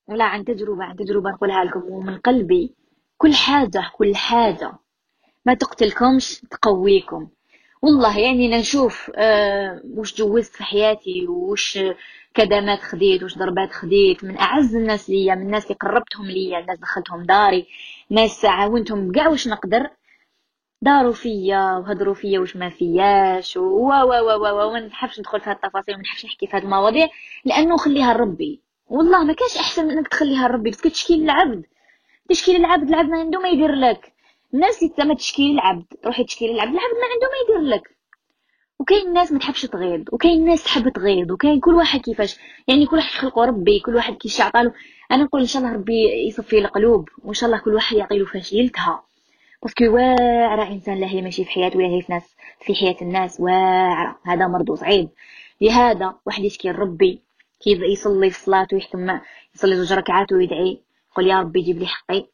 ولا 0.08 0.26
عن 0.26 0.46
تجربة 0.46 0.84
عن 0.84 0.96
تجربة 0.96 1.30
نقولها 1.30 1.64
لكم. 1.64 1.84
ومن 1.90 2.18
قلبي 2.18 2.76
كل 3.18 3.34
حاجة 3.36 3.92
كل 3.98 4.16
حاجة. 4.16 4.72
ما 5.46 5.54
تقتلكمش 5.54 6.42
تقويكم. 6.52 7.28
والله 7.82 8.20
يعني 8.20 8.48
أنا 8.48 8.58
نشوف 8.58 9.12
آه 9.16 9.82
وش 9.98 10.16
جوزت 10.16 10.54
في 10.56 10.64
حياتي 10.64 11.28
وش 11.28 11.80
كدمات 12.34 12.80
خديت 12.80 13.24
وش 13.24 13.38
ضربات 13.38 13.72
خديت. 13.72 14.24
من 14.24 14.38
أعز 14.40 14.76
الناس 14.76 15.10
ليا 15.10 15.36
من 15.36 15.42
الناس 15.42 15.64
اللي 15.64 15.76
قربتهم 15.76 16.26
ليا 16.26 16.60
الناس 16.60 16.80
دخلتهم 16.80 17.24
داري. 17.24 17.68
ناس 18.10 18.46
عاونتهم 18.46 19.12
بقى 19.12 19.28
وش 19.28 19.48
نقدر. 19.48 19.90
داروا 20.82 21.14
فيا 21.14 21.78
وهضروا 21.78 22.14
فيا 22.14 22.40
وش 22.40 22.56
ما 22.56 22.70
فياش. 22.70 23.58
و 23.58 23.62
و 23.62 23.92
و 24.14 24.46
و 24.46 24.68
وما 24.70 24.80
نحبش 24.80 25.20
ندخل 25.20 25.42
في 25.42 25.50
هالتفاصيل 25.50 25.94
وما 25.96 26.04
نحبش 26.04 26.26
نحكي 26.26 26.48
في 26.48 26.58
هاد 26.58 26.64
المواضيع. 26.64 27.08
لأنه 27.46 27.78
خليها 27.78 28.14
لربي 28.14 28.62
والله 28.88 29.24
ما 29.24 29.34
كاش 29.34 29.58
أحسن 29.58 29.86
من 29.86 29.92
إنك 29.98 30.08
تخليها 30.08 30.48
لربي 30.48 30.70
بس 30.70 30.78
تشكي 30.82 31.18
للعبد. 31.18 31.66
تشكي 32.30 32.58
للعبد 32.58 32.90
العبد 32.90 33.10
ما 33.10 33.20
عنده 33.20 33.40
ما 33.40 33.50
يدير 33.50 33.72
لك. 33.76 34.14
الناس 34.54 34.84
اللي 34.84 34.94
تما 34.98 35.16
تشكي 35.16 35.54
للعبد 35.54 35.86
روحي 36.06 36.24
تشكي 36.24 36.48
للعبد 36.48 36.72
العبد 36.72 36.94
ما 36.94 37.08
عنده 37.14 37.28
ما 37.28 37.56
يدير 37.56 37.70
لك. 37.76 37.96
وكاين 38.80 39.08
الناس 39.08 39.32
ما 39.32 39.40
تحبش 39.40 39.62
تغيض 39.62 40.04
وكاين 40.12 40.40
الناس 40.42 40.64
تحب 40.64 40.90
تغيض 40.90 41.32
وكاين 41.32 41.60
كل 41.60 41.74
واحد 41.76 42.00
كيفاش. 42.02 42.38
يعني 42.68 42.86
كل 42.86 42.96
واحد 42.96 43.10
خلقه 43.12 43.46
ربي 43.46 43.80
كل 43.80 43.96
واحد 43.96 44.14
كيش 44.14 44.42
عطالو 44.42 44.72
أنا 45.12 45.24
نقول 45.24 45.42
إن 45.42 45.48
شاء 45.48 45.62
الله 45.62 45.74
ربي 45.76 46.28
يصفي 46.28 46.60
القلوب 46.60 47.10
وإن 47.24 47.34
شاء 47.34 47.50
الله 47.50 47.62
كل 47.62 47.74
واحد 47.74 47.98
يعطي 47.98 48.18
له 48.18 48.26
فاشيلتها 48.26 49.04
parce 49.64 49.77
que 49.77 49.86
واعرة 49.86 50.68
إنسان 50.68 51.00
لا 51.00 51.08
هي 51.08 51.22
ماشي 51.22 51.44
في 51.44 51.52
حياته 51.52 51.78
ولا 51.78 51.88
هي 51.88 52.02
في 52.02 52.14
ناس 52.14 52.36
في 52.62 52.76
حياة 52.76 52.96
الناس. 53.02 53.40
واعرة 53.40 54.20
هذا 54.26 54.48
مرض 54.48 54.74
صعيب. 54.74 55.10
لهذا 55.62 56.16
واحد 56.26 56.44
يشكي 56.44 56.70
لربي 56.70 57.22
كي 57.62 57.72
يصلي 57.92 58.30
في 58.30 58.40
صلاته 58.40 58.76
ويحكم 58.76 59.20
يصلي 59.56 59.76
زوج 59.76 59.94
ركعات 59.94 60.34
ويدعي. 60.34 60.82
يقول 61.16 61.28
يا 61.28 61.40
ربي 61.40 61.62
جيب 61.62 61.78
لي 61.78 61.88
حقي 61.88 62.28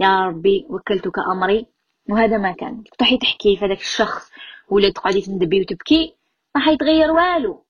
يا 0.00 0.26
ربي 0.26 0.66
وكلتك 0.68 1.18
أمري. 1.32 1.66
وهذا 2.10 2.38
ما 2.38 2.52
كان. 2.52 2.84
تروحي 2.98 3.18
تحكي 3.18 3.56
في 3.56 3.64
هذاك 3.64 3.80
الشخص 3.80 4.30
ولا 4.70 4.90
تقعدي 4.90 5.20
تندبي 5.20 5.60
وتبكي 5.60 6.14
ما 6.54 6.60
حيتغير 6.60 7.10
والو. 7.10 7.64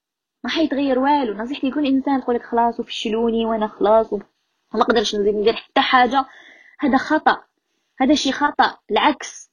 ما 0.44 0.50
حيتغير 0.50 0.98
والو. 0.98 1.34
نصيحتي 1.34 1.66
يكون 1.66 1.86
إنسان 1.86 2.22
تقول 2.22 2.36
لك 2.36 2.42
خلاص 2.42 2.80
وفشلوني 2.80 3.46
وأنا 3.46 3.66
خلاص 3.66 4.12
وما 4.12 4.24
نقدرش 4.74 5.14
نزيد 5.14 5.34
ندير 5.34 5.52
حتى 5.52 5.80
حاجة. 5.80 6.24
هذا 6.80 6.96
خطأ. 6.96 7.42
هذا 8.00 8.14
شي 8.14 8.32
خطأ. 8.32 8.78
العكس. 8.90 9.50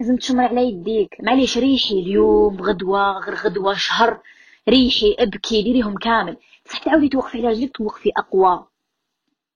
لازم 0.00 0.16
تشمر 0.16 0.44
على 0.44 0.68
يديك. 0.68 1.16
معليش 1.22 1.58
ريحي 1.58 1.94
اليوم 1.94 2.62
غدوة 2.62 3.18
غير 3.18 3.34
غدوة 3.34 3.74
شهر. 3.74 4.20
ريحي 4.68 5.16
ابكي 5.18 5.62
ديريهم 5.62 5.94
كامل. 5.94 6.36
بصح 6.66 6.78
تعاودي 6.78 7.08
توقفي 7.08 7.38
على 7.38 7.48
رجلك 7.48 7.76
توقفي 7.76 8.10
أقوى. 8.16 8.66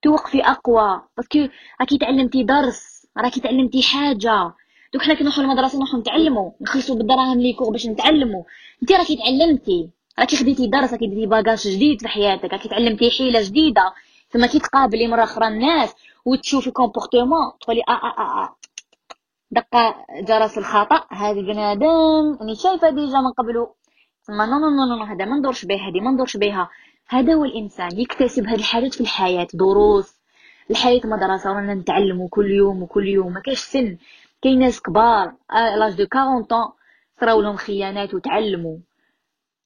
توقفي 0.01 0.41
أقوى. 0.41 1.01
parce 1.17 1.36
que 1.36 1.47
راكي 1.81 1.97
تعلمتي 1.97 2.43
درس 2.43 3.07
راكي 3.17 3.39
تعلمتي 3.39 3.83
حاجة. 3.83 4.53
دوك 4.93 5.01
حنا 5.01 5.13
كنروحو 5.13 5.41
للمدرسة 5.41 5.77
نروحو 5.77 5.97
نتعلمو. 5.97 6.55
نخلصو 6.61 6.95
بالدراهم 6.95 7.39
les 7.39 7.53
cours 7.53 7.69
باش 7.69 7.87
نتعلمو. 7.87 8.45
انت 8.81 8.91
راكي 8.91 9.15
تعلمتي. 9.15 9.89
راكي 10.19 10.35
خديتي 10.35 10.67
درس 10.67 10.91
راكي 10.93 11.07
درتي 11.07 11.25
bagage 11.25 11.67
جديد 11.67 12.01
في 12.01 12.07
حياتك. 12.07 12.53
راكي 12.53 12.69
تعلمتي 12.69 13.11
حيلة 13.11 13.41
جديدة. 13.41 13.93
ثم 14.29 14.45
كي 14.45 14.59
تقابلي 14.59 15.07
مره 15.07 15.23
أخرى 15.23 15.47
الناس 15.47 15.95
وتشوفي 16.25 16.71
comportement 16.71 17.51
تقولي 17.61 17.81
آه 17.89 17.91
آه 17.91 18.15
آه, 18.17 18.43
آه. 18.43 18.55
دق 19.51 19.95
جرس 20.27 20.57
الخطأ. 20.57 21.05
هذا 21.11 21.41
بنادم 21.41 22.37
أني 22.41 22.55
شايفة 22.55 22.89
déjà 22.89 23.17
من 23.17 23.31
قبله 23.31 23.73
ثم 24.21 24.41
non 24.41 24.59
non 24.59 24.85
non 24.85 25.03
هذا 25.03 25.25
ما 25.25 25.37
ندورش 25.37 25.65
به 25.65 25.75
هذه 25.75 25.99
ما 26.01 26.11
ندورش 26.11 26.37
بها 26.37 26.69
هذا 27.07 27.33
هو 27.33 27.45
الإنسان 27.45 27.99
يكتسب 27.99 28.47
هذه 28.47 28.55
الحاجات 28.55 28.93
في 28.93 29.01
الحياة 29.01 29.47
دروس 29.53 30.21
الحياة 30.71 31.01
مدرسه 31.03 31.51
ورانا 31.51 31.73
نتعلموا 31.73 32.27
كل 32.29 32.51
يوم 32.51 32.83
وكل 32.83 33.07
يوم. 33.07 33.33
ما 33.33 33.39
كاش 33.39 33.59
سن. 33.59 33.97
كاين 34.41 34.59
ناس 34.59 34.81
كبار. 34.81 35.33
l'âge 35.77 35.93
de 35.93 36.07
40 36.15 36.43
ans 36.43 36.71
صراو 37.19 37.41
لهم 37.41 37.55
خيانات 37.55 38.13
وتعلموا. 38.13 38.77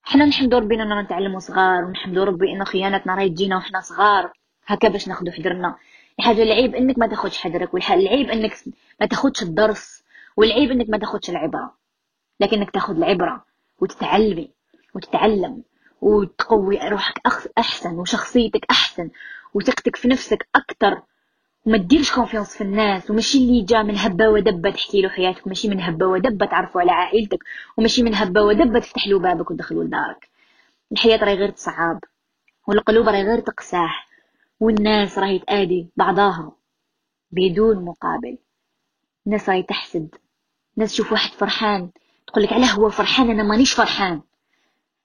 حنا 0.03 0.25
نحمدوا 0.25 0.59
ربي 0.59 0.75
إننا 0.75 1.01
نتعلموا 1.01 1.39
صغار 1.39 1.85
ونحمدوا 1.85 2.25
ربي 2.25 2.51
إن 2.51 2.65
خياناتنا 2.65 3.15
راهي 3.15 3.29
تجينا 3.29 3.57
وحنا 3.57 3.81
صغار. 3.81 4.33
هكا 4.65 4.87
باش 4.89 5.07
ناخذوا 5.07 5.31
حذرنا. 5.31 5.75
الحاجة 6.19 6.43
العيب 6.43 6.75
إنك 6.75 6.97
ما 6.97 7.07
تاخذش 7.07 7.37
حذرك 7.37 7.73
والعيب 7.73 8.29
إنك 8.29 8.53
ما 9.01 9.05
تاخذش 9.07 9.43
الدرس 9.43 10.03
والعيب 10.37 10.71
إنك 10.71 10.89
ما 10.89 10.97
تاخذش 10.97 11.29
العبرة. 11.29 11.73
لكنك 12.39 12.71
تاخذ 12.71 12.95
العبرة 12.95 13.45
وتتعلمي 13.81 14.51
وتتعلم. 14.95 15.63
وتقوي 16.05 16.89
روحك 16.89 17.21
أحسن 17.57 17.93
وشخصيتك 17.99 18.65
أحسن 18.71 19.09
وثقتك 19.53 19.95
في 19.95 20.07
نفسك 20.07 20.47
أكثر 20.55 21.01
وما 21.65 21.77
ديرش 21.77 22.15
confiance 22.15 22.57
في 22.57 22.61
الناس 22.61 23.11
وماشي 23.11 23.37
اللي 23.37 23.61
جا 23.61 23.83
من 23.83 23.97
هبة 23.97 24.29
ودبة 24.29 24.71
تحكي 24.71 25.01
له 25.01 25.09
حياتك 25.09 25.47
ماشي 25.47 25.67
من 25.69 25.81
هبة 25.81 26.07
ودبة 26.07 26.45
تعرفوا 26.45 26.81
على 26.81 26.91
عائلتك 26.91 27.39
وماشي 27.77 28.03
من 28.03 28.15
هبة 28.15 28.41
ودبة 28.41 28.79
تفتح 28.79 29.07
له 29.07 29.19
بابك 29.19 29.51
وتدخلوا 29.51 29.83
لدارك. 29.83 30.29
الحياة 30.91 31.17
راهي 31.17 31.33
غير 31.35 31.49
تصعب 31.49 31.99
والقلوب 32.67 33.07
راهي 33.07 33.23
غير 33.23 33.39
تقساح 33.39 34.07
والناس 34.59 35.17
راهي 35.17 35.39
تآدي 35.39 35.89
بعضاها 35.95 36.51
بدون 37.31 37.85
مقابل. 37.85 38.37
الناس 39.27 39.49
راهي 39.49 39.63
تحسد. 39.63 40.15
الناس 40.77 40.91
تشوف 40.91 41.11
واحد 41.11 41.31
فرحان 41.31 41.89
تقول 42.27 42.43
لك 42.43 42.53
علاه 42.53 42.71
هو 42.71 42.89
فرحان 42.89 43.29
أنا 43.29 43.43
مانيش 43.43 43.73
فرحان. 43.73 44.21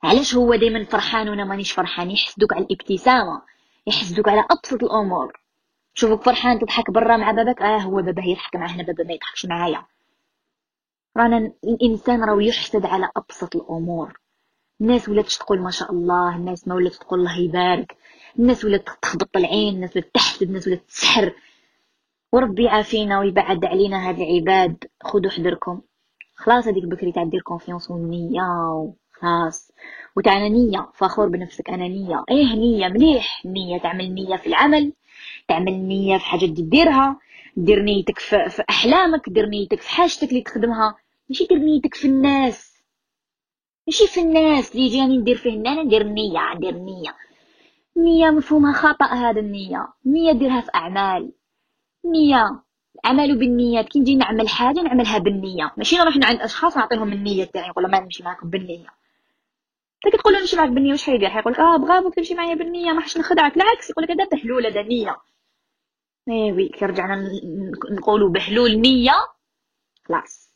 علاش 0.02 0.34
هو 0.34 0.54
دائما 0.54 0.84
فرحان 0.84 1.28
وأنا 1.28 1.44
مانيش 1.44 1.72
فرحان؟ 1.72 2.10
يحسدوك 2.10 2.52
على 2.52 2.64
الابتسامة 2.64 3.42
يحسدوك 3.86 4.28
على 4.28 4.44
أبسط 4.50 4.82
الأمور. 4.82 5.40
شوفك 5.94 6.22
فرحان 6.22 6.58
تضحك 6.58 6.90
برا 6.90 7.16
مع 7.16 7.30
باباك 7.30 7.62
آه 7.62 7.78
هو 7.78 8.02
بابا 8.02 8.22
يضحك 8.22 8.56
معاه 8.56 8.68
هنا 8.68 8.82
بابا 8.82 9.04
ما 9.04 9.12
يضحكش 9.12 9.46
معايا. 9.46 9.86
رانا 11.16 11.52
الإنسان 11.64 12.24
راه 12.24 12.42
يحسد 12.42 12.86
على 12.86 13.10
أبسط 13.16 13.56
الأمور. 13.56 14.20
الناس 14.80 15.08
ولات 15.08 15.26
تقول 15.32 15.60
ما 15.60 15.70
شاء 15.70 15.92
الله 15.92 16.36
الناس 16.36 16.68
ما 16.68 16.74
ولات 16.74 16.94
تقول 16.94 17.18
الله 17.18 17.38
يبارك. 17.38 17.96
الناس 18.38 18.64
ولات 18.64 18.88
تخبط 19.02 19.36
العين 19.36 19.74
الناس 19.74 19.96
ولات 19.96 20.10
تحسد 20.14 20.42
الناس 20.42 20.66
ولات 20.68 20.82
تسحر. 20.88 21.34
وربي 22.32 22.64
يعافينا 22.64 23.18
ويبعد 23.18 23.64
علينا 23.64 24.08
هاد 24.08 24.18
العباد. 24.20 24.84
خذوا 25.02 25.30
حذركم. 25.30 25.80
خلاص 26.36 26.66
هذيك 26.68 26.84
بكري 26.84 27.12
تاع 27.12 27.24
دير 27.24 27.40
confiance 27.40 27.90
والنية 27.90 28.42
وخلاص 29.20 29.72
وتاع 30.16 30.48
نية 30.48 30.90
فخور 30.94 31.28
بنفسك 31.28 31.70
أنا 31.70 31.88
نية. 31.88 32.24
إيه 32.30 32.54
نية؟ 32.54 32.88
مليح. 32.88 33.46
نية 33.46 33.78
تعمل 33.78 34.14
نية 34.14 34.36
في 34.36 34.46
العمل 34.46 34.92
تعمل 35.48 35.72
نية 35.72 36.18
في 36.18 36.24
حاجة 36.24 36.46
ديرها 36.46 37.18
دير 37.56 37.82
نيتك 37.82 38.18
في, 38.18 38.64
أحلامك 38.70 39.28
دير 39.28 39.46
نيتك 39.46 39.80
في 39.80 39.88
حاجتك 39.90 40.28
اللي 40.28 40.42
تخدمها. 40.42 40.96
ماشي 41.28 41.44
دير 41.44 41.58
نيتك 41.58 41.94
في 41.94 42.08
الناس. 42.08 42.82
ماشي 43.86 44.06
في 44.06 44.20
الناس 44.20 44.72
اللي 44.72 44.86
يجي 44.86 45.00
ندير 45.00 45.36
فيه 45.36 45.52
أنا 45.52 45.82
ندير 45.82 46.02
نية 46.02 46.54
ندير 46.54 46.74
نية. 46.74 47.16
نية 47.96 48.30
مفهومها 48.30 48.72
خطأ 48.72 49.06
هذا 49.06 49.40
النية. 49.40 49.88
نية 50.06 50.32
ديرها 50.32 50.60
في 50.60 50.70
أعمال. 50.74 51.32
نية. 52.04 52.62
عملوا 53.04 53.36
بالنيات. 53.36 53.88
كي 53.88 54.00
نجي 54.00 54.14
نعمل 54.16 54.48
حاجة 54.48 54.80
نعملها 54.80 55.18
بالنية. 55.18 55.72
ماشي 55.76 55.96
نروح 55.96 56.14
عند 56.22 56.40
أشخاص 56.40 56.76
نعطيهم 56.76 57.12
النية 57.12 57.44
تاعي 57.44 57.68
نقول 57.68 57.90
ما 57.90 58.00
نمشي 58.00 58.22
معاكم 58.22 58.50
بالنية. 58.50 58.99
انت 60.06 60.16
تقول 60.16 60.32
له 60.34 60.40
نمشي 60.40 60.56
معاك 60.56 60.68
بالنية 60.70 60.90
واش 60.92 61.04
حيدير؟ 61.06 61.30
حيقول 61.30 61.54
آه 61.54 61.76
بغابك 61.76 62.14
تمشي 62.14 62.34
معايا 62.34 62.54
بالنية 62.54 62.92
ما 62.92 63.00
حش 63.00 63.18
نخدعك 63.18 63.56
العكس 63.56 63.90
يقول 63.90 64.04
لك 64.04 64.10
هذا 64.10 64.24
بهلول 64.24 64.66
هذا 64.66 64.82
نية 64.82 65.16
ايوي 66.28 66.68
كي 66.68 66.84
رجعنا 66.84 67.30
نقولوا 67.90 68.30
بحلول 68.30 68.80
نية. 68.80 69.12
خلاص. 70.08 70.50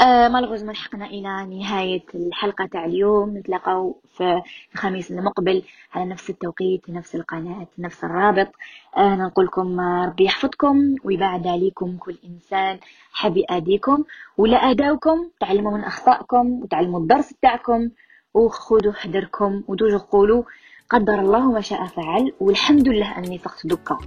آه 0.00 0.28
مالغوزمون 0.28 0.72
لحقنا 0.74 1.06
إلى 1.06 1.46
نهاية 1.58 2.04
الحلقة 2.14 2.66
تاع 2.66 2.84
اليوم. 2.84 3.36
نتلاقاو 3.36 4.00
في 4.16 4.42
الخميس 4.74 5.10
المقبل 5.10 5.62
على 5.94 6.04
نفس 6.04 6.30
التوقيت 6.30 6.90
نفس 6.90 7.14
القناة 7.14 7.66
نفس 7.78 8.04
الرابط. 8.04 8.48
آه 8.96 9.14
نقول 9.14 9.44
لكم 9.44 9.80
ربي 9.80 10.24
يحفظكم 10.24 10.94
ويبعد 11.04 11.46
عليكم 11.46 11.96
كل 11.96 12.16
إنسان 12.24 12.78
حب 13.12 13.36
يأديكم 13.36 14.04
ولا 14.38 14.56
أداوكم 14.56 15.30
تعلموا 15.40 15.72
من 15.72 15.84
أخطائكم 15.84 16.62
وتعلموا 16.62 17.00
الدرس 17.00 17.34
تاعكم 17.42 17.90
وخذوا 18.34 18.92
حذركم 18.92 19.62
ودوجوا 19.68 19.98
قولوا 19.98 20.42
قدر 20.90 21.20
الله 21.20 21.52
ما 21.52 21.60
شاء 21.60 21.86
فعل. 21.86 22.32
والحمد 22.40 22.88
لله 22.88 23.18
أني 23.18 23.38
فقت 23.38 23.66
دكا 23.66 23.98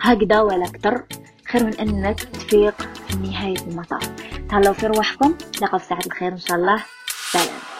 هكذا 0.00 0.40
ولا 0.40 0.64
أكثر. 0.64 1.04
خير 1.48 1.64
من 1.64 1.74
أنك 1.80 2.20
تفيق 2.20 2.82
في 3.08 3.16
نهاية 3.16 3.58
المطاف. 3.58 4.10
تهلاو 4.50 4.74
في 4.74 4.86
رواحكم. 4.86 5.34
نلقاو 5.62 5.78
في 5.78 5.86
ساعة 5.86 6.00
الخير 6.06 6.32
إن 6.32 6.38
شاء 6.38 6.56
الله. 6.56 6.84
سلام. 7.32 7.73